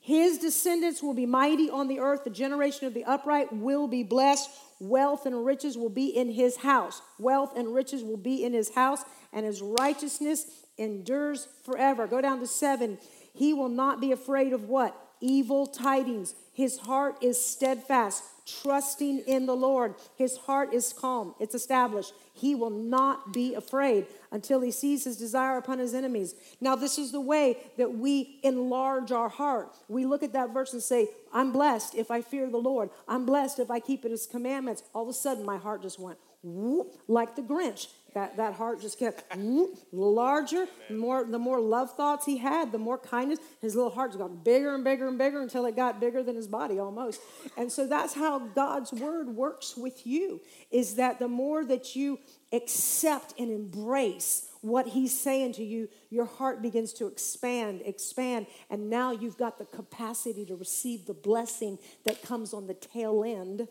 His 0.00 0.38
descendants 0.38 1.02
will 1.02 1.14
be 1.14 1.26
mighty 1.26 1.68
on 1.68 1.86
the 1.86 2.00
earth. 2.00 2.24
The 2.24 2.30
generation 2.30 2.86
of 2.86 2.94
the 2.94 3.04
upright 3.04 3.52
will 3.52 3.86
be 3.86 4.02
blessed. 4.02 4.48
Wealth 4.80 5.26
and 5.26 5.44
riches 5.44 5.76
will 5.76 5.90
be 5.90 6.06
in 6.06 6.30
his 6.30 6.56
house. 6.56 7.02
Wealth 7.18 7.56
and 7.56 7.74
riches 7.74 8.02
will 8.02 8.16
be 8.16 8.42
in 8.42 8.54
his 8.54 8.74
house, 8.74 9.04
and 9.32 9.44
his 9.44 9.60
righteousness 9.60 10.46
endures 10.78 11.46
forever. 11.64 12.06
Go 12.06 12.22
down 12.22 12.40
to 12.40 12.46
seven. 12.46 12.98
He 13.34 13.52
will 13.52 13.68
not 13.68 14.00
be 14.00 14.10
afraid 14.10 14.54
of 14.54 14.64
what? 14.64 14.96
Evil 15.20 15.66
tidings. 15.66 16.34
His 16.54 16.78
heart 16.78 17.16
is 17.22 17.44
steadfast, 17.44 18.24
trusting 18.62 19.20
in 19.20 19.46
the 19.46 19.54
Lord. 19.54 19.94
His 20.16 20.36
heart 20.36 20.74
is 20.74 20.92
calm, 20.92 21.34
it's 21.38 21.54
established. 21.54 22.12
He 22.32 22.54
will 22.54 22.70
not 22.70 23.32
be 23.32 23.54
afraid 23.54 24.06
until 24.30 24.60
he 24.62 24.70
sees 24.70 25.04
his 25.04 25.16
desire 25.18 25.58
upon 25.58 25.78
his 25.78 25.92
enemies. 25.92 26.34
Now, 26.60 26.74
this 26.74 26.96
is 26.96 27.12
the 27.12 27.20
way 27.20 27.58
that 27.76 27.98
we 27.98 28.40
enlarge 28.42 29.12
our 29.12 29.28
heart. 29.28 29.74
We 29.88 30.06
look 30.06 30.22
at 30.22 30.32
that 30.32 30.54
verse 30.54 30.72
and 30.72 30.82
say, 30.82 31.08
I'm 31.32 31.52
blessed 31.52 31.94
if 31.94 32.10
I 32.10 32.22
fear 32.22 32.48
the 32.48 32.56
Lord. 32.56 32.90
I'm 33.06 33.26
blessed 33.26 33.58
if 33.58 33.70
I 33.70 33.78
keep 33.78 34.04
his 34.04 34.26
commandments. 34.26 34.82
All 34.94 35.02
of 35.02 35.08
a 35.08 35.12
sudden, 35.12 35.44
my 35.44 35.58
heart 35.58 35.82
just 35.82 35.98
went 35.98 36.18
whoop, 36.42 36.94
like 37.06 37.36
the 37.36 37.42
Grinch. 37.42 37.88
That, 38.14 38.36
that 38.38 38.54
heart 38.54 38.80
just 38.80 38.98
kept 38.98 39.24
larger. 39.92 40.66
The 40.88 40.94
more, 40.94 41.24
the 41.24 41.38
more 41.38 41.60
love 41.60 41.94
thoughts 41.96 42.26
he 42.26 42.38
had, 42.38 42.72
the 42.72 42.78
more 42.78 42.98
kindness. 42.98 43.38
His 43.60 43.76
little 43.76 43.90
heart 43.90 44.16
got 44.18 44.44
bigger 44.44 44.74
and 44.74 44.82
bigger 44.82 45.08
and 45.08 45.18
bigger 45.18 45.40
until 45.40 45.64
it 45.66 45.76
got 45.76 46.00
bigger 46.00 46.22
than 46.22 46.36
his 46.36 46.48
body 46.48 46.78
almost. 46.78 47.20
And 47.56 47.70
so 47.70 47.86
that's 47.86 48.14
how 48.14 48.38
God's 48.38 48.92
word 48.92 49.28
works 49.28 49.76
with 49.76 50.06
you, 50.06 50.40
is 50.70 50.96
that 50.96 51.18
the 51.18 51.28
more 51.28 51.64
that 51.64 51.94
you 51.94 52.18
accept 52.52 53.34
and 53.38 53.50
embrace 53.50 54.48
what 54.62 54.88
he's 54.88 55.18
saying 55.18 55.52
to 55.54 55.64
you, 55.64 55.88
your 56.10 56.26
heart 56.26 56.60
begins 56.60 56.92
to 56.94 57.06
expand, 57.06 57.82
expand, 57.84 58.46
and 58.68 58.90
now 58.90 59.10
you've 59.10 59.38
got 59.38 59.58
the 59.58 59.64
capacity 59.64 60.44
to 60.44 60.54
receive 60.54 61.06
the 61.06 61.14
blessing 61.14 61.78
that 62.04 62.22
comes 62.22 62.52
on 62.52 62.66
the 62.66 62.74
tail 62.74 63.24
end 63.24 63.68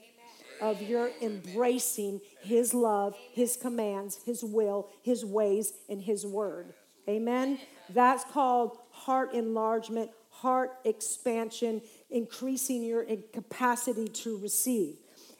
of 0.62 0.82
your 0.82 1.12
embracing 1.22 2.22
his 2.41 2.74
love, 2.74 3.15
his 3.34 3.56
commands, 3.56 4.19
his 4.26 4.43
will, 4.43 4.89
his 5.02 5.26
ways, 5.26 5.74
and 5.89 6.02
his 6.02 6.26
word. 6.26 6.74
Amen. 7.08 7.60
That's 7.89 8.24
called 8.26 8.78
heart 8.91 9.34
enlargement, 9.34 10.12
heart 10.30 10.78
expansion, 10.86 11.82
increasing 12.10 12.84
your 12.84 13.06
capacity 13.34 14.08
to 14.08 14.38
receive. 14.38 14.98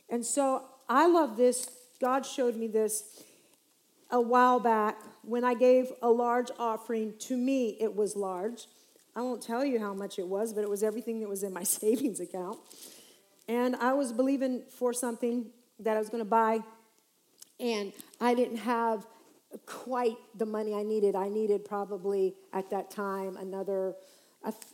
And 0.10 0.26
so 0.26 0.64
I 0.88 1.08
love 1.08 1.38
this. 1.38 1.70
God 2.02 2.26
showed 2.26 2.56
me 2.56 2.68
this 2.68 3.24
a 4.10 4.20
while 4.20 4.60
back 4.60 4.98
when 5.22 5.44
I 5.44 5.54
gave 5.54 5.92
a 6.02 6.10
large 6.10 6.50
offering. 6.58 7.14
To 7.20 7.38
me, 7.38 7.78
it 7.80 7.96
was 7.96 8.16
large. 8.16 8.68
I 9.16 9.22
won't 9.22 9.42
tell 9.42 9.66
you 9.66 9.80
how 9.80 9.94
much 9.94 10.18
it 10.18 10.28
was, 10.28 10.54
but 10.54 10.64
it 10.64 10.70
was 10.70 10.82
everything 10.82 11.20
that 11.20 11.30
was 11.30 11.44
in 11.44 11.54
my 11.54 11.64
savings 11.80 12.20
account. 12.20 12.60
And 13.50 13.76
I 13.78 13.94
was 13.94 14.14
believing 14.14 14.62
for 14.70 14.94
something 14.94 15.48
that 15.80 15.98
I 15.98 16.00
was 16.00 16.10
going 16.10 16.24
to 16.24 16.30
buy, 16.30 16.60
and 17.60 17.92
I 18.22 18.36
didn't 18.36 18.58
have 18.58 19.08
quite 19.66 20.18
the 20.38 20.46
money 20.46 20.76
I 20.76 20.84
needed. 20.84 21.16
I 21.16 21.30
needed 21.30 21.66
probably 21.66 22.36
at 22.54 22.70
that 22.70 22.92
time 22.92 23.38
another 23.38 23.96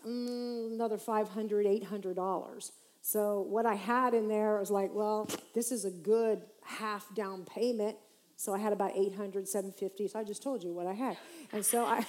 mm, 0.06 0.74
another 0.74 0.98
500 0.98 1.66
$800. 1.66 2.72
So 3.02 3.42
what 3.42 3.66
I 3.66 3.76
had 3.76 4.14
in 4.14 4.28
there 4.28 4.60
was 4.60 4.70
like, 4.70 4.94
well, 4.94 5.30
this 5.54 5.72
is 5.72 5.86
a 5.86 5.92
good 5.92 6.42
half 6.62 7.16
down 7.16 7.46
payment. 7.46 7.96
So 8.36 8.54
I 8.54 8.58
had 8.58 8.74
about 8.74 8.92
800, 8.94 9.48
750. 9.48 10.10
So 10.10 10.20
I 10.20 10.26
just 10.26 10.44
told 10.44 10.64
you 10.64 10.74
what 10.74 10.86
I 10.86 10.94
had. 10.94 11.18
And 11.54 11.66
so 11.66 11.86
I 11.86 12.06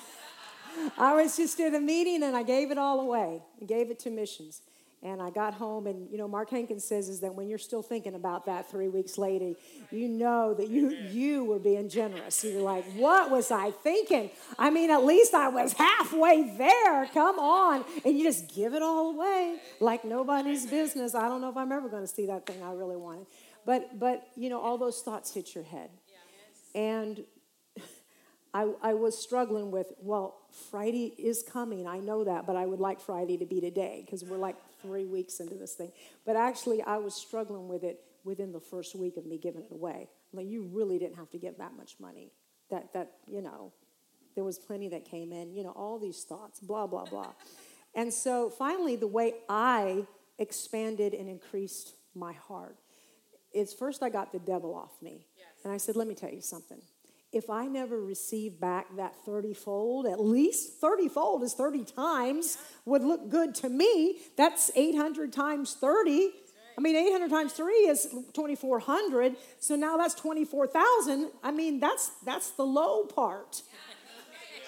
I 0.98 1.14
was 1.14 1.36
just 1.36 1.60
at 1.60 1.74
a 1.74 1.80
meeting 1.80 2.24
and 2.24 2.36
I 2.36 2.42
gave 2.42 2.72
it 2.72 2.78
all 2.78 2.98
away. 2.98 3.40
I 3.62 3.64
gave 3.64 3.92
it 3.92 4.00
to 4.00 4.10
missions. 4.10 4.62
And 5.06 5.22
I 5.22 5.30
got 5.30 5.54
home, 5.54 5.86
and 5.86 6.10
you 6.10 6.18
know, 6.18 6.26
Mark 6.26 6.50
Hankins 6.50 6.82
says 6.82 7.08
is 7.08 7.20
that 7.20 7.32
when 7.32 7.48
you're 7.48 7.58
still 7.58 7.80
thinking 7.80 8.16
about 8.16 8.46
that 8.46 8.68
three 8.68 8.88
weeks 8.88 9.16
later, 9.16 9.52
you 9.92 10.08
know 10.08 10.52
that 10.52 10.68
you 10.68 10.90
you 10.90 11.44
were 11.44 11.60
being 11.60 11.88
generous. 11.88 12.42
You're 12.42 12.60
like, 12.60 12.84
what 12.94 13.30
was 13.30 13.52
I 13.52 13.70
thinking? 13.70 14.30
I 14.58 14.70
mean, 14.70 14.90
at 14.90 15.04
least 15.04 15.32
I 15.32 15.46
was 15.46 15.74
halfway 15.74 16.56
there. 16.58 17.06
Come 17.14 17.38
on, 17.38 17.84
and 18.04 18.18
you 18.18 18.24
just 18.24 18.52
give 18.52 18.74
it 18.74 18.82
all 18.82 19.10
away 19.14 19.60
like 19.78 20.04
nobody's 20.04 20.66
business. 20.66 21.14
I 21.14 21.28
don't 21.28 21.40
know 21.40 21.50
if 21.50 21.56
I'm 21.56 21.70
ever 21.70 21.88
going 21.88 22.02
to 22.02 22.08
see 22.08 22.26
that 22.26 22.44
thing 22.44 22.60
I 22.64 22.72
really 22.72 22.96
wanted, 22.96 23.26
but 23.64 24.00
but 24.00 24.26
you 24.34 24.50
know, 24.50 24.60
all 24.60 24.76
those 24.76 25.02
thoughts 25.02 25.32
hit 25.32 25.54
your 25.54 25.62
head, 25.62 25.90
and 26.74 27.22
I, 28.56 28.68
I 28.80 28.94
was 28.94 29.18
struggling 29.18 29.70
with, 29.70 29.92
well, 30.00 30.38
Friday 30.70 31.12
is 31.18 31.42
coming. 31.42 31.86
I 31.86 31.98
know 31.98 32.24
that, 32.24 32.46
but 32.46 32.56
I 32.56 32.64
would 32.64 32.80
like 32.80 33.00
Friday 33.00 33.36
to 33.36 33.44
be 33.44 33.60
today 33.60 34.02
because 34.02 34.24
we're 34.24 34.38
like 34.38 34.56
three 34.80 35.04
weeks 35.04 35.40
into 35.40 35.56
this 35.56 35.74
thing. 35.74 35.92
But 36.24 36.36
actually, 36.36 36.80
I 36.80 36.96
was 36.96 37.14
struggling 37.14 37.68
with 37.68 37.84
it 37.84 38.00
within 38.24 38.52
the 38.52 38.60
first 38.60 38.94
week 38.94 39.18
of 39.18 39.26
me 39.26 39.36
giving 39.36 39.60
it 39.60 39.70
away. 39.70 40.08
Like, 40.32 40.46
you 40.46 40.70
really 40.72 40.98
didn't 40.98 41.16
have 41.16 41.28
to 41.32 41.38
give 41.38 41.58
that 41.58 41.76
much 41.76 41.96
money. 42.00 42.32
That, 42.70 42.94
that 42.94 43.12
you 43.26 43.42
know, 43.42 43.74
there 44.34 44.42
was 44.42 44.58
plenty 44.58 44.88
that 44.88 45.04
came 45.04 45.32
in, 45.32 45.52
you 45.54 45.62
know, 45.62 45.72
all 45.72 45.98
these 45.98 46.22
thoughts, 46.22 46.58
blah, 46.58 46.86
blah, 46.86 47.04
blah. 47.04 47.32
and 47.94 48.10
so 48.10 48.48
finally, 48.48 48.96
the 48.96 49.06
way 49.06 49.34
I 49.50 50.06
expanded 50.38 51.12
and 51.12 51.28
increased 51.28 51.92
my 52.14 52.32
heart 52.32 52.76
is 53.52 53.74
first 53.74 54.02
I 54.02 54.08
got 54.08 54.32
the 54.32 54.38
devil 54.38 54.74
off 54.74 55.02
me. 55.02 55.26
Yes. 55.36 55.46
And 55.62 55.74
I 55.74 55.76
said, 55.76 55.94
let 55.94 56.08
me 56.08 56.14
tell 56.14 56.32
you 56.32 56.40
something 56.40 56.80
if 57.32 57.50
I 57.50 57.66
never 57.66 58.00
receive 58.00 58.60
back 58.60 58.96
that 58.96 59.14
30 59.24 59.54
fold, 59.54 60.06
at 60.06 60.20
least 60.20 60.80
30 60.80 61.08
fold 61.08 61.42
is 61.42 61.54
30 61.54 61.84
times, 61.84 62.58
would 62.84 63.02
look 63.02 63.28
good 63.28 63.54
to 63.56 63.68
me. 63.68 64.18
That's 64.36 64.70
800 64.74 65.32
times 65.32 65.74
30. 65.74 66.30
I 66.78 66.80
mean, 66.80 66.94
800 66.94 67.30
times 67.30 67.52
3 67.52 67.72
is 67.74 68.06
2,400. 68.34 69.36
So 69.60 69.76
now 69.76 69.96
that's 69.96 70.14
24,000. 70.14 71.30
I 71.42 71.50
mean, 71.50 71.80
that's, 71.80 72.10
that's 72.24 72.50
the 72.50 72.64
low 72.64 73.04
part. 73.04 73.62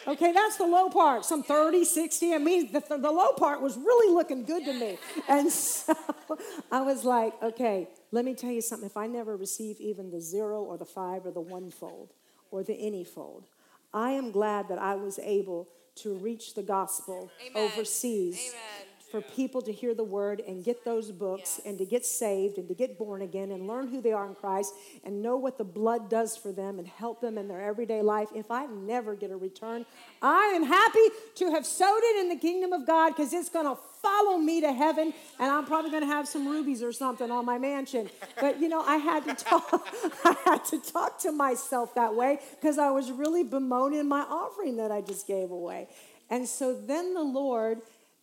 Okay, 0.06 0.32
that's 0.32 0.56
the 0.56 0.64
low 0.66 0.88
part. 0.88 1.26
Some 1.26 1.42
30, 1.42 1.84
60. 1.84 2.34
I 2.34 2.38
mean, 2.38 2.72
the, 2.72 2.80
the 2.80 3.10
low 3.10 3.32
part 3.32 3.60
was 3.60 3.76
really 3.76 4.14
looking 4.14 4.44
good 4.44 4.64
to 4.64 4.72
me. 4.72 4.98
And 5.28 5.52
so 5.52 5.94
I 6.72 6.80
was 6.80 7.04
like, 7.04 7.34
okay, 7.42 7.88
let 8.10 8.24
me 8.24 8.34
tell 8.34 8.50
you 8.50 8.62
something. 8.62 8.88
If 8.88 8.96
I 8.96 9.06
never 9.06 9.36
receive 9.36 9.78
even 9.80 10.10
the 10.10 10.20
zero 10.20 10.62
or 10.62 10.78
the 10.78 10.86
five 10.86 11.26
or 11.26 11.30
the 11.30 11.42
one 11.42 11.70
fold, 11.70 12.14
or 12.50 12.62
the 12.62 12.74
any 12.74 13.04
fold. 13.04 13.44
I 13.92 14.10
am 14.10 14.30
glad 14.30 14.68
that 14.68 14.78
I 14.78 14.94
was 14.94 15.18
able 15.18 15.68
to 15.96 16.14
reach 16.14 16.54
the 16.54 16.62
gospel 16.62 17.30
Amen. 17.44 17.70
overseas 17.70 18.38
Amen. 18.50 18.86
for 19.10 19.20
people 19.34 19.60
to 19.62 19.72
hear 19.72 19.94
the 19.94 20.04
word 20.04 20.40
and 20.46 20.62
get 20.62 20.84
those 20.84 21.10
books 21.10 21.56
yes. 21.56 21.66
and 21.66 21.78
to 21.78 21.84
get 21.84 22.04
saved 22.04 22.58
and 22.58 22.68
to 22.68 22.74
get 22.74 22.98
born 22.98 23.22
again 23.22 23.50
and 23.50 23.66
learn 23.66 23.88
who 23.88 24.00
they 24.00 24.12
are 24.12 24.26
in 24.26 24.34
Christ 24.34 24.74
and 25.02 25.22
know 25.22 25.36
what 25.36 25.58
the 25.58 25.64
blood 25.64 26.08
does 26.08 26.36
for 26.36 26.52
them 26.52 26.78
and 26.78 26.86
help 26.86 27.20
them 27.20 27.38
in 27.38 27.48
their 27.48 27.60
everyday 27.60 28.02
life. 28.02 28.28
If 28.34 28.50
I 28.50 28.66
never 28.66 29.14
get 29.16 29.30
a 29.30 29.36
return, 29.36 29.86
I 30.22 30.52
am 30.54 30.62
happy 30.62 31.08
to 31.36 31.50
have 31.50 31.66
sowed 31.66 32.00
it 32.02 32.20
in 32.20 32.28
the 32.28 32.36
kingdom 32.36 32.72
of 32.72 32.86
God 32.86 33.16
because 33.16 33.32
it's 33.32 33.48
going 33.48 33.66
to 33.66 33.80
follow 34.02 34.38
me 34.38 34.60
to 34.60 34.72
heaven, 34.72 35.12
and 35.38 35.50
I'm 35.50 35.66
probably 35.66 35.90
going 35.90 36.02
to 36.02 36.08
have 36.08 36.28
some 36.28 36.46
rubies 36.46 36.82
or 36.82 36.92
something 36.92 37.30
on 37.30 37.44
my 37.44 37.58
mansion. 37.58 38.08
But 38.40 38.60
you 38.60 38.68
know, 38.68 38.80
I 38.80 38.96
had 38.96 39.24
to 39.24 39.34
talk. 39.34 39.88
I 40.24 40.36
had 40.44 40.64
to 40.66 40.78
talk 40.78 41.18
to 41.20 41.32
myself 41.32 41.94
that 41.94 42.14
way 42.14 42.40
because 42.60 42.78
I 42.78 42.90
was 42.90 43.10
really 43.10 43.44
bemoaning 43.44 44.08
my 44.08 44.20
offering 44.20 44.76
that 44.76 44.90
I 44.90 45.00
just 45.00 45.26
gave 45.26 45.50
away. 45.50 45.88
And 46.30 46.46
so 46.46 46.74
then 46.74 47.14
the 47.14 47.22
Lord, 47.22 47.80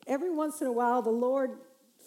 every 0.08 0.32
once 0.32 0.62
in 0.62 0.68
a 0.68 0.72
while, 0.72 1.02
the 1.02 1.10
Lord 1.10 1.52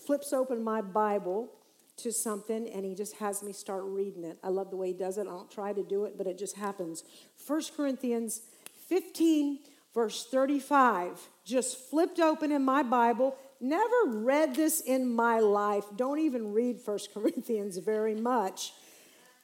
flips 0.07 0.33
open 0.33 0.62
my 0.62 0.81
Bible 0.81 1.50
to 1.98 2.12
something 2.12 2.68
and 2.68 2.85
he 2.85 2.94
just 2.94 3.16
has 3.16 3.42
me 3.42 3.52
start 3.52 3.83
reading 3.85 4.24
it. 4.24 4.38
I 4.42 4.48
love 4.48 4.70
the 4.70 4.76
way 4.76 4.88
he 4.88 4.92
does 4.92 5.18
it. 5.18 5.22
I 5.22 5.31
don't 5.31 5.50
try 5.50 5.72
to 5.72 5.83
do 5.83 6.04
it, 6.04 6.16
but 6.16 6.26
it 6.26 6.38
just 6.38 6.57
happens. 6.57 7.02
1 7.46 7.62
Corinthians 7.76 8.42
15, 8.88 9.59
verse 9.92 10.26
35, 10.31 11.28
just 11.44 11.76
flipped 11.76 12.20
open 12.20 12.52
in 12.52 12.64
my 12.64 12.83
Bible 12.83 13.37
Never 13.60 14.06
read 14.06 14.54
this 14.54 14.80
in 14.80 15.12
my 15.12 15.40
life. 15.40 15.84
Don't 15.96 16.20
even 16.20 16.52
read 16.52 16.80
First 16.80 17.12
Corinthians 17.14 17.78
very 17.78 18.14
much. 18.14 18.72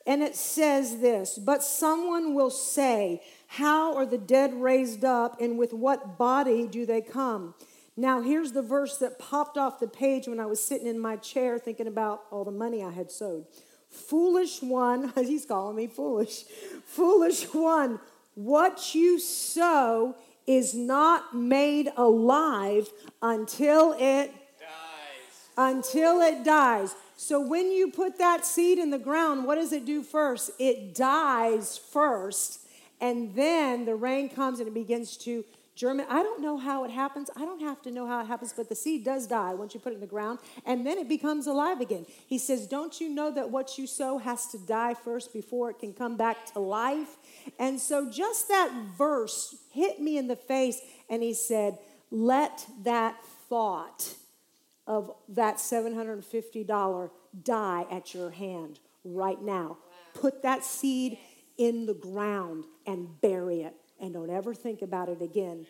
And 0.06 0.22
it 0.22 0.36
says 0.36 1.00
this 1.00 1.38
But 1.38 1.62
someone 1.62 2.34
will 2.34 2.50
say, 2.50 3.22
How 3.46 3.94
are 3.96 4.06
the 4.06 4.18
dead 4.18 4.54
raised 4.54 5.04
up, 5.04 5.40
and 5.40 5.58
with 5.58 5.72
what 5.72 6.18
body 6.18 6.66
do 6.66 6.86
they 6.86 7.00
come? 7.00 7.54
Now, 7.96 8.20
here's 8.20 8.52
the 8.52 8.62
verse 8.62 8.98
that 8.98 9.20
popped 9.20 9.56
off 9.56 9.78
the 9.78 9.86
page 9.86 10.26
when 10.26 10.40
I 10.40 10.46
was 10.46 10.62
sitting 10.62 10.88
in 10.88 10.98
my 10.98 11.16
chair 11.16 11.58
thinking 11.58 11.86
about 11.86 12.24
all 12.32 12.44
the 12.44 12.50
money 12.50 12.82
I 12.82 12.90
had 12.90 13.10
sowed. 13.10 13.46
Foolish 13.88 14.60
one, 14.62 15.12
he's 15.16 15.46
calling 15.46 15.76
me 15.76 15.86
foolish. 15.86 16.44
Foolish 16.86 17.44
one, 17.54 18.00
what 18.34 18.94
you 18.94 19.20
sow 19.20 20.16
is 20.46 20.74
not 20.74 21.34
made 21.34 21.90
alive 21.96 22.88
until 23.22 23.92
it 23.92 24.32
dies. 24.58 25.48
Until 25.56 26.20
it 26.20 26.44
dies. 26.44 26.94
So 27.16 27.40
when 27.40 27.70
you 27.70 27.90
put 27.90 28.18
that 28.18 28.44
seed 28.44 28.78
in 28.78 28.90
the 28.90 28.98
ground, 28.98 29.46
what 29.46 29.54
does 29.54 29.72
it 29.72 29.84
do 29.84 30.02
first? 30.02 30.50
It 30.58 30.94
dies 30.94 31.78
first, 31.78 32.60
and 33.00 33.34
then 33.34 33.84
the 33.84 33.94
rain 33.94 34.28
comes 34.28 34.58
and 34.58 34.68
it 34.68 34.74
begins 34.74 35.16
to 35.18 35.44
germinate. 35.74 36.10
I 36.10 36.22
don't 36.22 36.40
know 36.40 36.56
how 36.56 36.84
it 36.84 36.90
happens. 36.90 37.30
I 37.36 37.40
don't 37.40 37.60
have 37.60 37.82
to 37.82 37.90
know 37.90 38.06
how 38.06 38.20
it 38.20 38.26
happens, 38.26 38.52
but 38.52 38.68
the 38.68 38.74
seed 38.74 39.04
does 39.04 39.26
die 39.26 39.54
once 39.54 39.74
you 39.74 39.80
put 39.80 39.92
it 39.92 39.96
in 39.96 40.00
the 40.00 40.06
ground, 40.06 40.38
and 40.64 40.86
then 40.86 40.98
it 40.98 41.08
becomes 41.08 41.46
alive 41.46 41.80
again. 41.80 42.06
He 42.26 42.38
says, 42.38 42.66
Don't 42.66 43.00
you 43.00 43.08
know 43.08 43.30
that 43.32 43.50
what 43.50 43.76
you 43.78 43.86
sow 43.86 44.18
has 44.18 44.46
to 44.48 44.58
die 44.58 44.94
first 44.94 45.32
before 45.32 45.70
it 45.70 45.78
can 45.78 45.92
come 45.92 46.16
back 46.16 46.52
to 46.52 46.60
life? 46.60 47.16
And 47.58 47.80
so 47.80 48.10
just 48.10 48.48
that 48.48 48.72
verse 48.96 49.56
hit 49.72 50.00
me 50.00 50.16
in 50.16 50.28
the 50.28 50.36
face, 50.36 50.80
and 51.10 51.22
he 51.22 51.34
said, 51.34 51.78
Let 52.10 52.66
that 52.84 53.16
thought 53.48 54.14
of 54.86 55.10
that 55.28 55.56
$750 55.56 57.10
die 57.42 57.86
at 57.90 58.14
your 58.14 58.30
hand 58.30 58.78
right 59.04 59.40
now. 59.40 59.68
Wow. 59.68 59.76
Put 60.14 60.42
that 60.42 60.64
seed 60.64 61.18
in 61.56 61.86
the 61.86 61.94
ground 61.94 62.64
and 62.86 63.20
bury 63.20 63.62
it, 63.62 63.74
and 64.04 64.14
don't 64.14 64.30
ever 64.30 64.54
think 64.54 64.82
about 64.82 65.08
it 65.08 65.22
again. 65.22 65.66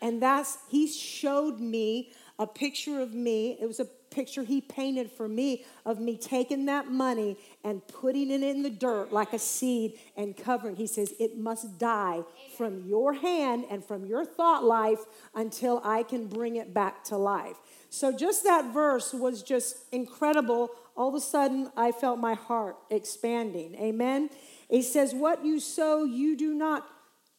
And 0.00 0.22
that's, 0.22 0.58
he 0.68 0.86
showed 0.86 1.58
me 1.58 2.12
a 2.38 2.46
picture 2.46 3.00
of 3.00 3.14
me. 3.14 3.56
It 3.60 3.66
was 3.66 3.80
a 3.80 3.86
picture 4.10 4.42
he 4.44 4.60
painted 4.60 5.10
for 5.10 5.28
me 5.28 5.64
of 5.84 6.00
me 6.00 6.16
taking 6.16 6.66
that 6.66 6.88
money 6.88 7.36
and 7.64 7.86
putting 7.88 8.30
it 8.30 8.42
in 8.42 8.62
the 8.62 8.70
dirt 8.70 9.12
like 9.12 9.32
a 9.32 9.38
seed 9.38 9.98
and 10.16 10.36
covering. 10.36 10.76
He 10.76 10.86
says, 10.86 11.14
It 11.18 11.36
must 11.36 11.78
die 11.78 12.22
from 12.56 12.86
your 12.86 13.12
hand 13.14 13.64
and 13.70 13.84
from 13.84 14.06
your 14.06 14.24
thought 14.24 14.64
life 14.64 15.00
until 15.34 15.80
I 15.84 16.04
can 16.04 16.26
bring 16.26 16.56
it 16.56 16.72
back 16.72 17.04
to 17.04 17.16
life. 17.16 17.56
So, 17.90 18.12
just 18.16 18.44
that 18.44 18.72
verse 18.72 19.12
was 19.12 19.42
just 19.42 19.76
incredible. 19.92 20.70
All 20.96 21.08
of 21.08 21.14
a 21.14 21.20
sudden, 21.20 21.70
I 21.76 21.92
felt 21.92 22.18
my 22.18 22.34
heart 22.34 22.76
expanding. 22.90 23.74
Amen. 23.76 24.30
He 24.70 24.82
says, 24.82 25.12
What 25.14 25.44
you 25.44 25.58
sow, 25.58 26.04
you 26.04 26.36
do 26.36 26.54
not 26.54 26.86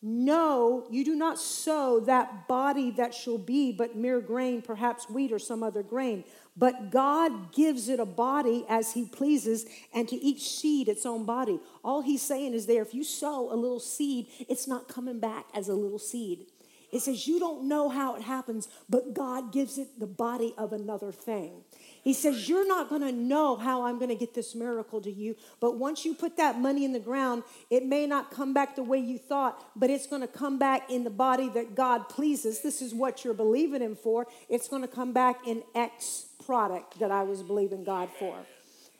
no, 0.01 0.87
you 0.89 1.03
do 1.03 1.13
not 1.13 1.37
sow 1.37 1.99
that 2.01 2.47
body 2.47 2.91
that 2.91 3.13
shall 3.13 3.37
be, 3.37 3.73
but 3.73 3.97
mere 3.97 4.21
grain, 4.21 4.61
perhaps 4.61 5.09
wheat 5.09 5.33
or 5.33 5.39
some 5.39 5.61
other 5.61 5.83
grain. 5.83 6.23
But 6.55 6.89
God 6.89 7.51
gives 7.51 7.89
it 7.89 7.99
a 7.99 8.05
body 8.05 8.65
as 8.69 8.93
He 8.93 9.05
pleases, 9.05 9.65
and 9.93 10.07
to 10.07 10.15
each 10.15 10.49
seed 10.49 10.87
its 10.87 11.05
own 11.05 11.25
body. 11.25 11.59
All 11.83 12.01
He's 12.01 12.21
saying 12.21 12.53
is 12.53 12.65
there, 12.65 12.81
if 12.81 12.93
you 12.93 13.03
sow 13.03 13.51
a 13.51 13.55
little 13.55 13.79
seed, 13.79 14.27
it's 14.47 14.67
not 14.67 14.87
coming 14.87 15.19
back 15.19 15.47
as 15.53 15.67
a 15.67 15.73
little 15.73 15.99
seed. 15.99 16.47
It 16.91 17.01
says, 17.01 17.27
You 17.27 17.39
don't 17.39 17.67
know 17.67 17.89
how 17.89 18.15
it 18.15 18.21
happens, 18.21 18.67
but 18.89 19.13
God 19.13 19.51
gives 19.51 19.77
it 19.77 19.99
the 19.99 20.07
body 20.07 20.53
of 20.57 20.73
another 20.73 21.11
thing. 21.11 21.63
He 22.09 22.13
says, 22.13 22.49
You're 22.49 22.67
not 22.67 22.89
going 22.89 23.03
to 23.03 23.11
know 23.11 23.55
how 23.55 23.83
I'm 23.83 23.99
going 23.99 24.09
to 24.09 24.15
get 24.15 24.33
this 24.33 24.55
miracle 24.55 24.99
to 24.99 25.11
you, 25.11 25.35
but 25.59 25.77
once 25.77 26.05
you 26.05 26.15
put 26.15 26.37
that 26.37 26.59
money 26.59 26.83
in 26.83 26.91
the 26.91 26.99
ground, 26.99 27.43
it 27.69 27.85
may 27.85 28.07
not 28.07 28.31
come 28.31 28.51
back 28.51 28.75
the 28.75 28.81
way 28.81 28.97
you 28.97 29.19
thought, 29.19 29.63
but 29.75 29.91
it's 29.91 30.07
going 30.07 30.23
to 30.23 30.27
come 30.27 30.57
back 30.57 30.89
in 30.89 31.03
the 31.03 31.11
body 31.11 31.49
that 31.49 31.75
God 31.75 32.09
pleases. 32.09 32.63
This 32.63 32.81
is 32.81 32.95
what 32.95 33.23
you're 33.23 33.35
believing 33.35 33.83
Him 33.83 33.95
for. 33.95 34.25
It's 34.49 34.67
going 34.67 34.81
to 34.81 34.87
come 34.87 35.13
back 35.13 35.45
in 35.45 35.61
X 35.75 36.25
product 36.43 36.97
that 36.97 37.11
I 37.11 37.21
was 37.21 37.43
believing 37.43 37.83
God 37.83 38.09
for. 38.17 38.39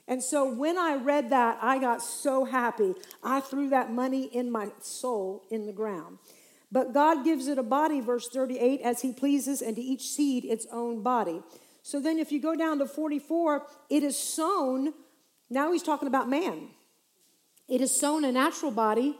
And 0.07 0.21
so 0.21 0.47
when 0.47 0.77
I 0.77 0.93
read 0.93 1.31
that, 1.31 1.57
I 1.63 1.79
got 1.79 2.03
so 2.03 2.45
happy. 2.45 2.93
I 3.23 3.39
threw 3.39 3.69
that 3.69 3.91
money 3.91 4.25
in 4.25 4.51
my 4.51 4.67
soul 4.81 5.45
in 5.49 5.65
the 5.65 5.73
ground. 5.73 6.19
But 6.71 6.93
God 6.93 7.23
gives 7.23 7.47
it 7.47 7.57
a 7.57 7.63
body, 7.63 8.01
verse 8.01 8.29
38, 8.29 8.81
as 8.81 9.01
He 9.01 9.13
pleases, 9.13 9.63
and 9.63 9.75
to 9.77 9.81
each 9.81 10.09
seed 10.09 10.45
its 10.45 10.67
own 10.71 11.01
body. 11.01 11.41
So 11.83 11.99
then, 11.99 12.19
if 12.19 12.31
you 12.31 12.41
go 12.41 12.55
down 12.55 12.79
to 12.79 12.85
44, 12.85 13.63
it 13.89 14.03
is 14.03 14.17
sown. 14.17 14.93
Now 15.49 15.71
he's 15.71 15.83
talking 15.83 16.07
about 16.07 16.29
man. 16.29 16.69
It 17.67 17.81
is 17.81 17.97
sown 17.97 18.25
a 18.25 18.31
natural 18.31 18.71
body, 18.71 19.15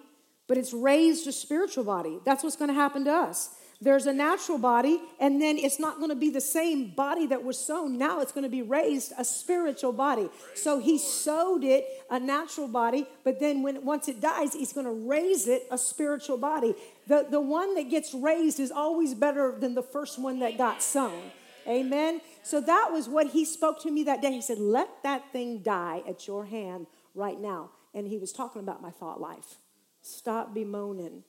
but 0.48 0.58
it's 0.58 0.74
raised 0.74 1.28
a 1.28 1.32
spiritual 1.32 1.84
body. 1.84 2.20
That's 2.26 2.44
what's 2.44 2.56
going 2.56 2.70
to 2.70 2.74
happen 2.74 3.06
to 3.06 3.12
us. 3.12 3.50
There's 3.82 4.08
a 4.08 4.14
natural 4.14 4.58
body, 4.58 5.00
and 5.22 5.42
then 5.42 5.58
it's 5.58 5.80
not 5.80 5.98
going 6.00 6.10
to 6.10 6.16
be 6.16 6.30
the 6.30 6.42
same 6.42 6.90
body 6.90 7.28
that 7.28 7.46
was 7.46 7.58
sown. 7.58 7.98
Now 7.98 8.20
it's 8.20 8.34
going 8.34 8.44
to 8.44 8.50
be 8.50 8.62
raised 8.62 9.14
a 9.18 9.24
spiritual 9.24 9.94
body. 9.94 10.30
So 10.54 10.80
he 10.80 10.98
sowed 10.98 11.64
it 11.64 11.86
a 12.10 12.20
natural 12.20 12.68
body, 12.68 13.08
but 13.24 13.40
then 13.40 13.64
when 13.64 13.86
once 13.86 14.10
it 14.10 14.20
dies, 14.20 14.54
he's 14.54 14.74
going 14.74 14.86
to 14.86 15.08
raise 15.08 15.48
it 15.48 15.64
a 15.72 15.78
spiritual 15.78 16.38
body. 16.38 16.76
The, 17.08 17.28
the 17.30 17.40
one 17.40 17.74
that 17.76 17.90
gets 17.90 18.14
raised 18.14 18.60
is 18.60 18.70
always 18.70 19.14
better 19.14 19.56
than 19.58 19.76
the 19.76 19.84
first 19.84 20.20
one 20.20 20.40
that 20.40 20.58
got 20.58 20.84
sown. 20.84 21.32
Amen. 21.68 22.22
So 22.44 22.62
that 22.62 22.90
was 22.92 23.08
what 23.08 23.28
he 23.28 23.46
spoke 23.46 23.82
to 23.84 23.92
me 23.92 24.04
that 24.04 24.22
day. 24.22 24.32
He 24.32 24.42
said, 24.42 24.60
Let 24.60 24.90
that 25.04 25.32
thing 25.32 25.60
die 25.60 26.02
at 26.08 26.28
your 26.28 26.46
hand 26.46 26.88
right 27.16 27.40
now. 27.40 27.72
And 27.94 28.08
he 28.08 28.18
was 28.18 28.32
talking 28.32 28.62
about 28.62 28.82
my 28.82 28.92
thought 28.92 29.20
life. 29.20 29.58
Stop 30.02 30.54
bemoaning 30.54 31.24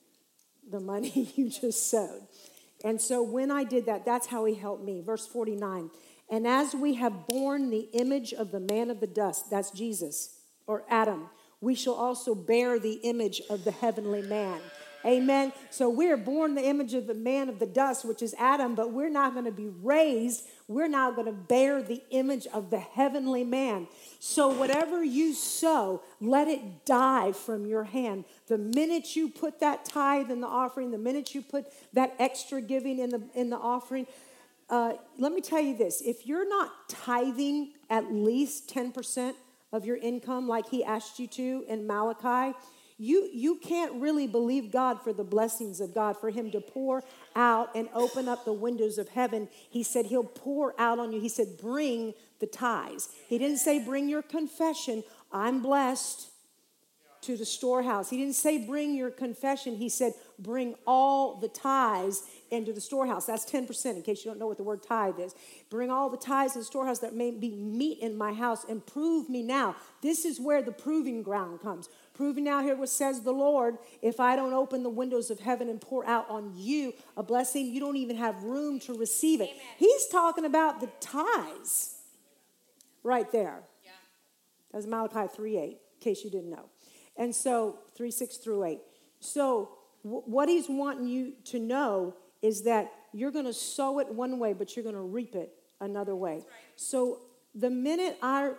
the 0.69 0.79
money 0.79 1.31
you 1.35 1.49
just 1.49 1.89
sowed. 1.89 2.27
And 2.83 2.99
so 2.99 3.21
when 3.21 3.51
I 3.51 3.63
did 3.63 3.85
that, 3.85 4.05
that's 4.05 4.27
how 4.27 4.45
he 4.45 4.55
helped 4.55 4.83
me. 4.83 5.01
Verse 5.01 5.27
49. 5.27 5.91
And 6.29 6.47
as 6.47 6.73
we 6.73 6.95
have 6.95 7.27
borne 7.27 7.69
the 7.69 7.89
image 7.93 8.33
of 8.33 8.51
the 8.51 8.59
man 8.59 8.89
of 8.89 8.99
the 8.99 9.07
dust, 9.07 9.49
that's 9.49 9.69
Jesus 9.71 10.37
or 10.65 10.85
Adam, 10.89 11.29
we 11.59 11.75
shall 11.75 11.93
also 11.93 12.33
bear 12.33 12.79
the 12.79 12.93
image 13.03 13.41
of 13.49 13.65
the 13.65 13.71
heavenly 13.71 14.21
man. 14.21 14.59
Amen. 15.05 15.51
So 15.69 15.89
we're 15.89 16.17
born 16.17 16.55
the 16.55 16.65
image 16.65 16.93
of 16.93 17.07
the 17.07 17.13
man 17.13 17.49
of 17.49 17.59
the 17.59 17.65
dust, 17.65 18.05
which 18.05 18.21
is 18.21 18.35
Adam, 18.37 18.75
but 18.75 18.91
we're 18.91 19.09
not 19.09 19.33
going 19.33 19.45
to 19.45 19.51
be 19.51 19.67
raised. 19.67 20.45
We're 20.67 20.87
now 20.87 21.11
going 21.11 21.25
to 21.25 21.33
bear 21.33 21.81
the 21.81 22.01
image 22.11 22.47
of 22.47 22.69
the 22.69 22.79
heavenly 22.79 23.43
man. 23.43 23.87
So 24.19 24.47
whatever 24.49 25.03
you 25.03 25.33
sow, 25.33 26.03
let 26.19 26.47
it 26.47 26.85
die 26.85 27.31
from 27.31 27.65
your 27.65 27.83
hand. 27.83 28.25
The 28.47 28.57
minute 28.57 29.15
you 29.15 29.29
put 29.29 29.59
that 29.59 29.85
tithe 29.85 30.29
in 30.29 30.41
the 30.41 30.47
offering, 30.47 30.91
the 30.91 30.97
minute 30.97 31.33
you 31.33 31.41
put 31.41 31.65
that 31.93 32.13
extra 32.19 32.61
giving 32.61 32.99
in 32.99 33.09
the 33.09 33.21
in 33.33 33.49
the 33.49 33.57
offering, 33.57 34.05
uh, 34.69 34.93
let 35.17 35.31
me 35.31 35.41
tell 35.41 35.61
you 35.61 35.75
this: 35.75 36.01
if 36.01 36.27
you're 36.27 36.47
not 36.47 36.71
tithing 36.87 37.71
at 37.89 38.13
least 38.13 38.69
ten 38.69 38.91
percent 38.91 39.35
of 39.73 39.85
your 39.85 39.97
income, 39.97 40.47
like 40.47 40.69
He 40.69 40.83
asked 40.83 41.19
you 41.19 41.27
to 41.27 41.65
in 41.67 41.87
Malachi 41.87 42.55
you, 43.01 43.27
you 43.33 43.55
can't 43.55 43.93
really 43.95 44.27
believe 44.27 44.71
God 44.71 45.01
for 45.01 45.11
the 45.11 45.23
blessings 45.23 45.81
of 45.81 45.91
God, 45.91 46.17
for 46.17 46.29
Him 46.29 46.51
to 46.51 46.61
pour 46.61 47.03
out 47.35 47.75
and 47.75 47.89
open 47.95 48.27
up 48.29 48.45
the 48.45 48.53
windows 48.53 48.99
of 48.99 49.09
heaven. 49.09 49.49
He 49.71 49.81
said 49.81 50.05
He'll 50.05 50.23
pour 50.23 50.79
out 50.79 50.99
on 50.99 51.11
you. 51.11 51.19
He 51.19 51.27
said, 51.27 51.57
bring 51.59 52.13
the 52.39 52.45
tithes. 52.45 53.09
He 53.27 53.39
didn't 53.39 53.57
say, 53.57 53.83
bring 53.83 54.07
your 54.07 54.21
confession. 54.21 55.03
I'm 55.31 55.63
blessed 55.63 56.27
to 57.21 57.37
the 57.37 57.45
storehouse. 57.45 58.09
He 58.09 58.17
didn't 58.17 58.35
say, 58.35 58.57
bring 58.59 58.95
your 58.95 59.11
confession. 59.11 59.75
He 59.75 59.89
said, 59.89 60.13
bring 60.39 60.75
all 60.85 61.35
the 61.35 61.47
tithes 61.47 62.23
into 62.49 62.73
the 62.73 62.81
storehouse. 62.81 63.25
That's 63.25 63.49
10%, 63.49 63.95
in 63.95 64.01
case 64.01 64.25
you 64.25 64.31
don't 64.31 64.39
know 64.39 64.47
what 64.47 64.57
the 64.57 64.63
word 64.63 64.83
tithe 64.83 65.19
is. 65.19 65.33
Bring 65.69 65.91
all 65.91 66.09
the 66.09 66.17
tithes 66.17 66.55
in 66.55 66.61
the 66.61 66.65
storehouse 66.65 66.99
that 66.99 67.13
may 67.13 67.31
be 67.31 67.51
meat 67.55 67.99
in 67.99 68.17
my 68.17 68.33
house 68.33 68.65
and 68.67 68.85
prove 68.85 69.29
me 69.29 69.43
now. 69.43 69.75
This 70.01 70.25
is 70.25 70.39
where 70.39 70.61
the 70.61 70.71
proving 70.71 71.21
ground 71.21 71.61
comes. 71.61 71.89
Proving 72.21 72.43
now 72.43 72.61
here 72.61 72.75
what 72.75 72.89
says 72.89 73.21
the 73.21 73.31
Lord, 73.31 73.79
if 74.03 74.19
I 74.19 74.35
don't 74.35 74.53
open 74.53 74.83
the 74.83 74.91
windows 74.91 75.31
of 75.31 75.39
heaven 75.39 75.69
and 75.69 75.81
pour 75.81 76.05
out 76.05 76.29
on 76.29 76.53
you 76.55 76.93
a 77.17 77.23
blessing, 77.23 77.65
you 77.65 77.79
don't 77.79 77.97
even 77.97 78.15
have 78.15 78.43
room 78.43 78.79
to 78.81 78.93
receive 78.93 79.41
it. 79.41 79.49
Amen. 79.49 79.63
He's 79.79 80.05
talking 80.05 80.45
about 80.45 80.81
the 80.81 80.89
tithes 80.99 81.95
right 83.01 83.31
there. 83.31 83.63
Yeah. 83.83 83.89
That's 84.71 84.85
Malachi 84.85 85.33
3 85.35 85.57
8, 85.57 85.63
in 85.63 85.77
case 85.99 86.23
you 86.23 86.29
didn't 86.29 86.51
know. 86.51 86.69
And 87.17 87.33
so, 87.33 87.79
3 87.95 88.11
6 88.11 88.37
through 88.37 88.65
8. 88.65 88.81
So, 89.19 89.69
w- 90.03 90.21
what 90.27 90.47
he's 90.47 90.69
wanting 90.69 91.07
you 91.07 91.33
to 91.45 91.57
know 91.57 92.13
is 92.43 92.61
that 92.65 92.91
you're 93.13 93.31
going 93.31 93.45
to 93.45 93.53
sow 93.53 93.97
it 93.97 94.07
one 94.07 94.37
way, 94.37 94.53
but 94.53 94.75
you're 94.75 94.83
going 94.83 94.93
to 94.93 95.01
reap 95.01 95.33
it 95.33 95.53
another 95.79 96.15
way. 96.15 96.33
Right. 96.33 96.45
So, 96.75 97.21
the 97.55 97.71
minute 97.71 98.19
I 98.21 98.51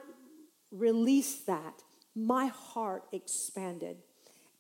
release 0.72 1.36
that, 1.42 1.84
my 2.14 2.46
heart 2.46 3.04
expanded 3.12 3.96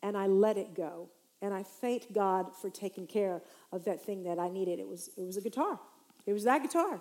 and 0.02 0.16
I 0.16 0.26
let 0.26 0.56
it 0.56 0.74
go. 0.74 1.08
And 1.40 1.52
I 1.52 1.62
thanked 1.62 2.12
God 2.12 2.54
for 2.60 2.70
taking 2.70 3.06
care 3.06 3.42
of 3.72 3.84
that 3.84 4.04
thing 4.04 4.22
that 4.24 4.38
I 4.38 4.48
needed. 4.48 4.78
It 4.78 4.88
was, 4.88 5.10
it 5.16 5.24
was 5.24 5.36
a 5.36 5.40
guitar. 5.40 5.78
It 6.26 6.32
was 6.32 6.44
that 6.44 6.62
guitar. 6.62 7.00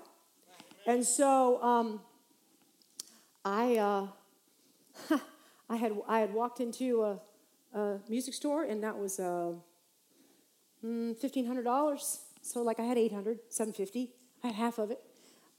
And 0.88 1.06
so 1.06 1.62
um, 1.62 2.02
I, 3.46 3.78
uh, 3.78 4.08
I, 5.70 5.76
had, 5.76 5.94
I 6.08 6.20
had 6.20 6.34
walked 6.34 6.60
into 6.60 7.04
a, 7.04 7.20
a 7.78 8.00
music 8.10 8.34
store, 8.34 8.64
and 8.64 8.84
that 8.84 8.98
was 8.98 9.20
uh, 9.20 9.54
$1,500. 10.84 11.64
Mm, 11.64 12.20
so, 12.42 12.64
like, 12.64 12.80
I 12.80 12.84
had 12.84 12.98
800 12.98 13.38
750 13.50 14.12
I 14.44 14.48
had 14.48 14.56
half 14.56 14.80
of 14.80 14.92
it. 14.92 15.00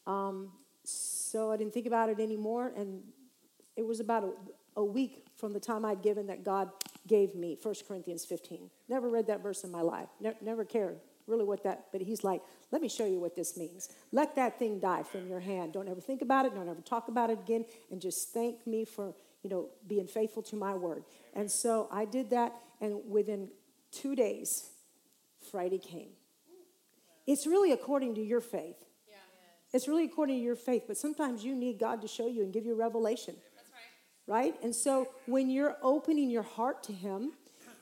Um, 0.06 0.50
so 0.84 1.52
I 1.52 1.56
didn't 1.56 1.72
think 1.72 1.86
about 1.86 2.08
it 2.08 2.18
anymore. 2.18 2.72
And 2.76 3.02
it 3.76 3.86
was 3.86 4.00
about 4.00 4.36
a, 4.76 4.84
week 4.84 5.26
from 5.36 5.52
the 5.52 5.60
time 5.60 5.84
I'd 5.84 6.02
given 6.02 6.26
that 6.26 6.44
God 6.44 6.70
gave 7.06 7.34
me 7.34 7.58
1 7.60 7.74
Corinthians 7.86 8.24
15. 8.24 8.70
Never 8.88 9.08
read 9.08 9.26
that 9.26 9.42
verse 9.42 9.64
in 9.64 9.70
my 9.70 9.80
life. 9.80 10.08
Ne- 10.20 10.36
never 10.40 10.64
cared 10.64 10.98
really 11.26 11.44
what 11.44 11.62
that, 11.64 11.86
but 11.92 12.00
he's 12.00 12.24
like, 12.24 12.42
let 12.70 12.82
me 12.82 12.88
show 12.88 13.06
you 13.06 13.20
what 13.20 13.36
this 13.36 13.56
means. 13.56 13.88
Let 14.10 14.34
that 14.36 14.58
thing 14.58 14.80
die 14.80 15.02
from 15.02 15.28
your 15.28 15.40
hand. 15.40 15.72
Don't 15.72 15.88
ever 15.88 16.00
think 16.00 16.22
about 16.22 16.46
it. 16.46 16.54
Don't 16.54 16.68
ever 16.68 16.80
talk 16.80 17.08
about 17.08 17.30
it 17.30 17.38
again. 17.38 17.64
And 17.90 18.00
just 18.00 18.30
thank 18.30 18.66
me 18.66 18.84
for, 18.84 19.14
you 19.42 19.50
know, 19.50 19.68
being 19.86 20.06
faithful 20.06 20.42
to 20.44 20.56
my 20.56 20.74
word. 20.74 21.04
And 21.34 21.50
so 21.50 21.88
I 21.92 22.04
did 22.04 22.30
that. 22.30 22.54
And 22.80 23.00
within 23.08 23.48
two 23.92 24.16
days, 24.16 24.70
Friday 25.50 25.78
came. 25.78 26.10
It's 27.26 27.46
really 27.46 27.72
according 27.72 28.16
to 28.16 28.22
your 28.22 28.40
faith. 28.40 28.84
It's 29.72 29.88
really 29.88 30.04
according 30.04 30.36
to 30.36 30.42
your 30.42 30.56
faith. 30.56 30.84
But 30.86 30.96
sometimes 30.96 31.44
you 31.44 31.54
need 31.54 31.78
God 31.78 32.02
to 32.02 32.08
show 32.08 32.26
you 32.26 32.42
and 32.42 32.52
give 32.52 32.66
you 32.66 32.74
revelation 32.74 33.36
right? 34.26 34.54
And 34.62 34.74
so 34.74 35.08
when 35.26 35.50
you're 35.50 35.76
opening 35.82 36.30
your 36.30 36.42
heart 36.42 36.82
to 36.84 36.92
Him, 36.92 37.32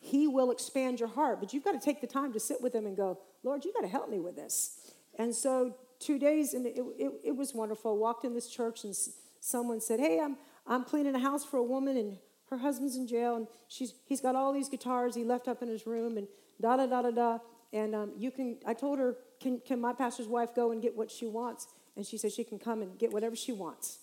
He 0.00 0.26
will 0.26 0.50
expand 0.50 1.00
your 1.00 1.08
heart. 1.08 1.40
But 1.40 1.52
you've 1.52 1.64
got 1.64 1.72
to 1.72 1.80
take 1.80 2.00
the 2.00 2.06
time 2.06 2.32
to 2.32 2.40
sit 2.40 2.60
with 2.60 2.74
Him 2.74 2.86
and 2.86 2.96
go, 2.96 3.18
Lord, 3.42 3.64
you 3.64 3.72
got 3.72 3.82
to 3.82 3.88
help 3.88 4.08
me 4.08 4.18
with 4.20 4.36
this. 4.36 4.92
And 5.18 5.34
so 5.34 5.76
two 5.98 6.18
days, 6.18 6.54
and 6.54 6.66
it, 6.66 6.78
it, 6.98 7.12
it 7.24 7.36
was 7.36 7.54
wonderful. 7.54 7.92
I 7.92 7.94
walked 7.94 8.24
in 8.24 8.34
this 8.34 8.48
church, 8.48 8.84
and 8.84 8.94
someone 9.40 9.80
said, 9.80 10.00
Hey, 10.00 10.20
I'm, 10.20 10.36
I'm 10.66 10.84
cleaning 10.84 11.14
a 11.14 11.20
house 11.20 11.44
for 11.44 11.58
a 11.58 11.64
woman, 11.64 11.96
and 11.96 12.18
her 12.50 12.58
husband's 12.58 12.96
in 12.96 13.06
jail, 13.06 13.36
and 13.36 13.46
she's, 13.68 13.94
he's 14.06 14.20
got 14.20 14.34
all 14.34 14.52
these 14.52 14.68
guitars 14.68 15.14
he 15.14 15.24
left 15.24 15.46
up 15.46 15.62
in 15.62 15.68
his 15.68 15.86
room, 15.86 16.16
and 16.16 16.26
da 16.60 16.76
da 16.76 16.86
da 16.86 17.02
da 17.02 17.10
da. 17.10 17.38
And 17.72 17.94
um, 17.94 18.12
you 18.16 18.30
can, 18.32 18.58
I 18.66 18.74
told 18.74 18.98
her, 18.98 19.16
can, 19.40 19.60
can 19.60 19.80
my 19.80 19.92
pastor's 19.92 20.26
wife 20.26 20.54
go 20.54 20.72
and 20.72 20.82
get 20.82 20.96
what 20.96 21.10
she 21.10 21.26
wants? 21.26 21.68
And 21.96 22.04
she 22.04 22.18
said 22.18 22.32
she 22.32 22.44
can 22.44 22.58
come 22.58 22.82
and 22.82 22.98
get 22.98 23.12
whatever 23.12 23.36
she 23.36 23.52
wants. 23.52 23.99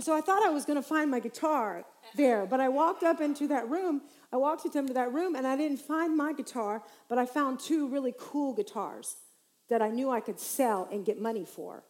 So 0.00 0.14
I 0.14 0.20
thought 0.20 0.42
I 0.42 0.50
was 0.50 0.64
going 0.64 0.76
to 0.76 0.82
find 0.82 1.10
my 1.10 1.20
guitar 1.20 1.84
there, 2.16 2.46
but 2.46 2.60
I 2.60 2.68
walked 2.68 3.04
up 3.04 3.20
into 3.20 3.46
that 3.48 3.68
room. 3.68 4.02
I 4.32 4.36
walked 4.36 4.66
into 4.66 4.92
that 4.92 5.12
room 5.12 5.36
and 5.36 5.46
I 5.46 5.56
didn't 5.56 5.78
find 5.78 6.16
my 6.16 6.32
guitar, 6.32 6.82
but 7.08 7.16
I 7.16 7.26
found 7.26 7.60
two 7.60 7.88
really 7.88 8.12
cool 8.18 8.52
guitars 8.52 9.16
that 9.68 9.80
I 9.80 9.90
knew 9.90 10.10
I 10.10 10.20
could 10.20 10.40
sell 10.40 10.88
and 10.90 11.04
get 11.04 11.20
money 11.20 11.44
for. 11.44 11.84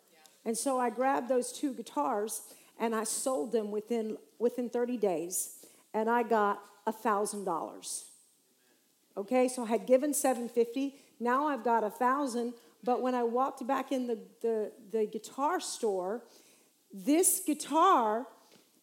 And 0.45 0.57
so 0.57 0.79
I 0.79 0.91
grabbed 0.91 1.29
those 1.29 1.51
two 1.51 1.73
guitars 1.73 2.43
and 2.79 2.95
I 2.95 3.05
sold 3.05 3.53
them 3.53 3.71
within 3.71 4.19
within 4.39 4.69
30 4.69 4.99
days 4.99 5.65
and 5.95 6.11
I 6.11 6.23
got 6.23 6.61
$1,000. 6.87 8.05
Okay, 9.17 9.49
so 9.49 9.65
I 9.65 9.69
had 9.69 9.87
given 9.87 10.13
750, 10.13 10.97
now 11.21 11.47
I've 11.47 11.65
got 11.65 11.85
a 11.85 11.89
1000, 11.89 12.53
but 12.83 13.01
when 13.01 13.15
I 13.15 13.23
walked 13.23 13.67
back 13.67 13.93
in 13.93 14.07
the, 14.07 14.19
the, 14.43 14.73
the 14.91 15.07
guitar 15.07 15.61
store, 15.61 16.25
this 16.95 17.43
guitar 17.45 18.27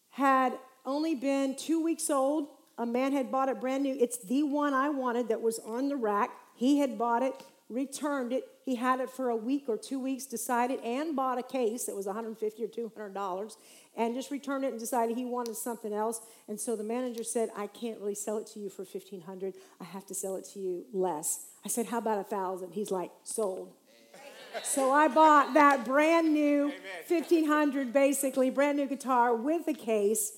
had 0.10 0.60
only 0.86 1.16
been 1.16 1.56
two 1.56 1.82
weeks 1.82 2.10
old. 2.10 2.50
A 2.78 2.86
man 2.86 3.14
had 3.14 3.32
bought 3.32 3.48
it 3.48 3.62
brand 3.62 3.84
new. 3.84 3.96
It's 3.98 4.18
the 4.18 4.44
one 4.44 4.74
I 4.74 4.90
wanted 4.90 5.30
that 5.30 5.42
was 5.42 5.60
on 5.60 5.88
the 5.88 5.96
rack. 5.96 6.32
He 6.56 6.80
had 6.80 6.98
bought 6.98 7.24
it, 7.24 7.34
returned 7.70 8.34
it. 8.34 8.44
He 8.66 8.76
had 8.76 9.00
it 9.00 9.10
for 9.10 9.30
a 9.30 9.36
week 9.36 9.66
or 9.70 9.78
two 9.78 10.00
weeks, 10.00 10.26
decided, 10.26 10.82
and 10.82 11.16
bought 11.16 11.38
a 11.38 11.44
case 11.44 11.86
that 11.86 11.96
was 11.96 12.06
150 12.06 12.64
or 12.64 12.68
200 12.68 13.14
dollars, 13.14 13.56
and 13.96 14.14
just 14.14 14.30
returned 14.30 14.66
it 14.66 14.72
and 14.72 14.80
decided 14.80 15.16
he 15.16 15.26
wanted 15.26 15.56
something 15.56 15.94
else. 15.94 16.20
And 16.48 16.60
so 16.60 16.76
the 16.76 16.84
manager 16.84 17.24
said, 17.24 17.50
"I 17.56 17.68
can't 17.68 18.00
really 18.00 18.16
sell 18.16 18.38
it 18.38 18.48
to 18.48 18.60
you 18.60 18.70
for 18.70 18.84
1500. 18.84 19.56
I 19.80 19.86
have 19.86 20.06
to 20.08 20.14
sell 20.14 20.36
it 20.36 20.46
to 20.54 20.60
you 20.60 20.86
less." 20.92 21.46
I 21.64 21.70
said, 21.70 21.88
"How 21.88 22.00
about 22.00 22.20
a 22.20 22.24
thousand? 22.24 22.74
He's 22.74 22.92
like, 22.92 23.12
"Sold." 23.24 23.74
So 24.64 24.92
I 24.92 25.08
bought 25.08 25.54
that 25.54 25.86
brand 25.86 26.34
new 26.34 26.72
1500 27.08 27.94
basically 27.94 28.50
brand 28.50 28.78
new 28.78 28.88
guitar 28.88 29.36
with 29.36 29.68
a 29.68 29.74
case. 29.74 30.34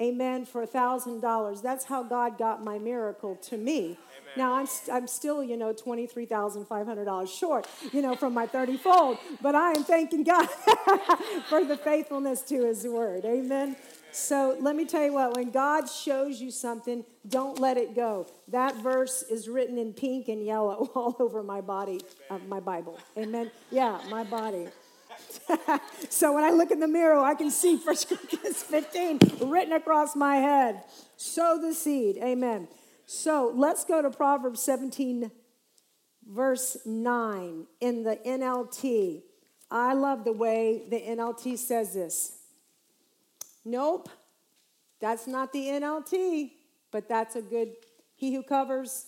Amen 0.00 0.44
for 0.44 0.62
a 0.62 0.66
thousand 0.66 1.20
dollars. 1.20 1.62
That's 1.62 1.86
how 1.86 2.02
God 2.02 2.36
got 2.36 2.62
my 2.62 2.78
miracle 2.78 3.36
to 3.48 3.56
me. 3.56 3.84
Amen. 3.84 3.96
Now 4.36 4.52
I'm, 4.54 4.66
st- 4.66 4.94
I'm 4.94 5.06
still, 5.06 5.42
you 5.42 5.56
know, 5.56 5.72
twenty 5.72 6.06
three 6.06 6.26
thousand 6.26 6.66
five 6.66 6.86
hundred 6.86 7.06
dollars 7.06 7.32
short, 7.32 7.66
you 7.92 8.02
know, 8.02 8.14
from 8.14 8.34
my 8.34 8.46
thirty 8.46 8.76
fold. 8.76 9.16
But 9.40 9.54
I 9.54 9.70
am 9.72 9.84
thanking 9.84 10.22
God 10.22 10.46
for 11.48 11.64
the 11.64 11.78
faithfulness 11.82 12.42
to 12.42 12.66
His 12.66 12.86
word. 12.86 13.24
Amen. 13.24 13.76
So 14.16 14.56
let 14.60 14.74
me 14.74 14.86
tell 14.86 15.04
you 15.04 15.12
what, 15.12 15.36
when 15.36 15.50
God 15.50 15.90
shows 15.90 16.40
you 16.40 16.50
something, 16.50 17.04
don't 17.28 17.60
let 17.60 17.76
it 17.76 17.94
go. 17.94 18.26
That 18.48 18.74
verse 18.76 19.22
is 19.22 19.46
written 19.46 19.76
in 19.76 19.92
pink 19.92 20.28
and 20.28 20.42
yellow 20.42 20.90
all 20.94 21.14
over 21.20 21.42
my 21.42 21.60
body, 21.60 22.00
uh, 22.30 22.38
my 22.48 22.58
Bible. 22.58 22.98
Amen. 23.18 23.50
Yeah, 23.70 24.00
my 24.08 24.24
body. 24.24 24.68
so 26.08 26.32
when 26.32 26.44
I 26.44 26.50
look 26.50 26.70
in 26.70 26.80
the 26.80 26.88
mirror, 26.88 27.20
I 27.20 27.34
can 27.34 27.50
see 27.50 27.76
1 27.84 27.94
Corinthians 28.08 28.62
15 28.62 29.20
written 29.50 29.74
across 29.74 30.16
my 30.16 30.36
head. 30.36 30.84
Sow 31.18 31.58
the 31.60 31.74
seed. 31.74 32.16
Amen. 32.16 32.68
So 33.04 33.52
let's 33.54 33.84
go 33.84 34.00
to 34.00 34.08
Proverbs 34.08 34.62
17, 34.62 35.30
verse 36.26 36.78
9 36.86 37.66
in 37.82 38.02
the 38.02 38.16
NLT. 38.26 39.24
I 39.70 39.92
love 39.92 40.24
the 40.24 40.32
way 40.32 40.84
the 40.88 41.02
NLT 41.02 41.58
says 41.58 41.92
this. 41.92 42.38
Nope, 43.68 44.08
that's 45.00 45.26
not 45.26 45.52
the 45.52 45.64
NLT, 45.64 46.52
but 46.92 47.08
that's 47.08 47.34
a 47.34 47.42
good, 47.42 47.72
he 48.14 48.32
who 48.32 48.44
covers, 48.44 49.06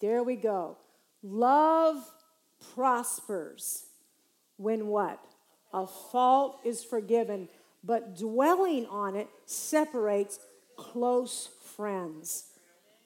there 0.00 0.22
we 0.22 0.36
go. 0.36 0.76
Love 1.24 2.08
prospers 2.72 3.86
when 4.58 4.86
what? 4.86 5.20
A 5.74 5.88
fault 5.88 6.60
is 6.64 6.84
forgiven, 6.84 7.48
but 7.82 8.16
dwelling 8.16 8.86
on 8.86 9.16
it 9.16 9.26
separates 9.44 10.38
close 10.76 11.48
friends. 11.74 12.44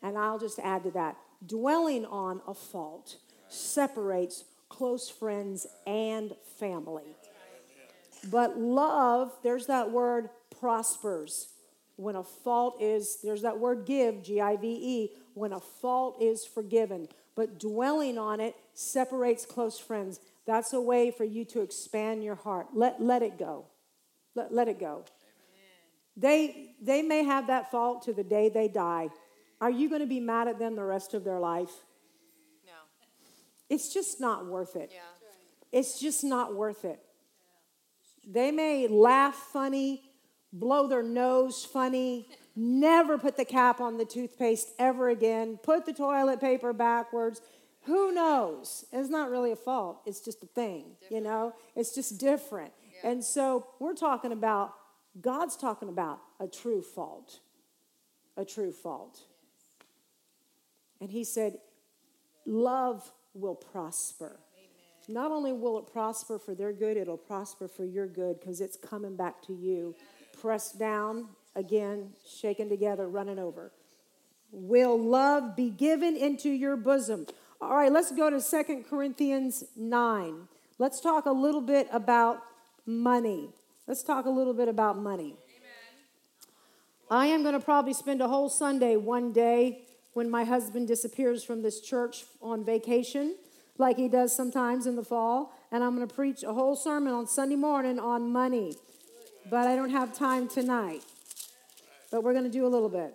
And 0.03 0.19
I'll 0.19 0.39
just 0.39 0.59
add 0.59 0.85
to 0.85 0.91
that 0.91 1.17
dwelling 1.47 2.05
on 2.05 2.43
a 2.47 2.53
fault 2.53 3.17
separates 3.49 4.45
close 4.69 5.09
friends 5.09 5.67
and 5.87 6.35
family. 6.59 7.17
But 8.31 8.59
love, 8.59 9.33
there's 9.43 9.67
that 9.67 9.91
word 9.91 10.29
prospers. 10.61 11.49
When 11.97 12.17
a 12.17 12.23
fault 12.23 12.81
is, 12.81 13.19
there's 13.23 13.43
that 13.43 13.59
word 13.59 13.85
give, 13.87 14.23
G 14.23 14.41
I 14.41 14.57
V 14.57 14.67
E, 14.69 15.13
when 15.35 15.53
a 15.53 15.61
fault 15.61 16.23
is 16.23 16.45
forgiven. 16.45 17.09
But 17.35 17.59
dwelling 17.59 18.19
on 18.19 18.41
it 18.41 18.55
separates 18.75 19.47
close 19.47 19.79
friends. 19.79 20.21
That's 20.47 20.73
a 20.73 20.81
way 20.81 21.11
for 21.11 21.25
you 21.25 21.45
to 21.47 21.61
expand 21.61 22.25
your 22.25 22.35
heart. 22.35 22.69
Let, 22.75 23.01
let 23.01 23.23
it 23.23 23.39
go. 23.39 23.67
Let, 24.35 24.53
let 24.53 24.69
it 24.69 24.79
go. 24.79 25.05
They, 26.17 26.75
they 26.83 27.03
may 27.03 27.25
have 27.25 27.47
that 27.47 27.71
fault 27.71 28.03
to 28.03 28.13
the 28.13 28.25
day 28.25 28.49
they 28.49 28.69
die. 28.69 29.09
Are 29.61 29.71
you 29.71 29.89
going 29.89 30.01
to 30.01 30.07
be 30.07 30.21
mad 30.21 30.49
at 30.49 30.59
them 30.59 30.77
the 30.77 30.85
rest 30.85 31.15
of 31.15 31.25
their 31.25 31.39
life? 31.39 31.73
No. 32.67 32.73
It's 33.69 33.95
just 33.95 34.21
not 34.21 34.47
worth 34.47 34.77
it. 34.77 34.91
Yeah. 34.93 35.79
It's 35.79 36.01
just 36.01 36.25
not 36.25 36.55
worth 36.55 36.85
it. 36.85 37.01
They 38.27 38.51
may 38.51 38.89
laugh 38.89 39.35
funny, 39.35 40.03
blow 40.53 40.87
their 40.87 41.03
nose 41.03 41.65
funny, 41.65 42.29
never 42.57 43.19
put 43.19 43.37
the 43.37 43.45
cap 43.45 43.81
on 43.81 43.99
the 43.99 44.05
toothpaste 44.05 44.71
ever 44.79 45.09
again, 45.09 45.59
put 45.63 45.87
the 45.87 45.93
toilet 45.93 46.41
paper 46.41 46.73
backwards. 46.73 47.41
Who 47.85 48.13
knows? 48.13 48.85
It's 48.93 49.09
not 49.09 49.31
really 49.31 49.53
a 49.53 49.57
fault, 49.57 50.03
it's 50.07 50.21
just 50.21 50.43
a 50.43 50.47
thing, 50.47 50.97
different. 51.01 51.13
you 51.13 51.21
know? 51.21 51.55
It's 51.77 51.95
just 51.95 52.19
different. 52.19 52.73
Yeah. 53.03 53.11
And 53.11 53.25
so 53.25 53.67
we're 53.79 53.95
talking 53.95 54.33
about, 54.33 54.75
God's 55.21 55.57
talking 55.57 55.89
about 55.89 56.21
a 56.39 56.47
true 56.47 56.83
fault. 56.83 57.41
A 58.37 58.45
true 58.45 58.73
fault. 58.73 59.21
Yes. 59.21 59.89
And 61.01 61.11
He 61.11 61.25
said, 61.25 61.59
Love 62.47 63.13
will 63.35 63.55
prosper. 63.55 64.41
Not 65.09 65.31
only 65.31 65.53
will 65.53 65.79
it 65.79 65.93
prosper 65.93 66.39
for 66.39 66.55
their 66.55 66.73
good, 66.73 66.97
it'll 66.97 67.17
prosper 67.17 67.67
for 67.67 67.85
your 67.85 68.07
good 68.07 68.39
because 68.39 68.61
it's 68.61 68.77
coming 68.77 69.17
back 69.17 69.43
to 69.43 69.53
you 69.53 69.95
pressed 70.41 70.79
down, 70.79 71.29
again, 71.55 72.11
shaken 72.27 72.69
together, 72.69 73.09
running 73.09 73.39
over. 73.39 73.73
Will 74.53 74.99
love 74.99 75.55
be 75.55 75.71
given 75.71 76.17
into 76.17 76.49
your 76.51 76.77
bosom? 76.77 77.27
All 77.61 77.77
right, 77.77 77.93
let's 77.93 78.11
go 78.11 78.31
to 78.31 78.41
Second 78.41 78.85
Corinthians 78.89 79.65
9. 79.77 80.49
Let's 80.79 81.01
talk 81.01 81.27
a 81.27 81.33
little 81.33 81.61
bit 81.61 81.89
about 81.93 82.43
money. 82.87 83.51
Let's 83.87 84.03
talk 84.03 84.25
a 84.25 84.31
little 84.31 84.55
bit 84.55 84.69
about 84.69 84.97
money. 84.97 85.37
Amen. 85.37 85.37
I 87.11 87.27
am 87.27 87.43
going 87.43 87.55
to 87.55 87.61
probably 87.61 87.93
spend 87.93 88.23
a 88.23 88.29
whole 88.29 88.49
Sunday 88.49 88.97
one 88.97 89.33
day 89.33 89.83
when 90.15 90.31
my 90.31 90.45
husband 90.45 90.89
disappears 90.89 91.45
from 91.45 91.63
this 91.63 91.81
church 91.81 92.25
on 92.43 92.65
vacation, 92.65 93.37
like 93.79 93.97
he 93.97 94.09
does 94.09 94.35
sometimes 94.35 94.87
in 94.87 94.97
the 94.97 95.05
fall, 95.05 95.53
and 95.71 95.85
I'm 95.85 95.95
going 95.95 96.09
to 96.09 96.15
preach 96.15 96.43
a 96.43 96.53
whole 96.53 96.75
sermon 96.75 97.13
on 97.13 97.27
Sunday 97.27 97.57
morning 97.57 97.99
on 97.99 98.33
money 98.33 98.75
but 99.49 99.67
I 99.67 99.77
don't 99.77 99.91
have 99.91 100.17
time 100.17 100.49
tonight. 100.49 101.03
But 102.11 102.23
we're 102.23 102.33
going 102.33 102.45
to 102.45 102.51
do 102.51 102.67
a 102.67 102.69
little 102.69 102.89
bit. 102.89 103.15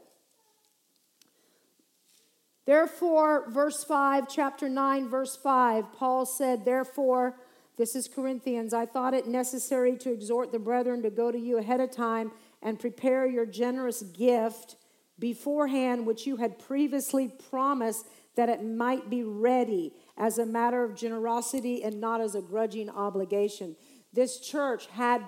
Therefore, 2.65 3.49
verse 3.49 3.83
5, 3.83 4.27
chapter 4.27 4.67
9, 4.67 5.07
verse 5.07 5.35
5, 5.35 5.93
Paul 5.93 6.25
said, 6.25 6.65
Therefore, 6.65 7.35
this 7.77 7.95
is 7.95 8.07
Corinthians, 8.07 8.73
I 8.73 8.85
thought 8.85 9.13
it 9.13 9.27
necessary 9.27 9.97
to 9.97 10.11
exhort 10.11 10.51
the 10.51 10.59
brethren 10.59 11.03
to 11.03 11.09
go 11.09 11.31
to 11.31 11.37
you 11.37 11.57
ahead 11.57 11.79
of 11.79 11.91
time 11.91 12.31
and 12.63 12.79
prepare 12.79 13.27
your 13.27 13.45
generous 13.45 14.01
gift 14.01 14.77
beforehand, 15.19 16.05
which 16.07 16.25
you 16.25 16.37
had 16.37 16.57
previously 16.57 17.27
promised 17.49 18.07
that 18.35 18.49
it 18.49 18.63
might 18.63 19.09
be 19.09 19.23
ready 19.23 19.93
as 20.17 20.37
a 20.37 20.45
matter 20.45 20.83
of 20.83 20.95
generosity 20.95 21.83
and 21.83 22.01
not 22.01 22.21
as 22.21 22.33
a 22.33 22.41
grudging 22.41 22.89
obligation. 22.89 23.75
This 24.11 24.39
church 24.39 24.87
had 24.87 25.21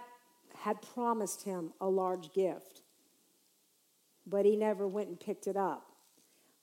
had 0.63 0.81
promised 0.93 1.43
him 1.43 1.73
a 1.79 1.87
large 1.87 2.33
gift, 2.33 2.81
but 4.25 4.45
he 4.45 4.55
never 4.55 4.87
went 4.87 5.09
and 5.09 5.19
picked 5.19 5.47
it 5.47 5.55
up. 5.55 5.85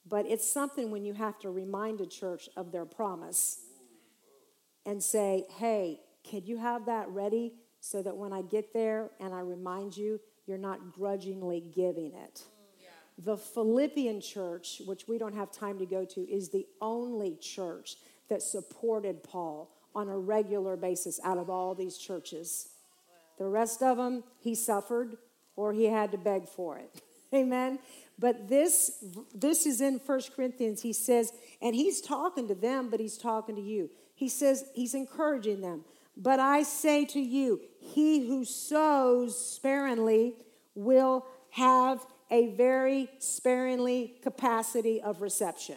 But 0.06 0.26
it's 0.26 0.48
something 0.48 0.90
when 0.90 1.04
you 1.04 1.14
have 1.14 1.38
to 1.40 1.50
remind 1.50 2.00
a 2.00 2.06
church 2.06 2.48
of 2.56 2.72
their 2.72 2.84
promise 2.84 3.60
and 4.84 5.02
say, 5.02 5.46
hey, 5.56 6.00
can 6.22 6.44
you 6.44 6.58
have 6.58 6.86
that 6.86 7.08
ready 7.08 7.54
so 7.80 8.02
that 8.02 8.16
when 8.16 8.32
I 8.32 8.42
get 8.42 8.72
there 8.74 9.10
and 9.20 9.32
I 9.32 9.40
remind 9.40 9.96
you, 9.96 10.20
you're 10.46 10.58
not 10.58 10.92
grudgingly 10.92 11.60
giving 11.74 12.12
it? 12.14 12.42
The 13.16 13.36
Philippian 13.36 14.20
church, 14.20 14.82
which 14.84 15.06
we 15.06 15.18
don't 15.18 15.34
have 15.34 15.52
time 15.52 15.78
to 15.78 15.86
go 15.86 16.04
to, 16.04 16.20
is 16.20 16.48
the 16.48 16.66
only 16.80 17.36
church 17.36 17.96
that 18.28 18.42
supported 18.42 19.22
Paul 19.22 19.70
on 19.94 20.08
a 20.08 20.18
regular 20.18 20.76
basis 20.76 21.20
out 21.24 21.38
of 21.38 21.48
all 21.48 21.74
these 21.74 21.96
churches. 21.96 22.70
The 23.38 23.46
rest 23.46 23.82
of 23.82 23.96
them, 23.96 24.24
he 24.38 24.54
suffered 24.54 25.16
or 25.56 25.72
he 25.72 25.84
had 25.84 26.12
to 26.12 26.18
beg 26.18 26.48
for 26.48 26.78
it. 26.78 27.02
Amen. 27.34 27.78
But 28.18 28.48
this 28.48 29.04
this 29.34 29.66
is 29.66 29.80
in 29.80 29.98
First 29.98 30.34
Corinthians. 30.36 30.82
He 30.82 30.92
says, 30.92 31.32
and 31.60 31.74
he's 31.74 32.00
talking 32.00 32.46
to 32.48 32.54
them, 32.54 32.90
but 32.90 33.00
he's 33.00 33.18
talking 33.18 33.56
to 33.56 33.62
you. 33.62 33.90
He 34.14 34.28
says 34.28 34.64
he's 34.74 34.94
encouraging 34.94 35.60
them. 35.60 35.84
But 36.16 36.38
I 36.38 36.62
say 36.62 37.04
to 37.06 37.20
you, 37.20 37.60
he 37.80 38.26
who 38.26 38.44
sows 38.44 39.36
sparingly 39.36 40.34
will 40.76 41.26
have 41.50 42.06
a 42.30 42.54
very 42.54 43.10
sparingly 43.18 44.14
capacity 44.22 45.02
of 45.02 45.20
reception. 45.20 45.76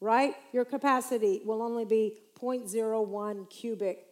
Right? 0.00 0.34
Your 0.52 0.64
capacity 0.64 1.40
will 1.44 1.60
only 1.60 1.84
be 1.84 2.18
0.01 2.40 3.50
cubic 3.50 4.06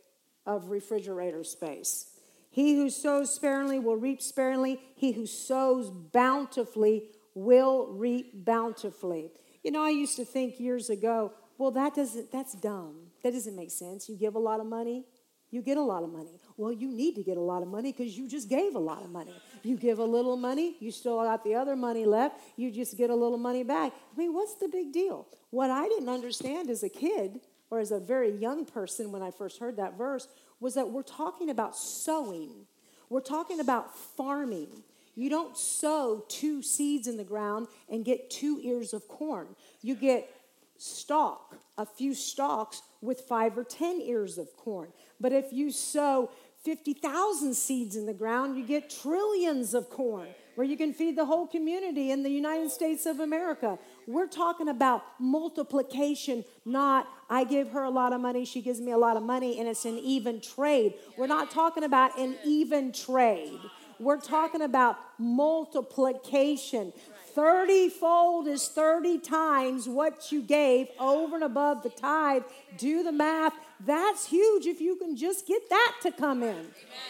of 0.44 0.70
refrigerator 0.70 1.44
space. 1.44 2.15
He 2.56 2.74
who 2.74 2.88
sows 2.88 3.34
sparingly 3.34 3.78
will 3.78 3.98
reap 3.98 4.22
sparingly. 4.22 4.80
He 4.94 5.12
who 5.12 5.26
sows 5.26 5.90
bountifully 5.90 7.10
will 7.34 7.88
reap 7.88 8.46
bountifully. 8.46 9.30
You 9.62 9.72
know, 9.72 9.82
I 9.82 9.90
used 9.90 10.16
to 10.16 10.24
think 10.24 10.58
years 10.58 10.88
ago, 10.88 11.34
well, 11.58 11.70
that 11.72 11.94
doesn't, 11.94 12.32
that's 12.32 12.54
dumb. 12.54 13.08
That 13.22 13.34
doesn't 13.34 13.54
make 13.54 13.70
sense. 13.70 14.08
You 14.08 14.16
give 14.16 14.36
a 14.36 14.38
lot 14.38 14.60
of 14.60 14.64
money, 14.64 15.04
you 15.50 15.60
get 15.60 15.76
a 15.76 15.82
lot 15.82 16.02
of 16.02 16.10
money. 16.10 16.40
Well, 16.56 16.72
you 16.72 16.90
need 16.90 17.14
to 17.16 17.22
get 17.22 17.36
a 17.36 17.42
lot 17.42 17.60
of 17.60 17.68
money 17.68 17.92
because 17.92 18.16
you 18.16 18.26
just 18.26 18.48
gave 18.48 18.74
a 18.74 18.78
lot 18.78 19.02
of 19.02 19.10
money. 19.10 19.34
You 19.62 19.76
give 19.76 19.98
a 19.98 20.04
little 20.04 20.38
money, 20.38 20.76
you 20.80 20.90
still 20.90 21.22
got 21.22 21.44
the 21.44 21.56
other 21.56 21.76
money 21.76 22.06
left, 22.06 22.40
you 22.56 22.70
just 22.70 22.96
get 22.96 23.10
a 23.10 23.14
little 23.14 23.36
money 23.36 23.64
back. 23.64 23.92
I 23.92 24.18
mean, 24.18 24.32
what's 24.32 24.54
the 24.54 24.68
big 24.68 24.94
deal? 24.94 25.26
What 25.50 25.70
I 25.70 25.88
didn't 25.88 26.08
understand 26.08 26.70
as 26.70 26.82
a 26.82 26.88
kid 26.88 27.40
or 27.68 27.80
as 27.80 27.90
a 27.90 28.00
very 28.00 28.34
young 28.34 28.64
person 28.64 29.12
when 29.12 29.20
I 29.20 29.30
first 29.30 29.58
heard 29.58 29.76
that 29.76 29.98
verse 29.98 30.28
was 30.60 30.74
that 30.74 30.90
we're 30.90 31.02
talking 31.02 31.50
about 31.50 31.76
sowing, 31.76 32.66
we're 33.08 33.20
talking 33.20 33.60
about 33.60 33.96
farming. 33.96 34.82
You 35.14 35.30
don't 35.30 35.56
sow 35.56 36.24
two 36.28 36.62
seeds 36.62 37.08
in 37.08 37.16
the 37.16 37.24
ground 37.24 37.68
and 37.88 38.04
get 38.04 38.28
two 38.28 38.60
ears 38.62 38.92
of 38.92 39.08
corn. 39.08 39.48
You 39.80 39.94
get 39.94 40.28
stalk, 40.76 41.56
a 41.78 41.86
few 41.86 42.14
stalks 42.14 42.82
with 43.00 43.20
five 43.20 43.56
or 43.56 43.64
ten 43.64 44.00
ears 44.00 44.36
of 44.36 44.54
corn. 44.56 44.88
But 45.20 45.32
if 45.32 45.52
you 45.52 45.70
sow 45.70 46.30
50,000 46.64 47.54
seeds 47.54 47.96
in 47.96 48.06
the 48.06 48.12
ground, 48.12 48.58
you 48.58 48.66
get 48.66 48.90
trillions 48.90 49.72
of 49.72 49.88
corn 49.88 50.28
where 50.56 50.66
you 50.66 50.76
can 50.76 50.92
feed 50.92 51.16
the 51.16 51.24
whole 51.24 51.46
community 51.46 52.10
in 52.10 52.22
the 52.22 52.30
United 52.30 52.70
States 52.70 53.06
of 53.06 53.20
America. 53.20 53.78
We're 54.06 54.28
talking 54.28 54.68
about 54.68 55.02
multiplication, 55.18 56.44
not 56.64 57.08
I 57.28 57.44
give 57.44 57.70
her 57.70 57.82
a 57.82 57.90
lot 57.90 58.12
of 58.12 58.20
money, 58.20 58.44
she 58.44 58.62
gives 58.62 58.80
me 58.80 58.92
a 58.92 58.98
lot 58.98 59.16
of 59.16 59.22
money, 59.22 59.58
and 59.58 59.68
it's 59.68 59.84
an 59.84 59.98
even 59.98 60.40
trade. 60.40 60.94
We're 61.16 61.26
not 61.26 61.50
talking 61.50 61.82
about 61.82 62.16
an 62.18 62.36
even 62.44 62.92
trade. 62.92 63.58
We're 63.98 64.20
talking 64.20 64.62
about 64.62 64.98
multiplication. 65.18 66.92
30 67.34 67.88
fold 67.90 68.46
is 68.46 68.68
30 68.68 69.18
times 69.18 69.88
what 69.88 70.30
you 70.30 70.40
gave 70.40 70.88
over 70.98 71.34
and 71.34 71.44
above 71.44 71.82
the 71.82 71.90
tithe. 71.90 72.44
Do 72.78 73.02
the 73.02 73.12
math. 73.12 73.54
That's 73.84 74.26
huge 74.26 74.66
if 74.66 74.80
you 74.80 74.96
can 74.96 75.16
just 75.16 75.46
get 75.46 75.68
that 75.68 75.96
to 76.02 76.12
come 76.12 76.42
in. 76.42 76.66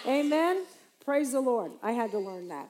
Amen. 0.06 0.26
Amen. 0.26 0.64
Praise 1.04 1.30
the 1.30 1.40
Lord. 1.40 1.72
I 1.82 1.92
had 1.92 2.10
to 2.10 2.18
learn 2.18 2.48
that. 2.48 2.68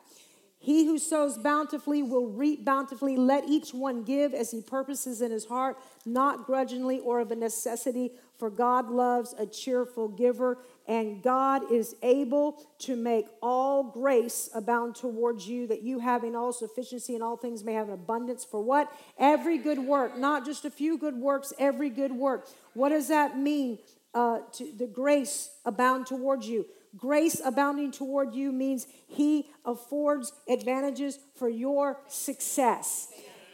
He 0.67 0.85
who 0.85 0.99
sows 0.99 1.39
bountifully 1.39 2.03
will 2.03 2.27
reap 2.27 2.65
bountifully. 2.65 3.17
Let 3.17 3.49
each 3.49 3.73
one 3.73 4.03
give 4.03 4.35
as 4.35 4.51
he 4.51 4.61
purposes 4.61 5.23
in 5.23 5.31
his 5.31 5.45
heart, 5.45 5.79
not 6.05 6.45
grudgingly 6.45 6.99
or 6.99 7.21
of 7.21 7.31
a 7.31 7.37
necessity, 7.37 8.11
for 8.37 8.51
God 8.51 8.91
loves 8.91 9.33
a 9.39 9.47
cheerful 9.47 10.09
giver, 10.09 10.59
and 10.89 11.23
God 11.23 11.71
is 11.71 11.95
able 12.03 12.67
to 12.81 12.97
make 12.97 13.27
all 13.41 13.85
grace 13.85 14.51
abound 14.57 14.97
towards 14.97 15.47
you, 15.47 15.69
that 15.69 15.83
you, 15.85 16.01
having 16.01 16.35
all 16.35 16.53
sufficiency 16.53 17.15
in 17.15 17.23
all 17.23 17.37
things, 17.37 17.63
may 17.63 17.75
have 17.75 17.87
an 17.87 17.95
abundance 17.95 18.45
for 18.45 18.61
what? 18.61 18.93
Every 19.21 19.59
good 19.59 19.79
work, 19.79 20.19
not 20.19 20.45
just 20.45 20.65
a 20.65 20.71
few 20.71 20.99
good 20.99 21.15
works, 21.15 21.53
every 21.61 21.91
good 21.91 22.11
work. 22.11 22.49
What 22.75 22.89
does 22.89 23.07
that 23.07 23.39
mean? 23.39 23.79
Uh, 24.13 24.41
to 24.51 24.73
the 24.77 24.87
grace 24.87 25.51
abound 25.65 26.07
towards 26.07 26.49
you. 26.49 26.67
Grace 26.97 27.41
abounding 27.45 27.91
toward 27.91 28.35
you 28.35 28.53
means 28.53 28.87
He 29.07 29.49
affords 29.65 30.33
advantages 30.49 31.19
for 31.35 31.49
your 31.49 32.01
success. 32.09 33.09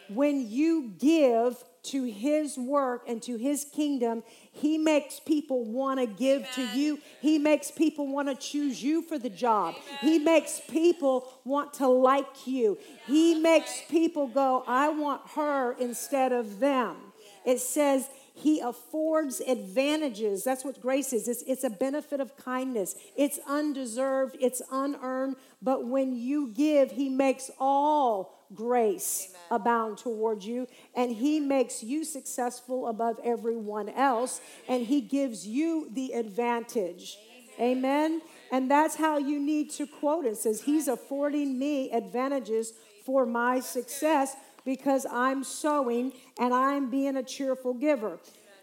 When 0.09 0.51
you 0.51 0.93
give 0.99 1.63
to 1.85 2.05
His 2.05 2.57
work 2.57 3.05
and 3.09 3.23
to 3.23 3.37
His 3.37 3.65
kingdom, 3.65 4.23
He 4.53 4.79
makes 4.79 5.21
people 5.21 5.65
want 5.65 5.99
to 5.99 6.07
give 6.07 6.49
to 6.53 6.63
you. 6.79 7.01
He 7.21 7.39
makes 7.39 7.71
people 7.71 8.07
want 8.07 8.29
to 8.29 8.35
choose 8.35 8.83
you 8.83 9.03
for 9.03 9.19
the 9.19 9.31
job. 9.31 9.75
He 10.01 10.19
makes 10.19 10.61
people 10.69 11.33
want 11.45 11.75
to 11.75 11.89
like 11.89 12.47
you. 12.47 12.79
He 13.07 13.35
makes 13.41 13.83
people 13.89 14.27
go, 14.29 14.63
I 14.67 14.91
want 14.91 15.23
her 15.35 15.73
instead 15.73 16.33
of 16.33 16.61
them. 16.61 16.97
It 17.45 17.59
says, 17.59 18.09
he 18.43 18.59
affords 18.59 19.41
advantages. 19.41 20.43
That's 20.43 20.65
what 20.65 20.81
grace 20.83 21.13
is. 21.13 21.29
It's, 21.29 21.43
it's 21.43 21.63
a 21.63 21.71
benefit 21.71 22.21
of 22.21 22.37
kindness. 22.37 22.97
It's 23.17 23.39
undeserved, 23.47 24.37
it's 24.41 24.61
unearned. 24.73 25.37
But 25.63 25.87
when 25.87 26.17
you 26.17 26.49
give, 26.49 26.91
He 26.91 27.09
makes 27.09 27.53
all 27.61 28.47
grace 28.53 29.29
Amen. 29.31 29.63
abound 29.63 29.99
towards 29.99 30.45
you, 30.45 30.67
and 30.97 31.13
He 31.13 31.39
makes 31.39 31.85
you 31.85 32.05
successful 32.05 32.89
above 32.89 33.21
everyone 33.23 33.89
else, 33.89 34.41
and 34.69 34.85
He 34.85 35.01
gives 35.01 35.47
you 35.47 35.89
the 35.93 36.13
advantage. 36.13 37.19
Amen. 37.61 37.79
Amen. 37.79 38.23
And 38.51 38.69
that's 38.69 38.97
how 38.97 39.19
you 39.19 39.39
need 39.39 39.71
to 39.73 39.87
quote 39.87 40.25
it. 40.25 40.31
it 40.31 40.37
says, 40.39 40.63
He's 40.63 40.89
affording 40.89 41.61
me 41.61 41.93
advantages 41.93 42.73
for 43.07 43.25
my 43.25 43.61
success 43.61 44.35
because 44.65 45.07
I'm 45.11 45.45
sowing 45.45 46.13
and 46.39 46.53
I'm 46.55 46.91
being 46.91 47.17
a 47.17 47.23
cheerful 47.23 47.75
giver. 47.75 48.19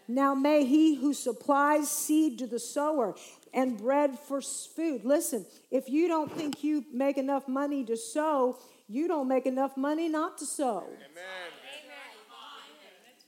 Now 0.08 0.34
may 0.34 0.64
he 0.64 0.96
who 0.96 1.14
supplies 1.14 1.88
seed 1.88 2.38
to 2.40 2.46
the 2.46 2.58
sower 2.58 3.14
and 3.54 3.78
bread 3.78 4.18
for 4.18 4.40
food. 4.40 5.04
Listen, 5.04 5.46
if 5.70 5.88
you 5.88 6.08
don't 6.08 6.32
think 6.32 6.64
you 6.64 6.84
make 6.92 7.16
enough 7.16 7.46
money 7.46 7.84
to 7.84 7.96
sow, 7.96 8.58
you 8.88 9.06
don't 9.06 9.28
make 9.28 9.46
enough 9.46 9.76
money 9.76 10.08
not 10.08 10.38
to 10.38 10.46
sow. 10.46 10.84
Amen. 10.84 11.50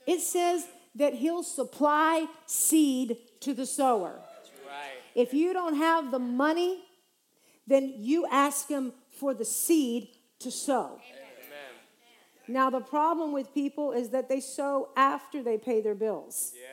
It 0.05 0.19
says 0.19 0.67
that 0.95 1.13
he'll 1.13 1.43
supply 1.43 2.27
seed 2.45 3.17
to 3.41 3.53
the 3.53 3.65
sower. 3.65 4.19
Right. 4.67 4.91
If 5.15 5.33
you 5.33 5.53
don't 5.53 5.75
have 5.75 6.11
the 6.11 6.19
money, 6.19 6.83
then 7.65 7.93
you 7.97 8.27
ask 8.29 8.67
him 8.67 8.93
for 9.09 9.33
the 9.33 9.45
seed 9.45 10.09
to 10.39 10.51
sow. 10.51 10.99
Now, 12.47 12.69
the 12.69 12.81
problem 12.81 13.31
with 13.31 13.53
people 13.53 13.91
is 13.91 14.09
that 14.09 14.27
they 14.27 14.39
sow 14.39 14.89
after 14.95 15.41
they 15.41 15.57
pay 15.57 15.81
their 15.81 15.95
bills. 15.95 16.53
Yeah. 16.55 16.67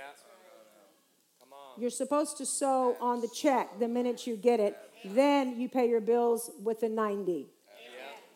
Come 1.40 1.52
on. 1.52 1.80
You're 1.80 1.90
supposed 1.90 2.36
to 2.38 2.46
sow 2.46 2.96
on 3.00 3.20
the 3.20 3.28
check 3.28 3.78
the 3.78 3.88
minute 3.88 4.26
you 4.26 4.36
get 4.36 4.60
it. 4.60 4.76
Then 5.04 5.60
you 5.60 5.68
pay 5.68 5.88
your 5.88 6.00
bills 6.00 6.50
with 6.62 6.80
the 6.80 6.88
90 6.88 7.46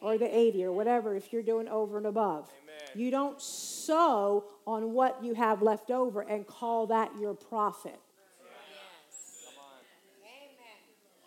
or 0.01 0.19
the 0.19 0.39
80 0.39 0.65
or 0.65 0.73
whatever 0.73 1.17
if 1.17 1.33
you're 1.33 1.43
doing 1.43 1.67
over 1.69 1.97
and 1.97 2.07
above. 2.07 2.51
Amen. 2.63 2.91
You 2.95 3.11
don't 3.11 3.41
sow 3.41 4.45
on 4.67 4.93
what 4.93 5.25
you 5.25 5.35
have 5.35 5.63
left 5.63 5.91
over 5.91 6.21
and 6.21 6.47
call 6.47 6.87
that 6.89 7.11
your 7.19 7.35
profit. 7.35 7.99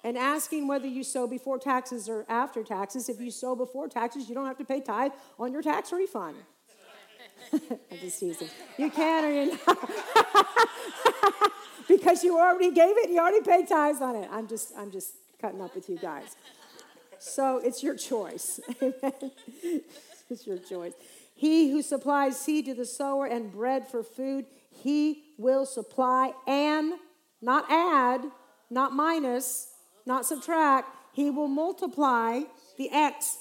And 0.07 0.17
asking 0.17 0.69
whether 0.69 0.87
you 0.87 1.03
sow 1.03 1.27
before 1.27 1.59
taxes 1.59 2.07
or 2.07 2.25
after 2.29 2.63
taxes. 2.63 3.09
If 3.09 3.19
you 3.19 3.29
sow 3.29 3.57
before 3.57 3.89
taxes, 3.89 4.29
you 4.29 4.35
don't 4.35 4.45
have 4.45 4.57
to 4.59 4.63
pay 4.63 4.79
tithe 4.79 5.11
on 5.37 5.51
your 5.51 5.61
tax 5.61 5.91
refund. 5.91 6.37
I'm 7.53 7.59
just 7.99 8.17
teasing. 8.17 8.47
You 8.77 8.89
can 8.89 9.25
or 9.25 9.31
you 9.31 9.59
not. 9.67 9.89
because 11.89 12.23
you 12.23 12.39
already 12.39 12.71
gave 12.71 12.95
it, 12.99 13.09
you 13.09 13.19
already 13.19 13.41
paid 13.41 13.67
tithes 13.67 13.99
on 14.01 14.15
it. 14.15 14.29
I'm 14.31 14.47
just, 14.47 14.71
I'm 14.77 14.91
just 14.91 15.13
cutting 15.41 15.61
up 15.61 15.75
with 15.75 15.89
you 15.89 15.97
guys. 15.97 16.37
So 17.19 17.57
it's 17.57 17.83
your 17.83 17.97
choice. 17.97 18.61
it's 18.79 20.47
your 20.47 20.57
choice. 20.57 20.93
He 21.35 21.69
who 21.69 21.81
supplies 21.81 22.39
seed 22.39 22.67
to 22.67 22.73
the 22.73 22.85
sower 22.85 23.25
and 23.25 23.51
bread 23.51 23.85
for 23.85 24.03
food, 24.03 24.45
he 24.71 25.25
will 25.37 25.65
supply 25.65 26.31
and 26.47 26.93
not 27.41 27.65
add, 27.69 28.21
not 28.69 28.93
minus, 28.93 29.73
not 30.07 30.25
subtract. 30.25 30.89
He 31.11 31.29
will 31.29 31.47
multiply 31.47 32.41
the 32.77 32.89
X, 32.89 33.37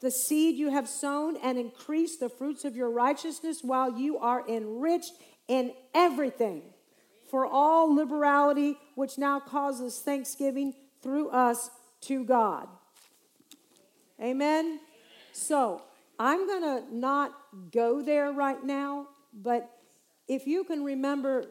the 0.00 0.10
seed 0.10 0.56
you 0.56 0.70
have 0.70 0.88
sown, 0.88 1.36
and 1.42 1.58
increase 1.58 2.16
the 2.16 2.28
fruits 2.28 2.64
of 2.64 2.76
your 2.76 2.90
righteousness 2.90 3.60
while 3.62 3.98
you 3.98 4.18
are 4.18 4.46
enriched 4.48 5.14
in 5.48 5.72
everything 5.94 6.62
for 7.30 7.46
all 7.46 7.94
liberality, 7.94 8.76
which 8.94 9.16
now 9.18 9.40
causes 9.40 9.98
thanksgiving 9.98 10.74
through 11.02 11.30
us 11.30 11.70
to 12.02 12.24
God. 12.24 12.68
Amen. 14.20 14.80
So 15.32 15.82
I'm 16.18 16.46
going 16.46 16.62
to 16.62 16.94
not 16.94 17.32
go 17.72 18.02
there 18.02 18.32
right 18.32 18.62
now, 18.62 19.08
but 19.32 19.70
if 20.28 20.46
you 20.46 20.64
can 20.64 20.84
remember 20.84 21.46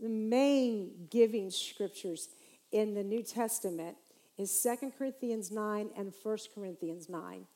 the 0.00 0.08
main 0.08 1.06
giving 1.10 1.50
scriptures 1.50 2.28
in 2.72 2.94
the 2.94 3.04
New 3.04 3.22
Testament 3.22 3.96
is 4.38 4.50
Second 4.50 4.92
Corinthians 4.98 5.50
9 5.50 5.90
and 5.96 6.14
First 6.14 6.50
Corinthians 6.54 7.08
9. 7.08 7.46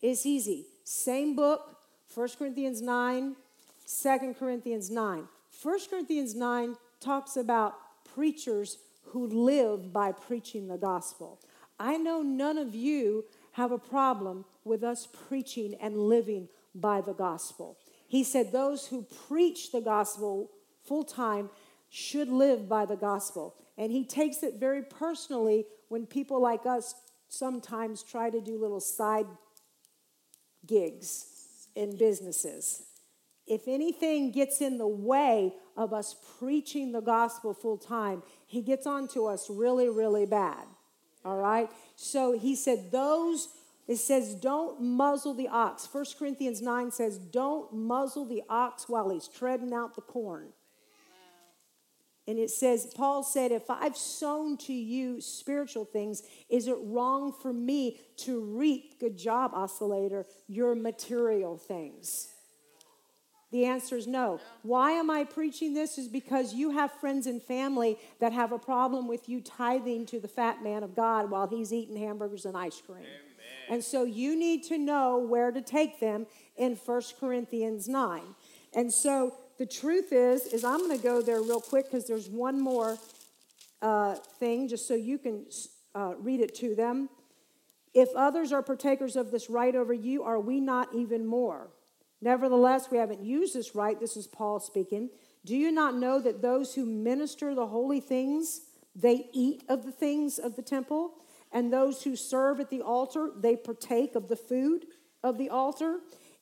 It's 0.00 0.24
easy. 0.24 0.66
Same 0.84 1.34
book, 1.34 1.76
First 2.06 2.38
Corinthians 2.38 2.80
9, 2.80 3.36
Second 3.84 4.38
Corinthians 4.38 4.90
9. 4.90 5.24
First 5.50 5.90
Corinthians 5.90 6.34
9 6.34 6.76
talks 7.00 7.36
about 7.36 7.74
preachers 8.14 8.78
who 9.06 9.26
live 9.26 9.92
by 9.92 10.12
preaching 10.12 10.68
the 10.68 10.78
gospel. 10.78 11.40
I 11.80 11.96
know 11.96 12.22
none 12.22 12.58
of 12.58 12.74
you 12.74 13.24
have 13.52 13.72
a 13.72 13.78
problem 13.78 14.44
with 14.64 14.84
us 14.84 15.08
preaching 15.28 15.74
and 15.80 15.96
living 15.96 16.48
by 16.74 17.00
the 17.00 17.12
gospel. 17.12 17.76
He 18.06 18.22
said 18.24 18.52
those 18.52 18.86
who 18.86 19.06
preach 19.28 19.72
the 19.72 19.80
gospel 19.80 20.50
full 20.84 21.04
time 21.04 21.50
should 21.90 22.28
live 22.28 22.68
by 22.68 22.86
the 22.86 22.96
gospel. 22.96 23.54
And 23.78 23.92
he 23.92 24.04
takes 24.04 24.42
it 24.42 24.56
very 24.58 24.82
personally 24.82 25.64
when 25.88 26.04
people 26.04 26.42
like 26.42 26.66
us 26.66 26.94
sometimes 27.28 28.02
try 28.02 28.28
to 28.28 28.40
do 28.40 28.60
little 28.60 28.80
side 28.80 29.26
gigs 30.66 31.68
in 31.76 31.96
businesses. 31.96 32.82
If 33.46 33.68
anything 33.68 34.32
gets 34.32 34.60
in 34.60 34.76
the 34.76 34.88
way 34.88 35.54
of 35.76 35.94
us 35.94 36.16
preaching 36.38 36.92
the 36.92 37.00
gospel 37.00 37.54
full 37.54 37.78
time, 37.78 38.22
he 38.46 38.60
gets 38.60 38.86
onto 38.86 39.24
us 39.26 39.48
really, 39.48 39.88
really 39.88 40.26
bad. 40.26 40.66
All 41.24 41.36
right? 41.36 41.70
So 41.94 42.38
he 42.38 42.56
said, 42.56 42.90
those, 42.90 43.48
it 43.86 43.96
says, 43.96 44.34
don't 44.34 44.82
muzzle 44.82 45.34
the 45.34 45.48
ox. 45.48 45.88
1 45.90 46.04
Corinthians 46.18 46.60
9 46.60 46.90
says, 46.90 47.16
don't 47.16 47.72
muzzle 47.72 48.26
the 48.26 48.42
ox 48.50 48.88
while 48.88 49.08
he's 49.08 49.28
treading 49.28 49.72
out 49.72 49.94
the 49.94 50.02
corn. 50.02 50.48
And 52.28 52.38
it 52.38 52.50
says, 52.50 52.92
Paul 52.94 53.22
said, 53.22 53.52
if 53.52 53.70
I've 53.70 53.96
sown 53.96 54.58
to 54.58 54.72
you 54.74 55.18
spiritual 55.18 55.86
things, 55.86 56.22
is 56.50 56.68
it 56.68 56.76
wrong 56.82 57.32
for 57.32 57.54
me 57.54 58.00
to 58.18 58.40
reap, 58.42 59.00
good 59.00 59.16
job, 59.16 59.52
oscillator, 59.54 60.26
your 60.46 60.74
material 60.74 61.56
things? 61.56 62.28
The 63.50 63.64
answer 63.64 63.96
is 63.96 64.06
no. 64.06 64.40
Why 64.60 64.92
am 64.92 65.08
I 65.10 65.24
preaching 65.24 65.72
this? 65.72 65.96
Is 65.96 66.06
because 66.06 66.52
you 66.52 66.72
have 66.72 66.92
friends 66.92 67.26
and 67.26 67.42
family 67.42 67.96
that 68.20 68.34
have 68.34 68.52
a 68.52 68.58
problem 68.58 69.08
with 69.08 69.26
you 69.26 69.40
tithing 69.40 70.04
to 70.06 70.20
the 70.20 70.28
fat 70.28 70.62
man 70.62 70.82
of 70.82 70.94
God 70.94 71.30
while 71.30 71.46
he's 71.46 71.72
eating 71.72 71.96
hamburgers 71.96 72.44
and 72.44 72.54
ice 72.54 72.82
cream. 72.84 72.98
Amen. 72.98 73.08
And 73.70 73.82
so 73.82 74.04
you 74.04 74.38
need 74.38 74.64
to 74.64 74.76
know 74.76 75.16
where 75.16 75.50
to 75.50 75.62
take 75.62 75.98
them 75.98 76.26
in 76.58 76.76
1 76.76 77.02
Corinthians 77.18 77.88
9. 77.88 78.20
And 78.74 78.92
so 78.92 79.34
the 79.58 79.66
truth 79.66 80.12
is, 80.12 80.46
is 80.46 80.64
I'm 80.64 80.78
going 80.78 80.96
to 80.96 81.02
go 81.02 81.20
there 81.20 81.42
real 81.42 81.60
quick 81.60 81.86
because 81.86 82.06
there's 82.06 82.28
one 82.28 82.60
more 82.60 82.96
uh, 83.82 84.14
thing, 84.38 84.68
just 84.68 84.86
so 84.86 84.94
you 84.94 85.18
can 85.18 85.46
uh, 85.94 86.14
read 86.18 86.40
it 86.40 86.54
to 86.56 86.74
them. 86.74 87.08
If 87.92 88.08
others 88.14 88.52
are 88.52 88.62
partakers 88.62 89.16
of 89.16 89.30
this 89.30 89.50
right 89.50 89.74
over 89.74 89.92
you, 89.92 90.22
are 90.22 90.38
we 90.38 90.60
not 90.60 90.94
even 90.94 91.26
more? 91.26 91.68
Nevertheless, 92.20 92.88
we 92.90 92.98
haven't 92.98 93.24
used 93.24 93.54
this 93.54 93.74
right. 93.74 93.98
This 93.98 94.16
is 94.16 94.26
Paul 94.26 94.60
speaking. 94.60 95.10
Do 95.44 95.56
you 95.56 95.72
not 95.72 95.96
know 95.96 96.20
that 96.20 96.42
those 96.42 96.74
who 96.74 96.84
minister 96.84 97.54
the 97.54 97.66
holy 97.66 98.00
things, 98.00 98.60
they 98.94 99.28
eat 99.32 99.64
of 99.68 99.84
the 99.84 99.92
things 99.92 100.38
of 100.38 100.56
the 100.56 100.62
temple? 100.62 101.14
And 101.50 101.72
those 101.72 102.02
who 102.02 102.14
serve 102.14 102.60
at 102.60 102.70
the 102.70 102.82
altar, 102.82 103.30
they 103.36 103.56
partake 103.56 104.14
of 104.14 104.28
the 104.28 104.36
food 104.36 104.86
of 105.22 105.38
the 105.38 105.48
altar? 105.48 105.98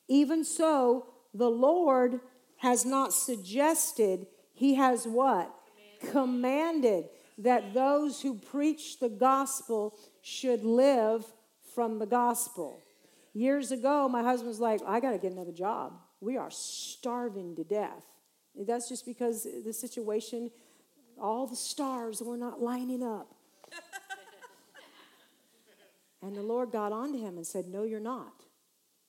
Even 0.07 0.43
so, 0.43 1.07
the 1.33 1.49
Lord 1.49 2.19
has 2.57 2.85
not 2.85 3.13
suggested, 3.13 4.27
he 4.53 4.75
has 4.75 5.07
what? 5.07 5.53
Commanded. 5.99 6.11
Commanded 6.11 7.05
that 7.39 7.73
those 7.73 8.21
who 8.21 8.35
preach 8.35 8.99
the 8.99 9.09
gospel 9.09 9.95
should 10.21 10.63
live 10.63 11.23
from 11.75 11.99
the 11.99 12.05
gospel. 12.05 12.81
Years 13.33 13.71
ago, 13.71 14.09
my 14.09 14.23
husband 14.23 14.49
was 14.49 14.59
like, 14.59 14.81
I 14.85 14.99
got 14.99 15.11
to 15.11 15.19
get 15.19 15.31
another 15.31 15.51
job. 15.51 15.93
We 16.19 16.37
are 16.37 16.49
starving 16.49 17.55
to 17.57 17.63
death. 17.63 18.03
That's 18.55 18.89
just 18.89 19.05
because 19.05 19.45
the 19.63 19.73
situation, 19.73 20.49
all 21.21 21.45
the 21.45 21.55
stars 21.55 22.21
were 22.23 22.37
not 22.37 22.59
lining 22.59 23.03
up. 23.03 23.35
and 26.23 26.35
the 26.35 26.41
Lord 26.41 26.71
got 26.71 26.91
on 26.91 27.13
to 27.13 27.19
him 27.19 27.37
and 27.37 27.45
said, 27.45 27.67
No, 27.67 27.83
you're 27.83 27.99
not. 27.99 28.33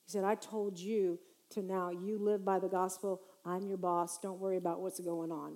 He 0.05 0.11
said, 0.11 0.23
I 0.23 0.35
told 0.35 0.77
you 0.77 1.17
to 1.51 1.63
now, 1.63 1.89
you 1.89 2.19
live 2.19 2.45
by 2.45 2.59
the 2.59 2.67
gospel. 2.67 3.21
I'm 3.49 3.65
your 3.67 3.77
boss. 3.77 4.19
Don't 4.19 4.39
worry 4.39 4.57
about 4.57 4.79
what's 4.79 4.99
going 4.99 5.31
on. 5.31 5.55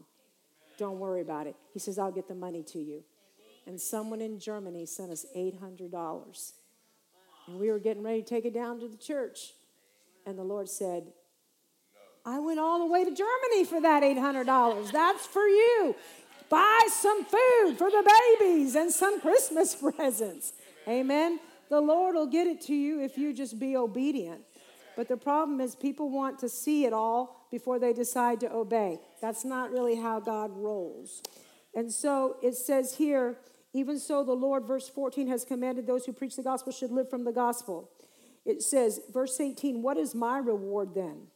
Don't 0.78 1.00
worry 1.00 1.22
about 1.22 1.46
it. 1.46 1.56
He 1.72 1.80
says, 1.80 2.00
I'll 2.00 2.12
get 2.12 2.28
the 2.28 2.36
money 2.36 2.64
to 2.64 2.80
you. 2.80 3.04
And 3.68 3.80
someone 3.80 4.20
in 4.20 4.40
Germany 4.40 4.86
sent 4.86 5.12
us 5.12 5.26
$800. 5.36 6.54
And 7.48 7.60
we 7.60 7.70
were 7.70 7.80
getting 7.80 8.04
ready 8.04 8.22
to 8.22 8.28
take 8.28 8.46
it 8.46 8.54
down 8.54 8.80
to 8.80 8.88
the 8.88 8.98
church. 8.98 9.54
And 10.26 10.38
the 10.38 10.44
Lord 10.44 10.68
said, 10.70 11.14
I 12.26 12.40
went 12.40 12.60
all 12.60 12.80
the 12.80 12.92
way 12.92 13.04
to 13.04 13.14
Germany 13.14 13.66
for 13.66 13.82
that 13.82 14.02
$800. 14.02 14.92
That's 14.92 15.28
for 15.28 15.46
you. 15.46 15.96
Buy 16.50 16.88
some 16.90 17.26
food 17.26 17.76
for 17.78 17.92
the 17.92 18.12
babies 18.40 18.76
and 18.76 18.92
some 18.92 19.22
Christmas 19.22 19.76
presents. 19.96 20.54
Amen. 20.88 21.40
The 21.70 21.82
Lord 21.82 22.16
will 22.16 22.28
get 22.28 22.48
it 22.48 22.62
to 22.62 22.76
you 22.76 23.02
if 23.02 23.18
you 23.18 23.34
just 23.34 23.60
be 23.60 23.76
obedient. 23.76 24.42
But 24.96 25.08
the 25.08 25.18
problem 25.18 25.60
is, 25.60 25.76
people 25.76 26.10
want 26.10 26.40
to 26.40 26.50
see 26.50 26.86
it 26.86 26.94
all 26.94 27.43
before 27.54 27.78
they 27.78 27.94
decide 27.94 28.40
to 28.40 28.52
obey. 28.52 29.00
That's 29.22 29.46
not 29.46 29.70
really 29.70 29.94
how 29.94 30.20
God 30.20 30.50
rolls. 30.56 31.22
And 31.76 31.94
so 31.94 32.38
it 32.42 32.56
says 32.56 32.96
here, 32.96 33.38
even 33.74 34.00
so, 34.00 34.24
the 34.24 34.34
Lord, 34.34 34.66
verse 34.66 34.90
14, 34.90 35.28
has 35.28 35.46
commanded 35.46 35.86
those 35.86 36.04
who 36.04 36.14
preach 36.14 36.36
the 36.36 36.42
gospel 36.42 36.74
should 36.74 36.90
live 36.90 37.12
from 37.12 37.26
the 37.26 37.32
gospel. 37.32 37.92
It 38.44 38.64
says, 38.64 39.02
verse 39.14 39.40
18, 39.40 39.84
What 39.84 39.98
is 39.98 40.16
my 40.16 40.40
reward 40.40 40.96
then? 40.96 41.28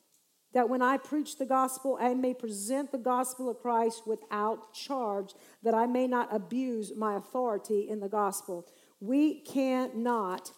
That 0.56 0.70
when 0.70 0.82
I 0.82 0.98
preach 0.98 1.38
the 1.38 1.46
gospel, 1.46 2.00
I 2.02 2.16
may 2.16 2.34
present 2.34 2.92
the 2.92 2.98
gospel 2.98 3.48
of 3.48 3.60
Christ 3.60 4.08
without 4.08 4.74
charge, 4.74 5.36
that 5.62 5.76
I 5.76 5.86
may 5.86 6.08
not 6.08 6.34
abuse 6.34 6.94
my 6.98 7.18
authority 7.18 7.88
in 7.88 8.00
the 8.00 8.10
gospel. 8.10 8.66
We 9.00 9.42
cannot 9.42 10.52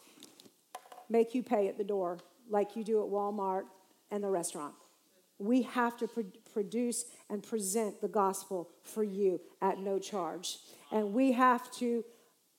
make 1.10 1.36
you 1.36 1.44
pay 1.44 1.68
at 1.68 1.78
the 1.78 1.84
door 1.84 2.18
like 2.50 2.78
you 2.78 2.86
do 2.86 3.04
at 3.04 3.12
Walmart 3.12 3.64
and 4.10 4.24
the 4.24 4.30
restaurant. 4.30 4.74
We 5.40 5.64
have 5.64 5.98
to 5.98 6.08
pro- 6.08 6.26
produce 6.54 7.06
and 7.30 7.42
present 7.42 8.02
the 8.02 8.08
gospel 8.08 8.70
for 8.84 9.04
you 9.04 9.42
at 9.62 9.80
no 9.80 9.98
charge. 9.98 10.58
And 10.92 11.14
we 11.14 11.32
have 11.32 11.72
to 11.76 12.04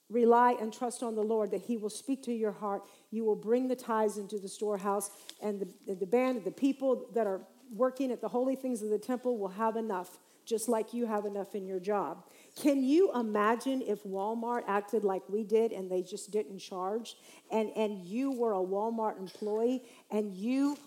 rely 0.09 0.57
and 0.59 0.73
trust 0.73 1.03
on 1.03 1.15
the 1.15 1.21
Lord 1.21 1.51
that 1.51 1.61
He 1.61 1.77
will 1.77 1.89
speak 1.89 2.23
to 2.23 2.33
your 2.33 2.51
heart. 2.51 2.83
You 3.11 3.23
will 3.23 3.35
bring 3.35 3.67
the 3.67 3.75
tithes 3.75 4.17
into 4.17 4.37
the 4.37 4.49
storehouse, 4.49 5.09
and 5.41 5.59
the, 5.87 5.95
the 5.95 6.05
band, 6.05 6.43
the 6.43 6.51
people 6.51 7.07
that 7.13 7.27
are 7.27 7.41
working 7.73 8.11
at 8.11 8.19
the 8.19 8.27
holy 8.27 8.55
things 8.55 8.81
of 8.81 8.89
the 8.89 8.99
temple 8.99 9.37
will 9.37 9.47
have 9.47 9.77
enough, 9.77 10.19
just 10.45 10.67
like 10.67 10.93
you 10.93 11.05
have 11.05 11.25
enough 11.25 11.55
in 11.55 11.65
your 11.65 11.79
job. 11.79 12.25
Can 12.57 12.83
you 12.83 13.13
imagine 13.13 13.81
if 13.81 14.03
Walmart 14.03 14.63
acted 14.67 15.05
like 15.05 15.21
we 15.29 15.43
did 15.43 15.71
and 15.71 15.89
they 15.89 16.01
just 16.01 16.31
didn't 16.31 16.59
charge? 16.59 17.15
And, 17.49 17.71
and 17.77 18.03
you 18.05 18.31
were 18.31 18.53
a 18.53 18.57
Walmart 18.57 19.17
employee 19.17 19.83
and 20.09 20.33
you 20.33 20.77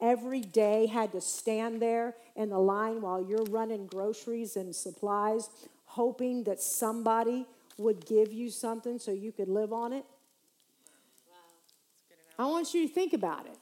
every 0.00 0.40
day 0.40 0.86
had 0.86 1.12
to 1.12 1.20
stand 1.20 1.80
there 1.80 2.14
in 2.36 2.50
the 2.50 2.58
line 2.58 3.00
while 3.00 3.22
you're 3.22 3.44
running 3.44 3.86
groceries 3.86 4.56
and 4.56 4.74
supplies, 4.74 5.48
hoping 5.86 6.44
that 6.44 6.60
somebody 6.60 7.46
would 7.78 8.04
give 8.06 8.32
you 8.32 8.50
something 8.50 8.98
so 8.98 9.10
you 9.10 9.32
could 9.32 9.48
live 9.48 9.72
on 9.72 9.92
it? 9.92 10.04
I 12.38 12.46
want 12.46 12.72
you 12.72 12.86
to 12.86 12.92
think 12.92 13.12
about 13.12 13.46
it. 13.46 13.58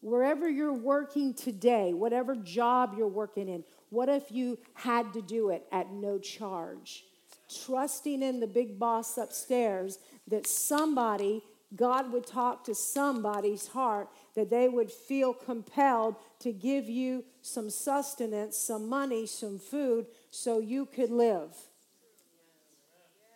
Wherever 0.00 0.48
you're 0.48 0.72
working 0.72 1.34
today, 1.34 1.92
whatever 1.92 2.34
job 2.34 2.94
you're 2.96 3.06
working 3.06 3.48
in, 3.48 3.62
what 3.90 4.08
if 4.08 4.32
you 4.32 4.58
had 4.74 5.12
to 5.12 5.22
do 5.22 5.50
it 5.50 5.66
at 5.70 5.92
no 5.92 6.18
charge? 6.18 7.04
Trusting 7.64 8.22
in 8.22 8.40
the 8.40 8.46
big 8.46 8.78
boss 8.78 9.18
upstairs 9.18 9.98
that 10.26 10.46
somebody, 10.46 11.42
God 11.76 12.12
would 12.12 12.26
talk 12.26 12.64
to 12.64 12.74
somebody's 12.74 13.68
heart, 13.68 14.08
that 14.34 14.50
they 14.50 14.68
would 14.68 14.90
feel 14.90 15.32
compelled 15.32 16.16
to 16.40 16.52
give 16.52 16.88
you 16.88 17.24
some 17.42 17.70
sustenance, 17.70 18.56
some 18.56 18.88
money, 18.88 19.26
some 19.26 19.58
food, 19.58 20.06
so 20.30 20.58
you 20.58 20.86
could 20.86 21.10
live. 21.10 21.54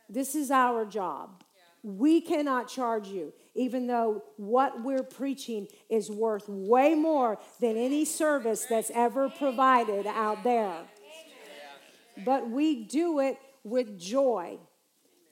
This 0.08 0.34
is 0.34 0.50
our 0.50 0.84
job. 0.84 1.42
We 1.82 2.20
cannot 2.20 2.68
charge 2.68 3.08
you, 3.08 3.34
even 3.54 3.86
though 3.86 4.22
what 4.36 4.82
we're 4.82 5.02
preaching 5.02 5.68
is 5.90 6.10
worth 6.10 6.48
way 6.48 6.94
more 6.94 7.38
than 7.60 7.76
any 7.76 8.04
service 8.04 8.64
that's 8.64 8.90
ever 8.94 9.28
provided 9.28 10.06
out 10.06 10.44
there. 10.44 10.76
But 12.24 12.48
we 12.48 12.84
do 12.84 13.20
it 13.20 13.38
with 13.64 13.98
joy 13.98 14.58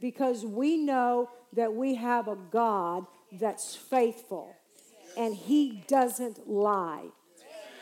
because 0.00 0.44
we 0.44 0.76
know 0.76 1.30
that 1.54 1.72
we 1.72 1.94
have 1.94 2.28
a 2.28 2.36
God 2.36 3.06
that's 3.32 3.74
faithful 3.74 4.54
and 5.16 5.34
he 5.34 5.82
doesn't 5.88 6.48
lie. 6.48 7.04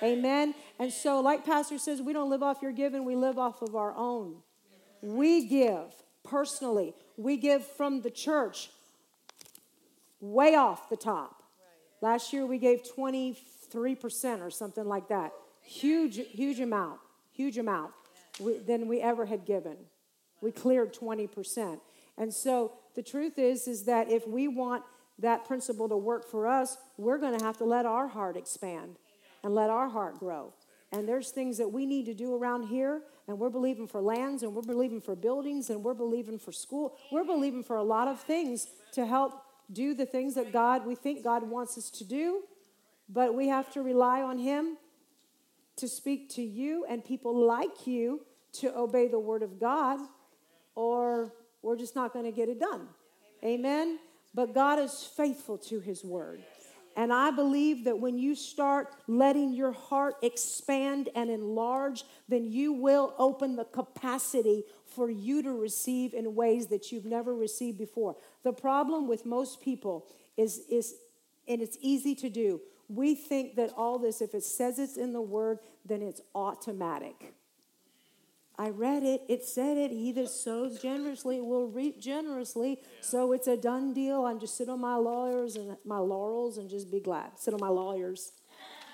Amen. 0.02 0.54
And 0.78 0.92
so, 0.92 1.20
like 1.20 1.44
Pastor 1.44 1.78
says, 1.78 2.00
we 2.00 2.12
don't 2.12 2.30
live 2.30 2.42
off 2.42 2.62
your 2.62 2.72
giving, 2.72 3.04
we 3.04 3.16
live 3.16 3.38
off 3.38 3.62
of 3.62 3.76
our 3.76 3.94
own. 3.94 4.36
We 5.02 5.46
give 5.46 5.92
personally. 6.24 6.94
We 7.16 7.36
give 7.36 7.66
from 7.66 8.02
the 8.02 8.10
church 8.10 8.70
way 10.20 10.54
off 10.54 10.88
the 10.88 10.96
top. 10.96 11.42
Last 12.00 12.32
year 12.32 12.46
we 12.46 12.58
gave 12.58 12.82
23% 12.96 14.40
or 14.40 14.50
something 14.50 14.84
like 14.84 15.08
that. 15.08 15.32
Huge, 15.62 16.16
huge 16.16 16.60
amount, 16.60 17.00
huge 17.32 17.58
amount 17.58 17.92
than 18.66 18.88
we 18.88 19.00
ever 19.00 19.26
had 19.26 19.44
given. 19.44 19.76
We 20.40 20.50
cleared 20.50 20.94
20%. 20.94 21.80
And 22.16 22.32
so 22.32 22.72
the 22.94 23.02
truth 23.02 23.38
is, 23.38 23.68
is 23.68 23.84
that 23.84 24.10
if 24.10 24.26
we 24.26 24.48
want 24.48 24.82
that 25.20 25.44
principle 25.44 25.88
to 25.88 25.96
work 25.96 26.28
for 26.28 26.46
us, 26.46 26.76
we're 26.96 27.18
going 27.18 27.38
to 27.38 27.44
have 27.44 27.56
to 27.58 27.64
let 27.64 27.86
our 27.86 28.08
heart 28.08 28.36
expand 28.36 28.96
and 29.42 29.54
let 29.54 29.70
our 29.70 29.88
heart 29.88 30.18
grow. 30.18 30.52
And 30.92 31.08
there's 31.08 31.30
things 31.30 31.58
that 31.58 31.68
we 31.68 31.86
need 31.86 32.06
to 32.06 32.14
do 32.14 32.34
around 32.34 32.64
here, 32.64 33.02
and 33.28 33.38
we're 33.38 33.50
believing 33.50 33.86
for 33.86 34.00
lands, 34.00 34.42
and 34.42 34.54
we're 34.54 34.62
believing 34.62 35.00
for 35.00 35.14
buildings, 35.14 35.70
and 35.70 35.84
we're 35.84 35.94
believing 35.94 36.38
for 36.38 36.50
school. 36.50 36.96
We're 37.12 37.24
believing 37.24 37.62
for 37.62 37.76
a 37.76 37.82
lot 37.82 38.08
of 38.08 38.20
things 38.20 38.66
to 38.92 39.06
help 39.06 39.44
do 39.72 39.94
the 39.94 40.06
things 40.06 40.34
that 40.34 40.52
God, 40.52 40.84
we 40.84 40.96
think 40.96 41.22
God 41.22 41.48
wants 41.48 41.78
us 41.78 41.90
to 41.90 42.04
do, 42.04 42.42
but 43.08 43.34
we 43.34 43.48
have 43.48 43.72
to 43.74 43.82
rely 43.82 44.20
on 44.20 44.38
Him 44.38 44.78
to 45.76 45.86
speak 45.86 46.28
to 46.30 46.42
you 46.42 46.84
and 46.88 47.04
people 47.04 47.34
like 47.34 47.86
you 47.86 48.22
to 48.54 48.76
obey 48.76 49.06
the 49.06 49.18
Word 49.18 49.44
of 49.44 49.60
God, 49.60 50.00
or 50.74 51.32
we're 51.62 51.76
just 51.76 51.94
not 51.94 52.12
going 52.12 52.24
to 52.24 52.32
get 52.32 52.48
it 52.48 52.58
done. 52.58 52.88
Amen? 53.44 53.98
But 54.34 54.54
God 54.54 54.78
is 54.78 55.08
faithful 55.16 55.58
to 55.58 55.80
His 55.80 56.04
Word. 56.04 56.42
And 56.96 57.12
I 57.12 57.30
believe 57.30 57.84
that 57.84 57.98
when 57.98 58.18
you 58.18 58.34
start 58.34 58.94
letting 59.06 59.52
your 59.52 59.72
heart 59.72 60.16
expand 60.22 61.08
and 61.14 61.30
enlarge, 61.30 62.04
then 62.28 62.44
you 62.50 62.72
will 62.72 63.14
open 63.18 63.56
the 63.56 63.64
capacity 63.64 64.64
for 64.86 65.08
you 65.08 65.42
to 65.42 65.52
receive 65.52 66.14
in 66.14 66.34
ways 66.34 66.66
that 66.66 66.90
you've 66.90 67.04
never 67.04 67.34
received 67.34 67.78
before. 67.78 68.16
The 68.42 68.52
problem 68.52 69.08
with 69.08 69.24
most 69.24 69.62
people 69.62 70.06
is, 70.36 70.62
is 70.70 70.94
and 71.46 71.62
it's 71.62 71.78
easy 71.80 72.14
to 72.16 72.28
do, 72.28 72.60
we 72.88 73.14
think 73.14 73.54
that 73.54 73.72
all 73.76 73.98
this, 73.98 74.20
if 74.20 74.34
it 74.34 74.42
says 74.42 74.78
it's 74.78 74.96
in 74.96 75.12
the 75.12 75.22
word, 75.22 75.60
then 75.86 76.02
it's 76.02 76.20
automatic. 76.34 77.34
I 78.60 78.68
read 78.68 79.04
it. 79.04 79.22
It 79.26 79.42
said 79.42 79.78
it. 79.78 79.90
He 79.90 80.12
that 80.12 80.28
sows 80.28 80.78
generously 80.82 81.40
will 81.40 81.68
reap 81.68 81.98
generously. 81.98 82.78
Yeah. 82.82 82.88
So 83.00 83.32
it's 83.32 83.46
a 83.46 83.56
done 83.56 83.94
deal. 83.94 84.26
I'm 84.26 84.38
just 84.38 84.54
sit 84.54 84.68
on 84.68 84.82
my 84.82 84.96
lawyers 84.96 85.56
and 85.56 85.78
my 85.86 85.96
laurels 85.96 86.58
and 86.58 86.68
just 86.68 86.90
be 86.90 87.00
glad. 87.00 87.38
Sit 87.38 87.54
on 87.54 87.60
my 87.60 87.70
lawyers. 87.70 88.32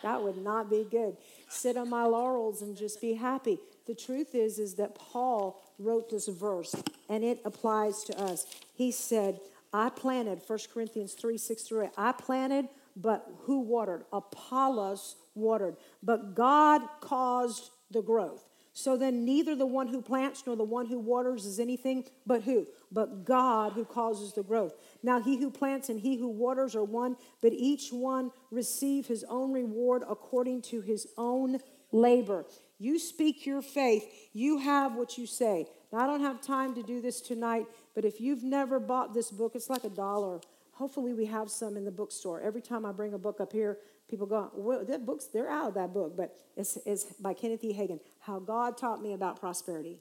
That 0.05 0.23
would 0.23 0.37
not 0.37 0.71
be 0.71 0.87
good. 0.89 1.17
Sit 1.49 1.77
on 1.77 1.91
my 1.91 2.05
laurels 2.05 2.63
and 2.63 2.77
just 2.77 3.01
be 3.01 3.15
happy. 3.15 3.59
The 3.89 3.95
truth 3.97 4.37
is, 4.37 4.61
is 4.61 4.75
that 4.75 4.95
Paul 4.95 5.61
wrote 5.81 6.11
this 6.11 6.29
verse, 6.29 6.77
and 7.09 7.25
it 7.25 7.41
applies 7.45 8.05
to 8.05 8.17
us. 8.21 8.47
He 8.73 8.93
said, 8.93 9.41
I 9.73 9.89
planted, 9.89 10.43
1 10.47 10.59
Corinthians 10.73 11.15
3 11.15 11.37
6 11.37 11.63
through 11.65 11.87
8. 11.87 11.91
I 11.99 12.13
planted, 12.13 12.69
but 12.95 13.29
who 13.41 13.63
watered? 13.63 14.05
Apollos 14.13 15.17
watered. 15.35 15.77
But 16.05 16.37
God 16.37 16.83
caused 17.01 17.71
the 17.91 18.03
growth. 18.03 18.45
So 18.79 18.99
then, 18.99 19.25
neither 19.25 19.57
the 19.57 19.65
one 19.65 19.89
who 19.89 20.03
plants 20.03 20.43
nor 20.47 20.55
the 20.55 20.63
one 20.63 20.85
who 20.85 20.99
waters 20.99 21.47
is 21.47 21.59
anything 21.59 22.05
but 22.27 22.43
who? 22.43 22.67
But 22.93 23.25
God 23.25 23.73
who 23.73 23.87
causes 23.87 24.35
the 24.35 24.43
growth. 24.43 24.75
Now, 25.03 25.19
he 25.19 25.39
who 25.39 25.51
plants 25.51 25.89
and 25.89 25.99
he 25.99 26.19
who 26.19 26.29
waters 26.29 26.77
are 26.77 26.85
one, 26.85 27.17
but 27.41 27.55
each 27.55 27.91
one 27.91 28.33
receive 28.51 29.07
his 29.07 29.25
own 29.31 29.51
reward 29.51 30.03
according 30.07 30.61
to 30.63 30.83
his 30.83 31.09
own 31.17 31.61
labor. 31.91 32.45
You 32.79 32.99
speak 32.99 33.47
your 33.47 33.63
faith, 33.63 34.05
you 34.35 34.59
have 34.59 34.95
what 34.95 35.17
you 35.17 35.27
say. 35.27 35.69
Now, 35.91 36.01
I 36.01 36.07
don't 36.07 36.21
have 36.21 36.43
time 36.43 36.75
to 36.75 36.83
do 36.83 37.01
this 37.01 37.23
tonight, 37.23 37.65
but 37.95 38.05
if 38.05 38.21
you've 38.21 38.43
never 38.43 38.79
bought 38.79 39.15
this 39.15 39.31
book, 39.31 39.53
it's 39.55 39.71
like 39.71 39.85
a 39.85 39.89
dollar. 39.89 40.39
Hopefully, 40.73 41.15
we 41.15 41.25
have 41.25 41.51
some 41.51 41.79
in 41.79 41.87
the 41.87 41.91
bookstore. 41.91 42.43
Every 42.43 42.61
time 42.61 42.85
I 42.85 42.93
bring 42.93 43.15
a 43.15 43.19
book 43.19 43.41
up 43.41 43.55
here, 43.55 43.79
people 44.09 44.27
go, 44.27 44.51
well, 44.55 44.85
that 44.85 45.05
book's, 45.05 45.27
they're 45.27 45.51
out 45.51 45.69
of 45.69 45.75
that 45.75 45.93
book, 45.93 46.17
but 46.17 46.37
it's, 46.57 46.79
it's 46.87 47.05
by 47.05 47.35
Kenneth 47.35 47.65
E. 47.65 47.73
Hagin, 47.73 48.01
How 48.21 48.39
God 48.39 48.77
Taught 48.77 49.03
Me 49.03 49.13
About 49.13 49.39
Prosperity. 49.39 49.99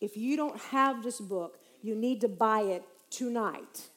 If 0.00 0.16
you 0.16 0.36
don't 0.36 0.58
have 0.60 1.02
this 1.02 1.20
book, 1.20 1.58
you 1.82 1.94
need 1.94 2.20
to 2.20 2.28
buy 2.28 2.60
it 2.60 2.84
tonight 3.10 3.88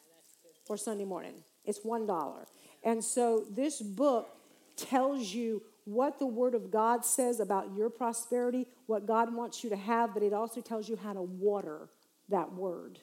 or 0.69 0.77
Sunday 0.77 1.05
morning. 1.05 1.33
It's 1.65 1.79
$1. 1.79 2.45
And 2.83 3.03
so 3.03 3.45
this 3.49 3.81
book 3.81 4.29
tells 4.77 5.33
you 5.33 5.61
what 5.83 6.19
the 6.19 6.25
Word 6.25 6.55
of 6.55 6.71
God 6.71 7.03
says 7.03 7.39
about 7.39 7.75
your 7.75 7.89
prosperity, 7.89 8.67
what 8.85 9.05
God 9.05 9.33
wants 9.33 9.63
you 9.63 9.69
to 9.71 9.75
have, 9.75 10.13
but 10.13 10.23
it 10.23 10.33
also 10.33 10.61
tells 10.61 10.87
you 10.87 10.95
how 10.95 11.13
to 11.13 11.21
water 11.21 11.89
that 12.29 12.53
Word. 12.53 12.99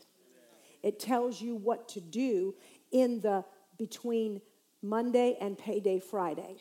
It 0.83 1.01
tells 1.01 1.41
you 1.41 1.57
what 1.57 1.89
to 1.91 2.01
do 2.01 2.55
in 2.93 3.21
the 3.21 3.45
between 3.77 4.41
Monday 4.83 5.37
and 5.41 5.59
payday 5.59 5.99
Friday. 5.99 6.57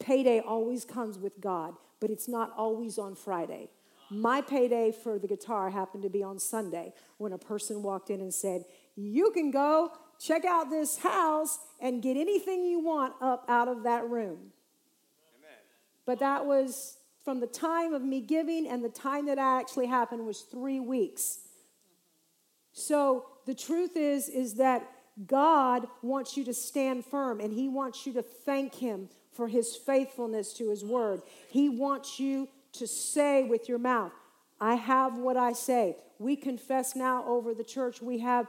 Payday 0.00 0.40
always 0.40 0.84
comes 0.84 1.18
with 1.18 1.40
God, 1.40 1.74
but 2.00 2.10
it's 2.10 2.28
not 2.28 2.52
always 2.56 2.98
on 2.98 3.14
Friday. 3.14 3.68
My 4.10 4.40
payday 4.40 4.92
for 4.92 5.18
the 5.18 5.28
guitar 5.28 5.70
happened 5.70 6.02
to 6.04 6.08
be 6.08 6.22
on 6.22 6.38
Sunday 6.38 6.94
when 7.18 7.32
a 7.32 7.38
person 7.38 7.82
walked 7.82 8.08
in 8.10 8.20
and 8.20 8.32
said, 8.32 8.64
You 8.96 9.30
can 9.32 9.50
go 9.50 9.92
check 10.18 10.44
out 10.44 10.70
this 10.70 10.98
house 10.98 11.58
and 11.80 12.02
get 12.02 12.16
anything 12.16 12.64
you 12.64 12.80
want 12.80 13.14
up 13.20 13.44
out 13.48 13.68
of 13.68 13.82
that 13.82 14.08
room. 14.08 14.52
Amen. 15.36 15.58
But 16.06 16.20
that 16.20 16.46
was 16.46 16.96
from 17.22 17.40
the 17.40 17.46
time 17.46 17.92
of 17.92 18.02
me 18.02 18.20
giving 18.20 18.66
and 18.66 18.82
the 18.82 18.88
time 18.88 19.26
that 19.26 19.38
actually 19.38 19.86
happened 19.86 20.24
was 20.24 20.40
three 20.40 20.80
weeks. 20.80 21.40
Mm-hmm. 21.40 21.52
So 22.72 23.26
the 23.44 23.54
truth 23.54 23.96
is, 23.96 24.28
is 24.30 24.54
that 24.54 24.88
God 25.26 25.88
wants 26.02 26.36
you 26.36 26.44
to 26.44 26.54
stand 26.54 27.04
firm 27.04 27.40
and 27.40 27.52
He 27.52 27.68
wants 27.68 28.06
you 28.06 28.12
to 28.14 28.22
thank 28.22 28.74
Him 28.74 29.08
for 29.32 29.48
His 29.48 29.74
faithfulness 29.74 30.52
to 30.54 30.70
His 30.70 30.84
word. 30.84 31.22
He 31.50 31.68
wants 31.68 32.20
you 32.20 32.48
to 32.72 32.86
say 32.86 33.44
with 33.44 33.68
your 33.68 33.78
mouth, 33.78 34.12
I 34.60 34.74
have 34.74 35.18
what 35.18 35.36
I 35.36 35.52
say. 35.52 35.96
We 36.18 36.36
confess 36.36 36.96
now 36.96 37.24
over 37.26 37.54
the 37.54 37.64
church, 37.64 38.02
we 38.02 38.18
have 38.18 38.48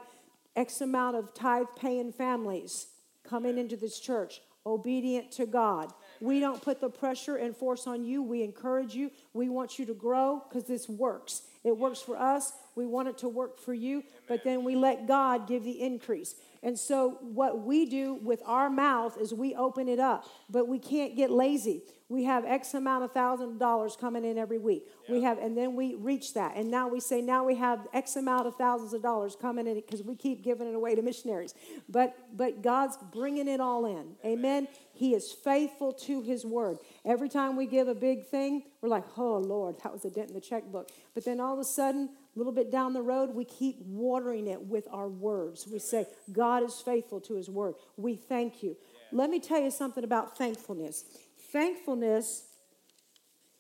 X 0.56 0.82
amount 0.82 1.16
of 1.16 1.34
tithe 1.34 1.68
paying 1.76 2.12
families 2.12 2.88
coming 3.24 3.58
into 3.58 3.78
this 3.78 4.00
church, 4.00 4.42
obedient 4.66 5.32
to 5.34 5.46
God. 5.46 5.94
We 6.20 6.40
don't 6.40 6.62
put 6.62 6.82
the 6.82 6.90
pressure 6.90 7.36
and 7.36 7.56
force 7.56 7.86
on 7.88 8.04
you. 8.04 8.24
We 8.24 8.44
encourage 8.44 8.96
you. 8.96 9.12
We 9.34 9.50
want 9.50 9.78
you 9.78 9.86
to 9.86 9.94
grow 9.94 10.44
because 10.48 10.66
this 10.66 10.90
works. 10.90 11.44
It 11.70 11.78
works 11.78 12.02
for 12.02 12.18
us. 12.18 12.52
We 12.76 12.86
want 12.86 13.08
it 13.08 13.18
to 13.20 13.30
work 13.30 13.60
for 13.60 13.74
you, 13.74 14.04
but 14.28 14.44
then 14.44 14.64
we 14.64 14.76
let 14.76 15.08
God 15.08 15.48
give 15.48 15.64
the 15.64 15.82
increase. 15.82 16.36
And 16.62 16.78
so, 16.78 17.18
what 17.22 17.62
we 17.62 17.86
do 17.86 18.16
with 18.16 18.42
our 18.46 18.70
mouth 18.70 19.18
is 19.20 19.34
we 19.34 19.56
open 19.56 19.88
it 19.88 20.00
up, 20.00 20.26
but 20.50 20.68
we 20.68 20.80
can't 20.80 21.16
get 21.16 21.32
lazy. 21.32 21.84
We 22.10 22.24
have 22.24 22.44
X 22.44 22.74
amount 22.74 23.04
of 23.04 23.12
thousand 23.12 23.60
dollars 23.60 23.96
coming 23.96 24.26
in 24.26 24.38
every 24.38 24.58
week. 24.58 24.84
Yeah. 25.08 25.16
We 25.16 25.24
have, 25.24 25.38
and 25.38 25.56
then 25.56 25.76
we 25.76 25.96
reach 25.96 26.34
that, 26.34 26.56
and 26.56 26.70
now 26.70 26.88
we 26.88 27.00
say, 27.00 27.22
now 27.22 27.46
we 27.46 27.56
have 27.56 27.88
X 27.94 28.16
amount 28.16 28.48
of 28.48 28.56
thousands 28.56 28.94
of 28.94 29.02
dollars 29.02 29.38
coming 29.40 29.68
in 29.68 29.76
because 29.76 30.02
we 30.02 30.16
keep 30.16 30.44
giving 30.44 30.68
it 30.68 30.76
away 30.76 30.96
to 30.96 31.02
missionaries. 31.02 31.54
But 31.88 32.16
but 32.36 32.62
God's 32.62 32.98
bringing 33.14 33.48
it 33.48 33.62
all 33.62 33.86
in. 33.86 34.16
Amen. 34.26 34.40
Amen. 34.40 34.68
He 34.94 35.14
is 35.14 35.32
faithful 35.32 35.94
to 35.94 36.22
His 36.22 36.46
word. 36.46 36.80
Every 37.10 37.28
time 37.28 37.56
we 37.56 37.66
give 37.66 37.88
a 37.88 37.96
big 37.96 38.28
thing, 38.28 38.62
we're 38.82 38.90
like, 38.90 39.04
oh 39.18 39.40
Lord, 39.40 39.78
that 39.82 39.92
was 39.92 40.06
a 40.06 40.12
dent 40.12 40.28
in 40.28 40.36
the 40.36 40.40
checkbook. 40.40 40.92
But 41.16 41.26
then 41.26 41.40
all 41.40 41.56
of 41.56 41.60
a 41.60 41.64
sudden, 41.64 42.08
a 42.36 42.38
little 42.38 42.54
bit 42.54 42.72
down 42.72 42.94
the 42.94 43.02
road, 43.02 43.34
we 43.34 43.46
keep 43.46 43.78
watering 43.82 44.46
it 44.46 44.62
with 44.62 44.88
our 44.92 45.10
words. 45.10 45.68
We 45.68 45.80
say, 45.80 46.06
God 46.32 46.62
is 46.62 46.80
faithful 46.80 47.20
to 47.22 47.34
his 47.34 47.50
word. 47.50 47.74
We 47.98 48.16
thank 48.16 48.62
you. 48.62 48.78
Let 49.12 49.32
me 49.32 49.40
tell 49.40 49.60
you 49.60 49.72
something 49.72 50.04
about 50.04 50.38
thankfulness. 50.38 51.04
Thankfulness, 51.52 52.44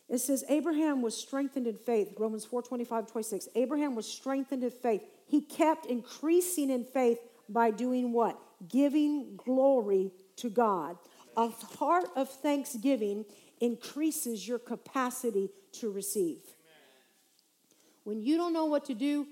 it 0.08 0.20
says 0.20 0.44
Abraham 0.48 1.02
was 1.02 1.18
strengthened 1.18 1.66
in 1.66 1.78
faith. 1.78 2.14
Romans 2.20 2.46
4 2.46 2.62
25, 2.62 3.08
26. 3.08 3.48
Abraham 3.56 3.96
was 3.96 4.06
strengthened 4.06 4.64
in 4.64 4.70
faith. 4.70 5.02
He 5.26 5.42
kept 5.42 5.88
increasing 5.88 6.70
in 6.70 6.84
faith 6.86 7.18
by 7.50 7.72
doing 7.72 8.14
what? 8.14 8.40
Giving 8.68 9.38
glory 9.38 10.12
to 10.36 10.52
God. 10.52 10.98
A 11.40 11.48
heart 11.78 12.10
of 12.18 12.30
thanksgiving 12.30 13.24
increases 13.62 14.46
your 14.46 14.60
capacity 14.60 15.50
to 15.80 15.90
receive. 15.90 16.40
When 18.04 18.22
you 18.22 18.36
don't 18.36 18.52
know 18.52 18.66
what 18.66 18.84
to 18.86 18.94
do, 18.94 19.26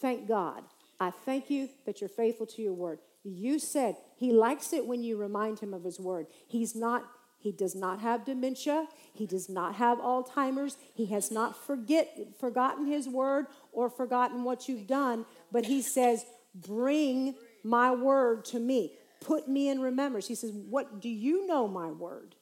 thank 0.00 0.28
God. 0.28 0.62
I 1.00 1.10
thank 1.10 1.50
you 1.50 1.68
that 1.86 2.00
you're 2.00 2.08
faithful 2.08 2.46
to 2.46 2.62
your 2.62 2.72
word. 2.72 3.00
You 3.24 3.58
said 3.58 3.96
he 4.16 4.30
likes 4.30 4.72
it 4.72 4.86
when 4.86 5.02
you 5.02 5.16
remind 5.16 5.58
him 5.58 5.74
of 5.74 5.82
his 5.82 5.98
word. 5.98 6.28
He's 6.46 6.76
not 6.76 7.04
he 7.40 7.50
does 7.50 7.74
not 7.74 8.00
have 8.00 8.24
dementia. 8.24 8.86
He 9.12 9.26
does 9.26 9.48
not 9.48 9.74
have 9.76 9.98
Alzheimer's. 9.98 10.76
He 10.94 11.06
has 11.06 11.32
not 11.32 11.56
forget, 11.56 12.38
forgotten 12.38 12.86
his 12.86 13.08
word 13.08 13.46
or 13.72 13.88
forgotten 13.88 14.44
what 14.44 14.68
you've 14.68 14.86
done, 14.86 15.24
but 15.50 15.64
he 15.64 15.80
says, 15.82 16.24
Bring 16.54 17.34
my 17.64 17.92
word 17.92 18.44
to 18.46 18.60
me. 18.60 18.92
Put 19.20 19.48
me 19.48 19.68
in 19.68 19.80
remembrance. 19.80 20.26
He 20.26 20.34
says, 20.34 20.52
What 20.52 21.00
do 21.00 21.08
you 21.08 21.46
know 21.46 21.68
my 21.68 21.90
word? 21.90 22.34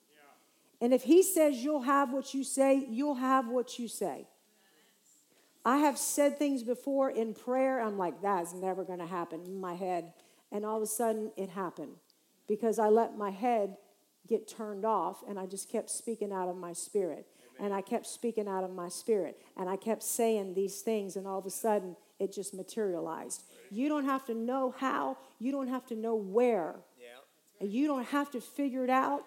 And 0.80 0.94
if 0.94 1.02
he 1.02 1.22
says 1.22 1.56
you'll 1.56 1.82
have 1.82 2.12
what 2.12 2.34
you 2.34 2.44
say, 2.44 2.86
you'll 2.88 3.16
have 3.16 3.48
what 3.48 3.78
you 3.78 3.88
say. 3.88 4.28
I 5.64 5.78
have 5.78 5.98
said 5.98 6.38
things 6.38 6.62
before 6.62 7.10
in 7.10 7.34
prayer, 7.34 7.80
I'm 7.80 7.98
like, 7.98 8.22
that's 8.22 8.54
never 8.54 8.84
going 8.84 9.00
to 9.00 9.06
happen 9.06 9.44
in 9.44 9.60
my 9.60 9.74
head. 9.74 10.12
And 10.52 10.64
all 10.64 10.76
of 10.76 10.82
a 10.82 10.86
sudden, 10.86 11.32
it 11.36 11.50
happened 11.50 11.96
because 12.46 12.78
I 12.78 12.88
let 12.88 13.18
my 13.18 13.30
head 13.30 13.76
get 14.26 14.48
turned 14.48 14.84
off 14.84 15.22
and 15.28 15.38
I 15.38 15.46
just 15.46 15.70
kept 15.70 15.90
speaking 15.90 16.32
out 16.32 16.48
of 16.48 16.56
my 16.56 16.72
spirit. 16.72 17.26
And 17.60 17.74
I 17.74 17.80
kept 17.80 18.06
speaking 18.06 18.46
out 18.46 18.62
of 18.62 18.70
my 18.70 18.88
spirit. 18.88 19.42
And 19.56 19.68
I 19.68 19.76
kept 19.76 20.04
saying 20.04 20.54
these 20.54 20.80
things, 20.80 21.16
and 21.16 21.26
all 21.26 21.40
of 21.40 21.44
a 21.44 21.50
sudden, 21.50 21.96
it 22.18 22.32
just 22.32 22.54
materialized. 22.54 23.44
You 23.70 23.88
don't 23.88 24.04
have 24.04 24.24
to 24.26 24.34
know 24.34 24.74
how, 24.76 25.18
you 25.38 25.52
don't 25.52 25.68
have 25.68 25.86
to 25.86 25.96
know 25.96 26.14
where, 26.14 26.76
and 27.60 27.70
you 27.72 27.86
don't 27.86 28.06
have 28.06 28.30
to 28.32 28.40
figure 28.40 28.84
it 28.84 28.90
out. 28.90 29.24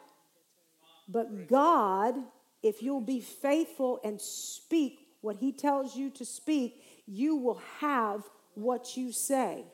But 1.08 1.48
God, 1.48 2.16
if 2.64 2.82
you'll 2.82 3.02
be 3.02 3.22
faithful 3.22 4.00
and 4.04 4.20
speak 4.22 5.00
what 5.22 5.38
he 5.38 5.52
tells 5.52 5.96
you 5.96 6.10
to 6.12 6.26
speak, 6.26 6.84
you 7.06 7.36
will 7.36 7.62
have 7.80 8.24
what 8.56 8.98
you 8.98 9.12
say. 9.12 9.66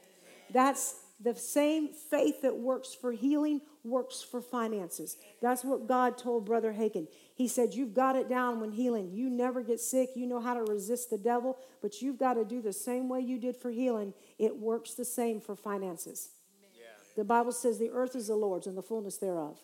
That's 0.51 0.95
the 1.20 1.36
same 1.36 1.89
faith 1.89 2.41
that 2.43 2.55
works 2.55 2.93
for 2.93 3.11
healing 3.11 3.61
works 3.84 4.22
for 4.22 4.41
finances. 4.41 5.18
That's 5.41 5.63
what 5.63 5.88
God 5.88 6.18
told 6.18 6.45
Brother 6.45 6.74
Hagin. 6.74 7.07
He 7.38 7.47
said, 7.47 7.75
You've 7.75 7.93
got 7.93 8.15
it 8.15 8.27
down 8.27 8.59
when 8.59 8.71
healing. 8.71 9.11
You 9.13 9.29
never 9.29 9.61
get 9.61 9.79
sick. 9.79 10.09
You 10.15 10.25
know 10.25 10.39
how 10.39 10.55
to 10.55 10.63
resist 10.63 11.11
the 11.11 11.19
devil, 11.19 11.55
but 11.83 12.01
you've 12.01 12.17
got 12.17 12.33
to 12.33 12.43
do 12.43 12.63
the 12.63 12.73
same 12.73 13.07
way 13.09 13.21
you 13.21 13.38
did 13.38 13.55
for 13.55 13.69
healing. 13.69 14.15
It 14.39 14.57
works 14.57 14.95
the 14.95 15.05
same 15.05 15.39
for 15.39 15.55
finances. 15.55 16.29
Yeah. 16.75 16.85
The 17.15 17.23
Bible 17.23 17.51
says, 17.51 17.77
The 17.77 17.91
earth 17.91 18.15
is 18.15 18.25
the 18.25 18.35
Lord's 18.35 18.65
and 18.65 18.75
the 18.75 18.81
fullness 18.81 19.17
thereof. 19.17 19.59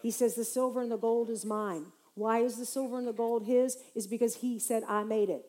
He 0.00 0.10
says, 0.10 0.36
The 0.36 0.44
silver 0.44 0.80
and 0.80 0.90
the 0.90 0.96
gold 0.96 1.28
is 1.28 1.44
mine. 1.44 1.84
Why 2.14 2.38
is 2.38 2.56
the 2.56 2.64
silver 2.64 2.96
and 2.96 3.06
the 3.06 3.12
gold 3.12 3.44
his? 3.44 3.76
Is 3.94 4.06
because 4.06 4.36
he 4.36 4.58
said, 4.58 4.84
I 4.88 5.04
made 5.04 5.28
it. 5.28 5.44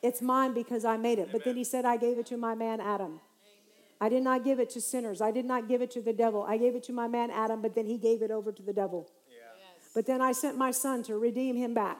It's 0.00 0.22
mine 0.22 0.54
because 0.54 0.84
I 0.84 0.96
made 0.96 1.18
it. 1.18 1.30
But 1.32 1.42
then 1.42 1.56
he 1.56 1.64
said, 1.64 1.84
I 1.84 1.96
gave 1.96 2.18
it 2.18 2.26
to 2.26 2.36
my 2.36 2.54
man 2.54 2.80
Adam. 2.80 3.18
I 4.00 4.08
did 4.08 4.22
not 4.22 4.44
give 4.44 4.60
it 4.60 4.70
to 4.70 4.80
sinners. 4.80 5.20
I 5.20 5.32
did 5.32 5.44
not 5.44 5.66
give 5.66 5.82
it 5.82 5.90
to 5.92 6.00
the 6.00 6.12
devil. 6.12 6.44
I 6.44 6.56
gave 6.58 6.76
it 6.76 6.84
to 6.84 6.92
my 6.92 7.08
man 7.08 7.32
Adam, 7.32 7.62
but 7.62 7.74
then 7.74 7.86
he 7.86 7.98
gave 7.98 8.22
it 8.22 8.30
over 8.30 8.52
to 8.52 8.62
the 8.62 8.72
devil. 8.72 9.10
But 9.96 10.04
then 10.04 10.20
I 10.20 10.32
sent 10.32 10.58
my 10.58 10.72
son 10.72 11.02
to 11.04 11.16
redeem 11.16 11.56
him 11.56 11.72
back, 11.72 11.96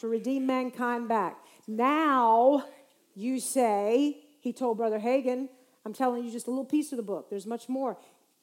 to 0.00 0.08
redeem 0.08 0.46
mankind 0.46 1.08
back. 1.08 1.38
Now 1.66 2.66
you 3.14 3.40
say, 3.40 4.18
he 4.42 4.52
told 4.52 4.76
Brother 4.76 4.98
Hagin, 4.98 5.48
I'm 5.86 5.94
telling 5.94 6.22
you 6.22 6.30
just 6.30 6.48
a 6.48 6.50
little 6.50 6.66
piece 6.66 6.92
of 6.92 6.98
the 6.98 7.02
book. 7.02 7.30
There's 7.30 7.46
much 7.46 7.66
more. 7.66 7.96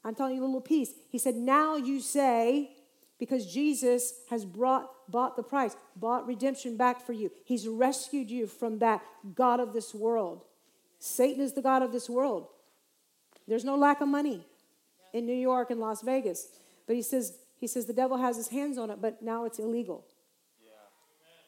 I'm 0.04 0.16
telling 0.16 0.36
you 0.36 0.42
a 0.42 0.46
little 0.46 0.62
piece. 0.62 0.94
He 1.12 1.20
said, 1.20 1.36
Now 1.36 1.76
you 1.76 2.00
say, 2.00 2.72
because 3.20 3.46
Jesus 3.46 4.16
has 4.32 4.44
brought 4.44 4.90
bought 5.08 5.36
the 5.36 5.44
price, 5.44 5.78
bought 5.96 6.26
redemption 6.26 6.76
back 6.76 7.06
for 7.06 7.14
you. 7.14 7.30
He's 7.46 7.68
rescued 7.68 8.32
you 8.32 8.48
from 8.48 8.80
that 8.80 9.04
God 9.36 9.60
of 9.60 9.74
this 9.74 9.94
world. 9.94 10.44
Satan 10.98 11.44
is 11.44 11.54
the 11.54 11.62
God 11.62 11.84
of 11.84 11.92
this 11.92 12.10
world. 12.10 12.48
There's 13.48 13.64
no 13.64 13.76
lack 13.76 14.02
of 14.02 14.08
money 14.08 14.44
in 15.14 15.28
New 15.28 15.36
York 15.36 15.70
and 15.70 15.80
Las 15.80 16.02
Vegas. 16.02 16.48
But 16.88 16.96
he 16.96 17.04
says, 17.04 17.38
he 17.60 17.68
says 17.68 17.86
the 17.86 17.94
devil 17.94 18.18
has 18.18 18.38
his 18.38 18.50
hands 18.50 18.78
on 18.78 18.90
it, 18.90 19.02
but 19.02 19.22
now 19.22 19.46
it's 19.46 19.60
illegal. 19.60 20.06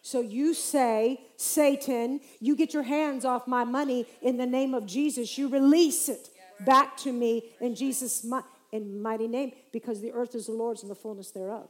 So 0.01 0.22
you 0.22 0.53
say, 0.53 1.20
Satan, 1.36 2.22
you 2.39 2.55
get 2.55 2.74
your 2.74 2.84
hands 2.84 3.26
off 3.26 3.47
my 3.47 3.64
money 3.64 4.05
in 4.22 4.38
the 4.38 4.45
name 4.45 4.74
of 4.74 4.86
Jesus. 4.86 5.38
You 5.38 5.49
release 5.49 6.07
it 6.07 6.30
back 6.66 6.97
to 6.97 7.12
me 7.12 7.51
in 7.60 7.76
Jesus' 7.76 8.26
in 8.72 9.01
mighty 9.01 9.28
name, 9.28 9.51
because 9.72 9.99
the 9.99 10.12
earth 10.12 10.36
is 10.36 10.45
the 10.45 10.51
Lord's 10.51 10.84
and 10.84 10.91
the 10.91 10.95
fullness 10.95 11.32
thereof. 11.32 11.70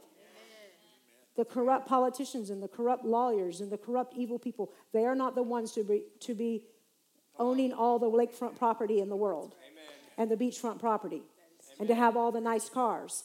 The 1.36 1.44
corrupt 1.44 1.88
politicians 1.88 2.50
and 2.50 2.62
the 2.62 2.68
corrupt 2.68 3.04
lawyers 3.04 3.60
and 3.60 3.70
the 3.70 3.78
corrupt 3.78 4.14
evil 4.16 4.38
people, 4.38 4.70
they 4.92 5.06
are 5.06 5.14
not 5.14 5.34
the 5.34 5.42
ones 5.42 5.72
to 5.72 5.84
be, 5.84 6.02
to 6.20 6.34
be 6.34 6.66
owning 7.38 7.72
all 7.72 7.98
the 7.98 8.10
lakefront 8.10 8.58
property 8.58 9.00
in 9.00 9.08
the 9.08 9.16
world 9.16 9.54
and 10.18 10.30
the 10.30 10.36
beachfront 10.36 10.78
property 10.78 11.22
and 11.78 11.88
to 11.88 11.94
have 11.94 12.16
all 12.16 12.30
the 12.30 12.40
nice 12.40 12.68
cars. 12.68 13.24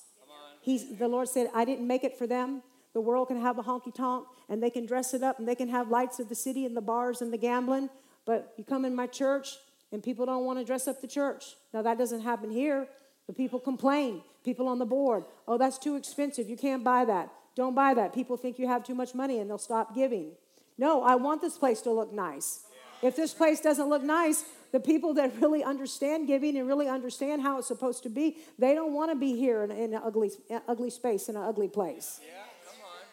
He's, 0.66 0.97
the 0.97 1.07
Lord 1.07 1.30
said, 1.30 1.51
I 1.53 1.63
didn't 1.63 1.86
make 1.86 2.03
it 2.03 2.18
for 2.18 2.26
them. 2.26 2.63
The 2.93 3.01
world 3.01 3.28
can 3.28 3.39
have 3.39 3.59
a 3.59 3.61
honky 3.61 3.93
tonk 3.93 4.26
and 4.49 4.63
they 4.63 4.72
can 4.72 4.88
dress 4.88 5.13
it 5.13 5.22
up 5.22 5.38
and 5.38 5.47
they 5.47 5.53
can 5.53 5.70
have 5.70 5.89
lights 5.89 6.20
of 6.20 6.28
the 6.28 6.34
city 6.34 6.66
and 6.66 6.76
the 6.76 6.82
bars 6.82 7.22
and 7.22 7.32
the 7.32 7.38
gambling. 7.38 7.91
But 8.26 8.55
you 8.57 8.63
come 8.63 8.84
in 8.84 8.95
my 8.95 9.05
church 9.05 9.57
and 9.91 10.01
people 10.01 10.26
don't 10.26 10.43
want 10.43 10.57
to 10.57 10.66
dress 10.66 10.88
up 10.88 11.01
the 11.01 11.07
church. 11.07 11.55
Now, 11.72 11.84
that 11.84 11.99
doesn't 11.99 12.22
happen 12.22 12.49
here, 12.49 12.88
but 13.28 13.38
people 13.38 13.59
complain. 13.59 14.24
People 14.43 14.68
on 14.68 14.80
the 14.80 14.86
board, 14.86 15.26
oh, 15.47 15.59
that's 15.59 15.78
too 15.78 15.95
expensive. 15.95 16.49
You 16.49 16.57
can't 16.57 16.84
buy 16.84 17.05
that. 17.05 17.30
Don't 17.55 17.76
buy 17.76 17.93
that. 17.93 18.11
People 18.13 18.36
think 18.36 18.57
you 18.57 18.68
have 18.68 18.84
too 18.84 18.95
much 18.95 19.13
money 19.13 19.38
and 19.39 19.47
they'll 19.47 19.59
stop 19.59 19.93
giving. 19.93 20.32
No, 20.80 21.03
I 21.03 21.13
want 21.13 21.41
this 21.41 21.59
place 21.59 21.82
to 21.82 21.91
look 21.91 22.11
nice. 22.11 22.61
If 23.03 23.16
this 23.16 23.34
place 23.34 23.61
doesn't 23.61 23.88
look 23.88 24.01
nice, 24.01 24.43
the 24.76 24.80
people 24.80 25.13
that 25.15 25.32
really 25.41 25.63
understand 25.63 26.28
giving 26.28 26.57
and 26.57 26.67
really 26.67 26.88
understand 26.88 27.41
how 27.41 27.57
it's 27.57 27.67
supposed 27.67 28.03
to 28.03 28.09
be, 28.09 28.38
they 28.59 28.76
don't 28.76 28.93
want 28.93 29.09
to 29.09 29.15
be 29.15 29.36
here 29.36 29.63
in, 29.63 29.71
in 29.71 29.93
an 29.93 30.01
ugly, 30.03 30.30
ugly 30.67 30.89
space, 30.89 31.30
in 31.30 31.36
an 31.36 31.43
ugly 31.43 31.67
place. 31.67 32.19
Yeah 32.21 32.41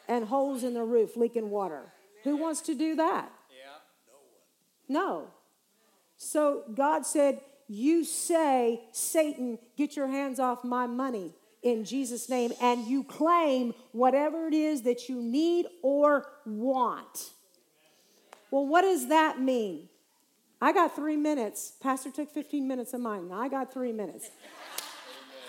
and 0.09 0.27
holes 0.27 0.65
in 0.65 0.75
the 0.75 0.83
roof 0.83 1.17
leaking 1.17 1.51
water. 1.51 1.93
Who 2.25 2.37
wants 2.37 2.61
to 2.63 2.75
do 2.75 2.97
that? 2.97 3.31
No. 4.89 5.29
So 6.17 6.65
God 6.75 7.07
said, 7.07 7.41
You 7.69 8.05
say, 8.05 8.83
Satan, 8.93 9.59
get 9.77 9.97
your 9.97 10.09
hands 10.09 10.39
off 10.39 10.65
my 10.65 10.87
money 10.87 11.35
in 11.63 11.85
Jesus' 11.85 12.29
name, 12.29 12.53
and 12.61 12.87
you 12.87 13.05
claim 13.05 13.73
whatever 13.93 14.49
it 14.49 14.55
is 14.55 14.83
that 14.83 15.09
you 15.09 15.23
need 15.23 15.67
or 15.83 16.27
want. 16.45 17.31
Well, 18.51 18.67
what 18.67 18.83
does 18.83 19.09
that 19.09 19.41
mean? 19.41 19.89
I 20.63 20.73
got 20.73 20.95
three 20.95 21.17
minutes. 21.17 21.73
Pastor 21.83 22.13
took 22.13 22.31
15 22.31 22.69
minutes 22.69 22.95
of 22.95 23.01
mine. 23.01 23.31
I 23.33 23.49
got 23.49 23.73
three 23.73 23.91
minutes. 23.91 24.31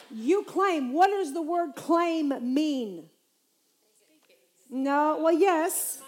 You 0.09 0.43
claim. 0.43 0.91
What 0.91 1.11
does 1.11 1.35
the 1.35 1.41
word 1.43 1.75
claim 1.75 2.29
mean? 2.41 3.11
No, 4.71 5.19
well, 5.21 5.31
yes. 5.31 6.01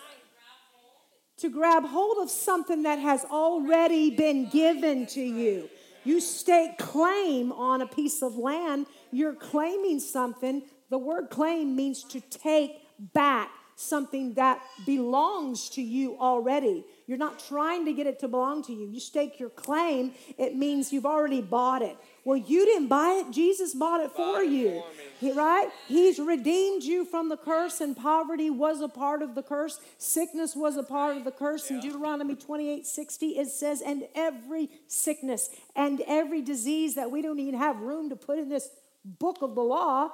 To 1.38 1.50
grab 1.50 1.86
hold 1.86 2.18
of 2.18 2.32
something 2.32 2.82
that 2.82 2.98
has 2.98 3.24
already 3.26 4.10
been 4.10 4.50
given 4.50 5.06
to 5.08 5.22
you. 5.22 5.70
You 6.04 6.20
stake 6.20 6.80
claim 6.80 7.52
on 7.52 7.84
a 7.84 7.88
piece 7.88 8.24
of 8.24 8.38
land, 8.38 8.88
you're 9.12 9.36
claiming 9.36 10.00
something. 10.00 10.64
The 10.90 10.98
word 10.98 11.30
claim 11.30 11.76
means 11.76 12.04
to 12.06 12.22
take 12.22 12.72
back 13.14 13.52
something 13.76 14.34
that 14.36 14.62
belongs 14.86 15.70
to 15.70 15.82
you 15.82 16.18
already. 16.20 16.86
You're 17.08 17.18
not 17.18 17.40
trying 17.40 17.86
to 17.86 17.94
get 17.94 18.08
it 18.08 18.20
to 18.20 18.28
belong 18.28 18.64
to 18.64 18.74
you. 18.74 18.88
You 18.88 19.00
stake 19.00 19.40
your 19.40 19.50
claim, 19.50 20.14
it 20.38 20.56
means 20.56 20.92
you've 20.92 21.06
already 21.06 21.42
bought 21.42 21.82
it. 21.82 21.98
Well, 22.24 22.38
you 22.38 22.66
didn't 22.66 22.88
buy 22.88 23.22
it, 23.24 23.32
Jesus 23.32 23.76
bought 23.76 24.02
it 24.02 24.12
for 24.12 24.42
you. 24.42 24.82
For 25.20 25.34
right? 25.34 25.70
He's 25.88 26.18
redeemed 26.18 26.84
you 26.84 27.06
from 27.06 27.30
the 27.30 27.38
curse, 27.38 27.82
and 27.82 27.96
poverty 27.96 28.50
was 28.50 28.82
a 28.82 28.88
part 28.88 29.22
of 29.22 29.36
the 29.36 29.44
curse. 29.44 29.80
Sickness 29.98 30.56
was 30.56 30.78
a 30.78 30.84
part 30.84 31.18
of 31.18 31.24
the 31.24 31.32
curse. 31.32 31.70
Yeah. 31.70 31.78
In 31.78 31.84
Deuteronomy 31.84 32.36
28 32.36 32.86
60, 32.86 33.28
it 33.28 33.48
says, 33.50 33.82
And 33.82 34.08
every 34.16 34.70
sickness 34.88 35.50
and 35.76 36.02
every 36.08 36.42
disease 36.42 36.96
that 36.96 37.12
we 37.12 37.22
don't 37.22 37.40
even 37.40 37.60
have 37.60 37.80
room 37.80 38.10
to 38.10 38.16
put 38.16 38.40
in 38.40 38.50
this 38.50 38.70
book 39.04 39.42
of 39.42 39.54
the 39.54 39.62
law 39.62 40.10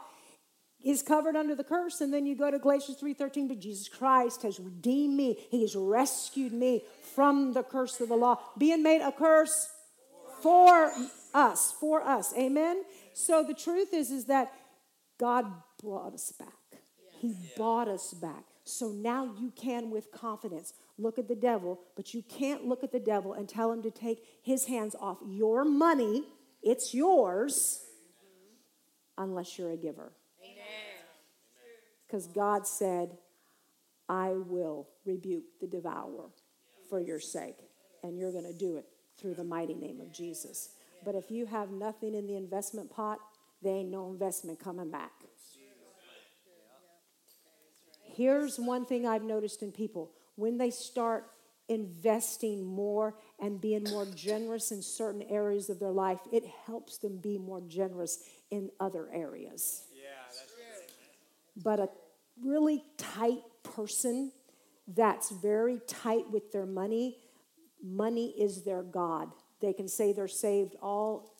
is 0.84 1.02
covered 1.02 1.36
under 1.36 1.56
the 1.56 1.64
curse 1.64 2.02
and 2.02 2.14
then 2.14 2.26
you 2.26 2.36
go 2.36 2.50
to 2.50 2.60
galatians 2.60 2.98
3.13 3.00 3.48
but 3.48 3.60
jesus 3.60 3.88
christ 3.88 4.42
has 4.44 4.60
redeemed 4.60 5.16
me. 5.16 5.38
He 5.50 5.62
has 5.62 5.76
rescued 5.76 6.54
me 6.54 6.84
from 7.16 7.54
the 7.54 7.64
curse 7.64 8.00
of 8.00 8.10
the 8.10 8.16
law. 8.16 8.40
Being 8.58 8.84
made 8.84 9.02
a 9.02 9.12
curse 9.12 9.70
for 10.42 10.92
us 11.34 11.74
for 11.80 12.02
us. 12.02 12.34
Amen? 12.38 12.84
So 13.14 13.44
the 13.44 13.54
truth 13.54 13.94
is 13.94 14.12
is 14.12 14.26
that 14.26 14.52
god 15.20 15.46
brought 15.82 16.14
us 16.14 16.34
back. 16.38 16.82
He 17.20 17.36
bought 17.58 17.88
us 17.88 18.14
back. 18.14 18.46
So 18.64 18.90
now 18.90 19.30
you 19.40 19.52
can 19.56 19.90
with 19.90 20.12
confidence 20.12 20.74
look 20.98 21.18
at 21.18 21.28
the 21.28 21.36
devil 21.36 21.80
but 21.96 22.14
you 22.14 22.24
can't 22.24 22.66
look 22.66 22.84
at 22.84 22.92
the 22.92 23.00
devil 23.00 23.34
and 23.34 23.48
tell 23.50 23.72
him 23.72 23.82
to 23.84 23.92
take 23.92 24.24
his 24.44 24.66
hands 24.66 24.96
off 25.00 25.18
your 25.26 25.66
money. 25.66 26.24
It's 26.64 26.94
yours 26.94 27.84
unless 29.18 29.58
you're 29.58 29.72
a 29.72 29.78
giver 29.78 30.14
because 32.12 32.28
God 32.28 32.68
said, 32.68 33.18
I 34.10 34.32
will 34.32 34.90
rebuke 35.06 35.46
the 35.62 35.68
devourer 35.68 36.30
for 36.90 37.00
your 37.00 37.22
sake. 37.22 37.56
And 38.04 38.18
you're 38.18 38.34
going 38.34 38.46
to 38.46 38.54
do 38.54 38.76
it 38.76 38.86
through 39.18 39.36
the 39.36 39.46
mighty 39.46 39.76
name 39.76 40.02
of 40.02 40.12
Jesus. 40.12 40.72
But 41.06 41.16
if 41.16 41.32
you 41.32 41.46
have 41.46 41.72
nothing 41.72 42.14
in 42.14 42.28
the 42.28 42.36
investment 42.36 42.92
pot, 42.92 43.20
there 43.62 43.76
ain't 43.76 43.90
no 43.90 44.10
investment 44.10 44.60
coming 44.60 44.92
back. 44.92 45.12
Here's 48.04 48.60
one 48.60 48.86
thing 48.86 49.08
I've 49.08 49.24
noticed 49.24 49.64
in 49.64 49.72
people 49.72 50.12
when 50.36 50.58
they 50.58 50.70
start 50.70 51.28
investing 51.70 52.66
more 52.66 53.16
and 53.40 53.62
being 53.62 53.86
more 53.86 54.06
generous 54.14 54.72
in 54.72 54.82
certain 54.82 55.22
areas 55.30 55.70
of 55.70 55.80
their 55.80 55.92
life, 55.92 56.20
it 56.34 56.44
helps 56.66 56.98
them 56.98 57.18
be 57.18 57.38
more 57.38 57.62
generous 57.62 58.20
in 58.50 58.70
other 58.82 59.10
areas. 59.14 59.84
Yeah, 59.96 60.10
but 61.56 61.80
a 61.80 61.90
really 62.44 62.84
tight 62.98 63.42
person 63.64 64.32
that's 64.88 65.30
very 65.30 65.80
tight 65.88 66.30
with 66.32 66.52
their 66.52 66.66
money, 66.66 67.18
money 67.84 68.34
is 68.38 68.64
their 68.64 68.84
God. 68.84 69.30
They 69.62 69.74
can 69.74 69.88
say 69.88 70.12
they're 70.12 70.28
saved 70.28 70.76
all, 70.82 71.36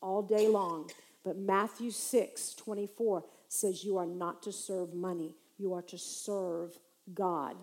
all 0.00 0.22
day 0.22 0.48
long. 0.48 0.90
But 1.24 1.36
Matthew 1.36 1.90
6 1.90 2.54
24 2.54 3.24
says, 3.48 3.84
You 3.84 3.96
are 3.98 4.06
not 4.06 4.42
to 4.44 4.52
serve 4.52 4.94
money, 4.94 5.34
you 5.58 5.74
are 5.74 5.82
to 5.82 5.98
serve 5.98 6.78
God. 7.12 7.56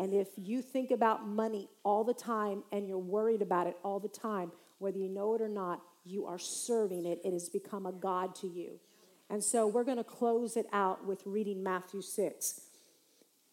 And 0.00 0.14
if 0.14 0.28
you 0.36 0.62
think 0.62 0.92
about 0.92 1.26
money 1.26 1.68
all 1.84 2.04
the 2.04 2.14
time 2.14 2.62
and 2.70 2.86
you're 2.86 2.98
worried 2.98 3.42
about 3.42 3.66
it 3.66 3.76
all 3.82 3.98
the 3.98 4.08
time, 4.08 4.52
whether 4.78 4.98
you 4.98 5.08
know 5.08 5.34
it 5.34 5.42
or 5.42 5.48
not, 5.48 5.82
you 6.04 6.26
are 6.26 6.38
serving 6.38 7.04
it. 7.04 7.20
It 7.24 7.32
has 7.32 7.48
become 7.48 7.84
a 7.84 7.92
God 7.92 8.34
to 8.36 8.46
you. 8.46 8.78
And 9.30 9.44
so 9.44 9.66
we're 9.66 9.84
going 9.84 9.98
to 9.98 10.04
close 10.04 10.56
it 10.56 10.66
out 10.72 11.06
with 11.06 11.22
reading 11.26 11.62
Matthew 11.62 12.00
6. 12.00 12.60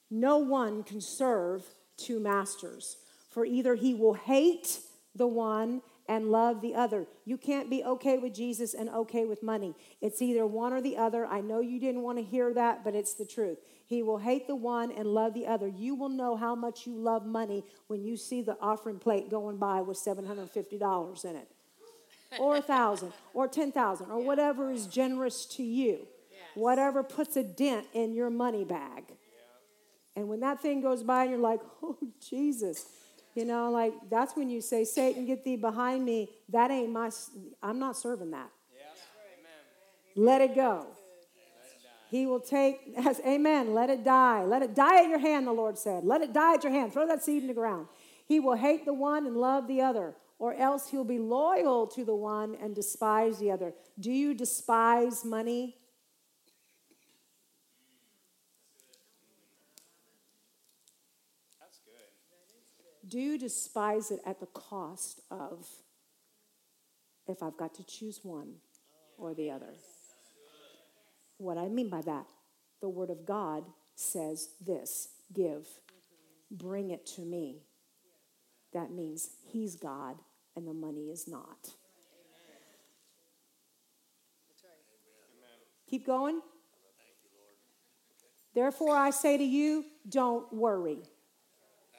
No 0.09 0.37
one 0.37 0.83
can 0.83 1.01
serve 1.01 1.63
two 1.97 2.19
masters, 2.19 2.97
for 3.29 3.45
either 3.45 3.75
he 3.75 3.93
will 3.93 4.13
hate 4.13 4.79
the 5.15 5.27
one 5.27 5.81
and 6.07 6.31
love 6.31 6.61
the 6.61 6.75
other. 6.75 7.07
You 7.25 7.37
can't 7.37 7.69
be 7.69 7.83
okay 7.83 8.17
with 8.17 8.33
Jesus 8.33 8.73
and 8.73 8.89
okay 8.89 9.25
with 9.25 9.41
money. 9.41 9.73
It's 10.01 10.21
either 10.21 10.45
one 10.45 10.71
or 10.71 10.81
the 10.81 10.97
other. 10.97 11.25
I 11.25 11.41
know 11.41 11.61
you 11.61 11.79
didn't 11.79 12.03
want 12.03 12.19
to 12.19 12.23
hear 12.23 12.53
that, 12.53 12.83
but 12.83 12.95
it's 12.95 13.15
the 13.15 13.25
truth. 13.25 13.57
He 13.87 14.03
will 14.03 14.19
hate 14.19 14.47
the 14.47 14.55
one 14.55 14.91
and 14.91 15.07
love 15.07 15.33
the 15.33 15.47
other. 15.47 15.67
You 15.67 15.95
will 15.95 16.09
know 16.09 16.35
how 16.35 16.53
much 16.53 16.85
you 16.85 16.95
love 16.95 17.25
money 17.25 17.63
when 17.87 18.03
you 18.03 18.17
see 18.17 18.41
the 18.41 18.57
offering 18.61 18.99
plate 18.99 19.29
going 19.29 19.57
by 19.57 19.81
with 19.81 19.97
$750 19.97 21.25
in 21.25 21.35
it 21.35 21.47
or 22.39 22.57
a 22.57 22.61
thousand 22.61 23.13
or 23.33 23.47
10,000 23.47 24.11
or 24.11 24.23
whatever 24.23 24.71
is 24.71 24.87
generous 24.87 25.45
to 25.45 25.63
you. 25.63 26.07
Whatever 26.55 27.03
puts 27.03 27.35
a 27.35 27.43
dent 27.43 27.85
in 27.93 28.13
your 28.13 28.29
money 28.29 28.63
bag. 28.63 29.03
And 30.15 30.29
when 30.29 30.39
that 30.39 30.61
thing 30.61 30.81
goes 30.81 31.03
by 31.03 31.23
and 31.23 31.31
you're 31.31 31.39
like, 31.39 31.59
oh, 31.83 31.97
Jesus, 32.29 32.85
you 33.35 33.43
know, 33.43 33.69
like 33.69 33.93
that's 34.09 34.35
when 34.35 34.49
you 34.49 34.61
say, 34.61 34.85
Satan, 34.85 35.25
get 35.25 35.43
thee 35.43 35.57
behind 35.57 36.05
me. 36.05 36.29
That 36.49 36.71
ain't 36.71 36.91
my, 36.91 37.09
I'm 37.61 37.79
not 37.79 37.97
serving 37.97 38.31
that. 38.31 38.49
Let 40.15 40.41
it 40.41 40.55
go. 40.55 40.87
He 42.09 42.25
will 42.25 42.39
take, 42.39 42.93
as, 42.97 43.19
amen, 43.25 43.73
let 43.73 43.89
it 43.89 44.05
die. 44.05 44.45
Let 44.45 44.61
it 44.61 44.73
die 44.73 45.03
at 45.03 45.09
your 45.09 45.19
hand, 45.19 45.47
the 45.47 45.51
Lord 45.51 45.77
said. 45.77 46.05
Let 46.05 46.21
it 46.21 46.31
die 46.31 46.53
at 46.53 46.63
your 46.63 46.71
hand. 46.71 46.93
Throw 46.93 47.05
that 47.07 47.23
seed 47.23 47.41
in 47.41 47.47
the 47.47 47.53
ground. 47.53 47.87
He 48.25 48.39
will 48.39 48.55
hate 48.55 48.85
the 48.85 48.93
one 48.93 49.25
and 49.25 49.35
love 49.35 49.67
the 49.67 49.81
other 49.81 50.15
or 50.37 50.53
else 50.53 50.89
he'll 50.89 51.03
be 51.03 51.19
loyal 51.19 51.87
to 51.87 52.03
the 52.03 52.15
one 52.15 52.55
and 52.61 52.75
despise 52.75 53.39
the 53.39 53.51
other. 53.51 53.73
Do 53.99 54.11
you 54.11 54.33
despise 54.33 55.23
money? 55.23 55.77
That's 61.59 61.79
good. 61.79 63.09
Do 63.09 63.19
you 63.19 63.37
despise 63.37 64.11
it 64.11 64.19
at 64.25 64.39
the 64.39 64.47
cost 64.47 65.21
of 65.31 65.67
if 67.27 67.41
I've 67.41 67.57
got 67.57 67.73
to 67.75 67.83
choose 67.83 68.19
one 68.23 68.55
or 69.17 69.33
the 69.33 69.51
other. 69.51 69.73
What 71.37 71.57
I 71.57 71.67
mean 71.67 71.89
by 71.89 72.01
that, 72.01 72.25
the 72.81 72.89
Word 72.89 73.09
of 73.09 73.25
God 73.25 73.63
says 73.95 74.49
this 74.65 75.09
give, 75.33 75.67
bring 76.51 76.91
it 76.91 77.05
to 77.07 77.21
me. 77.21 77.63
That 78.75 78.91
means 78.91 79.29
He's 79.47 79.77
God 79.77 80.17
and 80.55 80.67
the 80.67 80.73
money 80.73 81.09
is 81.09 81.27
not. 81.29 81.71
Keep 85.89 86.05
going. 86.05 86.41
Therefore, 88.53 88.97
I 88.97 89.11
say 89.11 89.37
to 89.37 89.43
you, 89.43 89.85
don't 90.09 90.51
worry. 90.51 90.97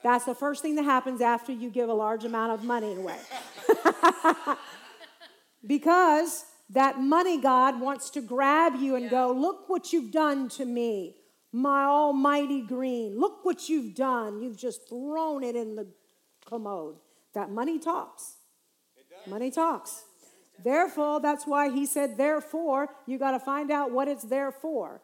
That's 0.02 0.26
the 0.26 0.34
first 0.34 0.60
thing 0.60 0.74
that 0.74 0.84
happens 0.84 1.22
after 1.22 1.50
you 1.50 1.70
give 1.70 1.88
a 1.88 1.94
large 1.94 2.24
amount 2.24 2.52
of 2.52 2.62
money 2.62 2.94
away. 2.94 3.18
because 5.66 6.44
that 6.70 7.00
money 7.00 7.40
God 7.40 7.80
wants 7.80 8.10
to 8.10 8.20
grab 8.20 8.74
you 8.76 8.96
and 8.96 9.08
go, 9.08 9.32
Look 9.32 9.68
what 9.68 9.94
you've 9.94 10.12
done 10.12 10.50
to 10.50 10.66
me, 10.66 11.16
my 11.52 11.84
almighty 11.84 12.60
green. 12.60 13.18
Look 13.18 13.44
what 13.44 13.70
you've 13.70 13.94
done. 13.94 14.42
You've 14.42 14.58
just 14.58 14.88
thrown 14.88 15.42
it 15.42 15.56
in 15.56 15.74
the 15.74 15.86
commode. 16.47 16.97
That 17.34 17.51
money 17.51 17.78
talks. 17.78 18.36
Money 19.26 19.51
talks. 19.51 20.05
Therefore, 20.64 21.20
that's 21.20 21.47
why 21.47 21.70
he 21.70 21.84
said, 21.84 22.16
Therefore, 22.16 22.88
you 23.07 23.18
got 23.18 23.32
to 23.32 23.40
find 23.40 23.70
out 23.70 23.90
what 23.90 24.09
it's 24.09 24.24
there 24.24 24.51
for. 24.51 25.03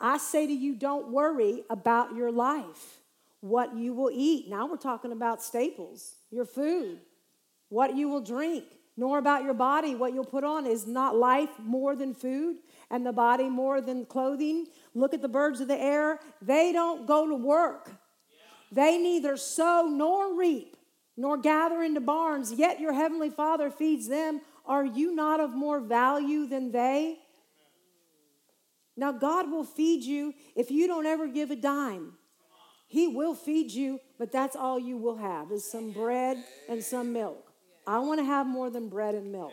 I 0.00 0.18
say 0.18 0.46
to 0.46 0.52
you, 0.52 0.74
don't 0.74 1.12
worry 1.12 1.62
about 1.70 2.16
your 2.16 2.32
life, 2.32 2.98
what 3.40 3.76
you 3.76 3.94
will 3.94 4.10
eat. 4.12 4.48
Now 4.48 4.66
we're 4.66 4.76
talking 4.76 5.12
about 5.12 5.42
staples, 5.42 6.16
your 6.30 6.44
food, 6.44 6.98
what 7.68 7.94
you 7.94 8.08
will 8.08 8.20
drink, 8.20 8.64
nor 8.96 9.18
about 9.18 9.44
your 9.44 9.54
body, 9.54 9.94
what 9.94 10.12
you'll 10.12 10.24
put 10.24 10.44
on. 10.44 10.66
Is 10.66 10.86
not 10.86 11.16
life 11.16 11.50
more 11.58 11.94
than 11.94 12.14
food 12.14 12.56
and 12.90 13.06
the 13.06 13.12
body 13.12 13.48
more 13.48 13.80
than 13.80 14.06
clothing? 14.06 14.66
Look 14.94 15.14
at 15.14 15.22
the 15.22 15.28
birds 15.28 15.60
of 15.60 15.68
the 15.68 15.80
air. 15.80 16.18
They 16.42 16.72
don't 16.72 17.06
go 17.06 17.28
to 17.28 17.34
work, 17.34 17.90
they 18.74 18.98
neither 18.98 19.36
sow 19.36 19.88
nor 19.90 20.36
reap, 20.36 20.76
nor 21.16 21.36
gather 21.36 21.82
into 21.82 22.00
barns, 22.00 22.52
yet 22.52 22.80
your 22.80 22.92
heavenly 22.92 23.30
Father 23.30 23.70
feeds 23.70 24.08
them. 24.08 24.40
Are 24.66 24.84
you 24.84 25.14
not 25.14 25.38
of 25.38 25.50
more 25.50 25.80
value 25.80 26.46
than 26.46 26.72
they? 26.72 27.18
Now, 28.96 29.12
God 29.12 29.50
will 29.50 29.64
feed 29.64 30.02
you 30.02 30.34
if 30.56 30.70
you 30.70 30.86
don't 30.86 31.06
ever 31.06 31.26
give 31.28 31.50
a 31.50 31.56
dime. 31.56 32.14
He 32.86 33.08
will 33.08 33.34
feed 33.34 33.70
you, 33.70 34.00
but 34.18 34.32
that's 34.32 34.56
all 34.56 34.78
you 34.78 34.96
will 34.96 35.16
have 35.16 35.50
is 35.50 35.70
some 35.70 35.90
bread 35.92 36.42
and 36.68 36.82
some 36.82 37.12
milk. 37.12 37.52
I 37.86 37.98
want 37.98 38.20
to 38.20 38.24
have 38.24 38.46
more 38.46 38.70
than 38.70 38.88
bread 38.88 39.14
and 39.14 39.30
milk. 39.30 39.52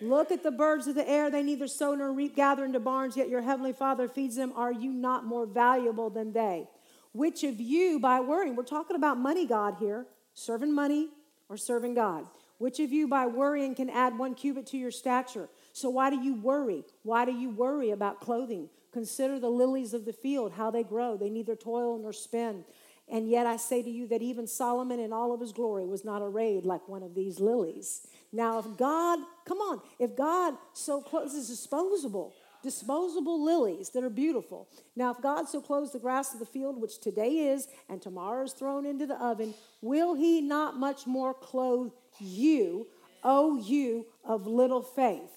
Look 0.00 0.32
at 0.32 0.42
the 0.42 0.50
birds 0.50 0.86
of 0.86 0.94
the 0.94 1.08
air. 1.08 1.30
They 1.30 1.42
neither 1.42 1.68
sow 1.68 1.94
nor 1.94 2.12
reap, 2.12 2.34
gather 2.34 2.64
into 2.64 2.80
barns, 2.80 3.16
yet 3.16 3.28
your 3.28 3.42
heavenly 3.42 3.72
Father 3.72 4.08
feeds 4.08 4.36
them. 4.36 4.52
Are 4.56 4.72
you 4.72 4.90
not 4.90 5.24
more 5.24 5.46
valuable 5.46 6.10
than 6.10 6.32
they? 6.32 6.66
Which 7.12 7.44
of 7.44 7.60
you, 7.60 7.98
by 7.98 8.20
worrying, 8.20 8.56
we're 8.56 8.64
talking 8.64 8.96
about 8.96 9.18
money, 9.18 9.46
God, 9.46 9.76
here, 9.78 10.06
serving 10.34 10.74
money 10.74 11.10
or 11.48 11.56
serving 11.56 11.94
God. 11.94 12.26
Which 12.58 12.80
of 12.80 12.92
you, 12.92 13.08
by 13.08 13.26
worrying, 13.26 13.74
can 13.74 13.90
add 13.90 14.16
one 14.16 14.34
cubit 14.34 14.66
to 14.68 14.78
your 14.78 14.90
stature? 14.90 15.48
So, 15.72 15.90
why 15.90 16.10
do 16.10 16.16
you 16.16 16.34
worry? 16.34 16.84
Why 17.02 17.24
do 17.24 17.32
you 17.32 17.50
worry 17.50 17.90
about 17.90 18.20
clothing? 18.20 18.68
Consider 18.92 19.38
the 19.38 19.50
lilies 19.50 19.94
of 19.94 20.04
the 20.04 20.12
field, 20.12 20.52
how 20.52 20.70
they 20.70 20.84
grow. 20.84 21.16
They 21.16 21.28
neither 21.28 21.56
toil 21.56 21.98
nor 21.98 22.12
spin. 22.12 22.64
And 23.08 23.28
yet 23.28 23.46
I 23.46 23.56
say 23.56 23.82
to 23.82 23.90
you 23.90 24.06
that 24.08 24.22
even 24.22 24.46
Solomon 24.46 25.00
in 25.00 25.12
all 25.12 25.34
of 25.34 25.40
his 25.40 25.52
glory 25.52 25.86
was 25.86 26.04
not 26.04 26.22
arrayed 26.22 26.64
like 26.64 26.88
one 26.88 27.02
of 27.02 27.14
these 27.14 27.40
lilies. 27.40 28.06
Now, 28.32 28.58
if 28.58 28.76
God, 28.76 29.18
come 29.44 29.58
on, 29.58 29.82
if 29.98 30.16
God 30.16 30.54
so 30.72 31.02
clothes 31.02 31.34
is 31.34 31.48
disposable, 31.48 32.32
disposable 32.62 33.42
lilies 33.44 33.90
that 33.90 34.04
are 34.04 34.10
beautiful. 34.10 34.68
Now, 34.96 35.10
if 35.10 35.20
God 35.20 35.48
so 35.48 35.60
clothes 35.60 35.92
the 35.92 35.98
grass 35.98 36.32
of 36.32 36.40
the 36.40 36.46
field, 36.46 36.80
which 36.80 37.00
today 37.00 37.48
is, 37.50 37.68
and 37.88 38.00
tomorrow 38.00 38.44
is 38.44 38.52
thrown 38.52 38.86
into 38.86 39.06
the 39.06 39.22
oven, 39.22 39.54
will 39.80 40.14
he 40.14 40.40
not 40.40 40.76
much 40.76 41.06
more 41.06 41.34
clothe 41.34 41.92
you, 42.18 42.86
O 43.24 43.56
you 43.58 44.06
of 44.24 44.46
little 44.46 44.82
faith? 44.82 45.30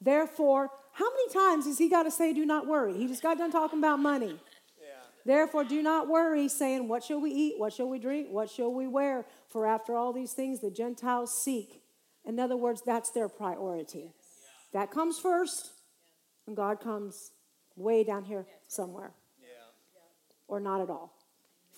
Therefore, 0.00 0.70
how 0.92 1.08
many 1.10 1.32
times 1.32 1.66
has 1.66 1.78
he 1.78 1.88
got 1.88 2.04
to 2.04 2.10
say, 2.10 2.32
do 2.32 2.46
not 2.46 2.66
worry? 2.66 2.96
He 2.96 3.06
just 3.08 3.22
got 3.22 3.38
done 3.38 3.50
talking 3.50 3.78
about 3.78 3.98
money. 3.98 4.38
Therefore, 5.28 5.62
do 5.62 5.82
not 5.82 6.08
worry, 6.08 6.48
saying, 6.48 6.88
What 6.88 7.04
shall 7.04 7.20
we 7.20 7.30
eat? 7.30 7.58
What 7.58 7.74
shall 7.74 7.86
we 7.86 7.98
drink? 7.98 8.28
What 8.30 8.48
shall 8.48 8.72
we 8.72 8.86
wear? 8.86 9.26
For 9.50 9.66
after 9.66 9.94
all 9.94 10.14
these 10.14 10.32
things 10.32 10.60
the 10.60 10.70
Gentiles 10.70 11.42
seek. 11.44 11.82
In 12.24 12.40
other 12.40 12.56
words, 12.56 12.80
that's 12.80 13.10
their 13.10 13.28
priority. 13.28 14.10
That 14.72 14.90
comes 14.90 15.18
first, 15.18 15.72
and 16.48 16.56
God 16.56 16.80
comes 16.80 17.32
way 17.76 18.02
down 18.02 18.24
here 18.24 18.46
somewhere. 18.66 19.12
Yeah. 19.40 19.48
Or 20.48 20.58
not 20.58 20.80
at 20.80 20.88
all. 20.88 21.14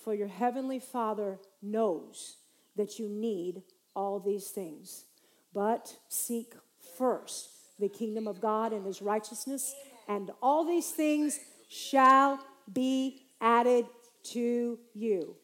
For 0.02 0.14
your 0.14 0.28
heavenly 0.28 0.78
Father 0.78 1.38
knows 1.60 2.36
that 2.76 2.98
you 2.98 3.08
need 3.08 3.62
all 3.94 4.20
these 4.20 4.48
things. 4.48 5.04
But 5.52 5.96
seek 6.08 6.54
first 6.96 7.50
the 7.80 7.88
kingdom 7.88 8.28
of 8.28 8.40
God 8.40 8.72
and 8.72 8.86
his 8.86 9.02
righteousness, 9.02 9.74
and 10.06 10.30
all 10.40 10.64
these 10.64 10.90
things 10.90 11.40
shall 11.68 12.38
be 12.72 13.22
added 13.40 13.86
to 14.22 14.78
you. 14.94 15.34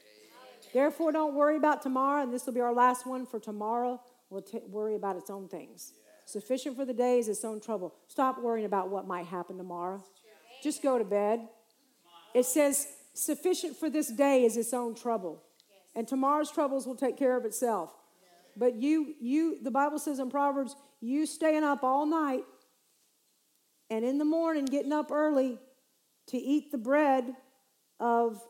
Therefore, 0.73 1.11
don't 1.11 1.35
worry 1.35 1.57
about 1.57 1.83
tomorrow, 1.83 2.23
and 2.23 2.33
this 2.33 2.47
will 2.47 2.53
be 2.53 2.61
our 2.61 2.75
last 2.75 3.07
one 3.07 3.27
for 3.27 3.41
tomorrow. 3.41 4.01
We'll 4.31 4.43
t- 4.43 4.61
worry 4.69 4.95
about 4.95 5.17
its 5.17 5.31
own 5.31 5.49
things. 5.49 5.95
Sufficient 6.27 6.77
for 6.77 6.85
the 6.85 6.93
day 6.93 7.21
is 7.21 7.29
its 7.29 7.45
own 7.45 7.61
trouble. 7.61 7.95
Stop 8.09 8.43
worrying 8.43 8.67
about 8.67 8.91
what 8.91 9.07
might 9.07 9.27
happen 9.27 9.57
tomorrow. 9.57 10.03
Just 10.63 10.83
go 10.83 10.99
to 10.99 11.05
bed. 11.05 11.49
It 12.35 12.45
says, 12.45 12.89
sufficient 13.15 13.77
for 13.77 13.89
this 13.89 14.09
day 14.09 14.45
is 14.45 14.57
its 14.57 14.75
own 14.75 14.97
trouble. 14.97 15.43
And 15.95 16.07
tomorrow's 16.07 16.51
troubles 16.51 16.85
will 16.85 16.97
take 16.97 17.17
care 17.17 17.37
of 17.37 17.45
itself. 17.45 17.95
But 18.57 18.75
you, 18.75 19.15
you, 19.21 19.63
the 19.63 19.71
Bible 19.71 20.01
says 20.01 20.19
in 20.19 20.29
Proverbs, 20.29 20.75
you 21.01 21.27
staying 21.27 21.63
up 21.63 21.85
all 21.85 22.07
night 22.07 22.43
and 23.89 24.05
in 24.05 24.19
the 24.19 24.25
morning 24.25 24.65
getting 24.65 24.93
up 24.93 25.13
early 25.13 25.59
to 26.29 26.37
eat 26.37 26.73
the 26.73 26.79
bread 26.79 27.35
of 28.01 28.43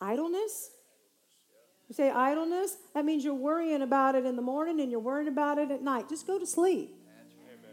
idleness. 0.00 0.70
You 1.88 1.94
say 1.94 2.10
idleness? 2.10 2.76
That 2.94 3.04
means 3.04 3.24
you're 3.24 3.34
worrying 3.34 3.82
about 3.82 4.14
it 4.14 4.24
in 4.24 4.36
the 4.36 4.42
morning 4.42 4.80
and 4.80 4.90
you're 4.90 5.00
worrying 5.00 5.28
about 5.28 5.58
it 5.58 5.70
at 5.70 5.82
night. 5.82 6.08
Just 6.08 6.26
go 6.26 6.38
to 6.38 6.46
sleep. 6.46 6.94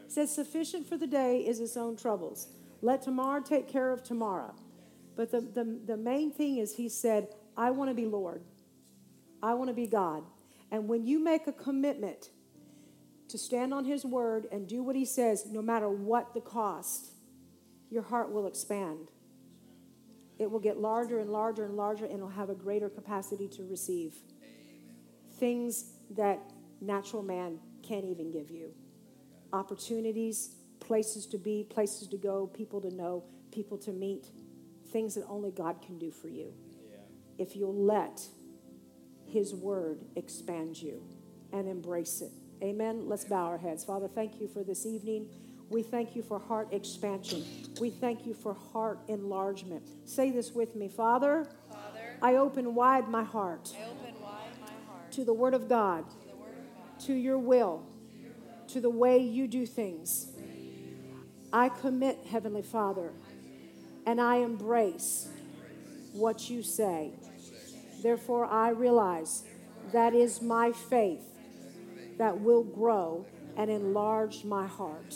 It 0.06 0.12
says, 0.12 0.34
sufficient 0.34 0.88
for 0.88 0.98
the 0.98 1.08
day 1.08 1.40
is 1.40 1.60
its 1.60 1.76
own 1.76 1.96
troubles. 1.96 2.48
Let 2.82 3.02
tomorrow 3.02 3.42
take 3.42 3.68
care 3.68 3.92
of 3.92 4.04
tomorrow. 4.04 4.54
But 5.16 5.32
the, 5.32 5.42
the, 5.42 5.80
the 5.86 5.98
main 5.98 6.32
thing 6.32 6.58
is, 6.58 6.76
he 6.76 6.90
said, 6.90 7.30
I 7.56 7.72
want 7.72 7.90
to 7.90 7.96
be 7.96 8.06
Lord. 8.06 8.44
I 9.42 9.54
want 9.56 9.70
to 9.70 9.74
be 9.74 9.88
God. 9.88 10.24
And 10.72 10.88
when 10.88 11.06
you 11.06 11.24
make 11.24 11.48
a 11.48 11.52
commitment 11.52 12.30
to 13.30 13.38
stand 13.38 13.74
on 13.74 13.86
His 13.86 14.06
word 14.06 14.48
and 14.52 14.68
do 14.68 14.84
what 14.84 14.96
He 14.96 15.06
says, 15.06 15.46
no 15.50 15.62
matter 15.62 15.90
what 15.90 16.34
the 16.34 16.42
cost, 16.42 17.12
your 17.90 18.04
heart 18.04 18.32
will 18.32 18.48
expand. 18.48 19.10
It 20.40 20.50
will 20.50 20.60
get 20.60 20.80
larger 20.80 21.20
and 21.20 21.30
larger 21.30 21.66
and 21.66 21.76
larger, 21.76 22.06
and 22.06 22.16
it'll 22.16 22.30
have 22.30 22.50
a 22.50 22.56
greater 22.56 22.90
capacity 22.90 23.48
to 23.50 23.64
receive 23.64 24.14
things 25.40 25.92
that 26.12 26.40
natural 26.82 27.24
man 27.24 27.60
can't 27.82 28.06
even 28.06 28.32
give 28.32 28.50
you 28.50 28.74
opportunities, 29.52 30.56
places 30.80 31.26
to 31.28 31.38
be, 31.38 31.64
places 31.70 32.08
to 32.08 32.18
go, 32.18 32.48
people 32.48 32.82
to 32.82 32.90
know, 32.90 33.24
people 33.52 33.78
to 33.78 33.92
meet, 33.92 34.28
things 34.92 35.16
that 35.16 35.26
only 35.30 35.52
God 35.52 35.82
can 35.82 36.00
do 36.00 36.12
for 36.12 36.28
you. 36.28 36.54
Yeah. 36.90 36.98
If 37.38 37.56
you'll 37.56 37.76
let 37.76 38.22
his 39.26 39.54
word 39.54 40.00
expand 40.16 40.82
you 40.82 41.04
and 41.52 41.68
embrace 41.68 42.22
it. 42.22 42.32
Amen. 42.64 43.08
Let's 43.08 43.26
bow 43.26 43.46
our 43.46 43.58
heads. 43.58 43.84
Father, 43.84 44.08
thank 44.08 44.40
you 44.40 44.48
for 44.48 44.64
this 44.64 44.86
evening. 44.86 45.28
We 45.70 45.84
thank 45.84 46.16
you 46.16 46.22
for 46.22 46.40
heart 46.40 46.72
expansion. 46.72 47.44
We 47.80 47.90
thank 47.90 48.26
you 48.26 48.34
for 48.34 48.54
heart 48.54 49.00
enlargement. 49.08 49.84
Say 50.06 50.32
this 50.32 50.52
with 50.52 50.76
me 50.76 50.88
Father, 50.88 51.48
Father 51.70 52.18
I 52.22 52.36
open 52.36 52.76
wide 52.76 53.10
my 53.10 53.24
heart, 53.24 53.74
I 53.78 53.84
open 53.86 54.22
wide 54.22 54.60
my 54.62 54.68
heart 54.88 55.12
to 55.12 55.26
the 55.26 55.34
Word 55.34 55.54
of 55.54 55.68
God, 55.68 56.10
to, 56.10 56.16
of 56.16 56.30
God, 56.30 57.00
to 57.06 57.14
your 57.14 57.38
will, 57.38 57.84
to 58.70 58.82
the 58.82 58.90
way 58.90 59.18
you 59.20 59.48
do 59.48 59.66
things. 59.66 60.32
I 61.52 61.70
commit, 61.70 62.20
Heavenly 62.30 62.64
Father, 62.64 63.12
and 64.06 64.20
I 64.20 64.38
embrace 64.38 65.28
what 66.14 66.50
you 66.50 66.64
say. 66.64 67.12
Therefore, 68.02 68.46
I 68.46 68.70
realize 68.70 69.44
that 69.92 70.14
is 70.14 70.42
my 70.42 70.72
faith 70.72 71.24
that 72.18 72.40
will 72.40 72.64
grow 72.64 73.26
and 73.56 73.70
enlarge 73.70 74.44
my 74.44 74.68
heart. 74.68 75.16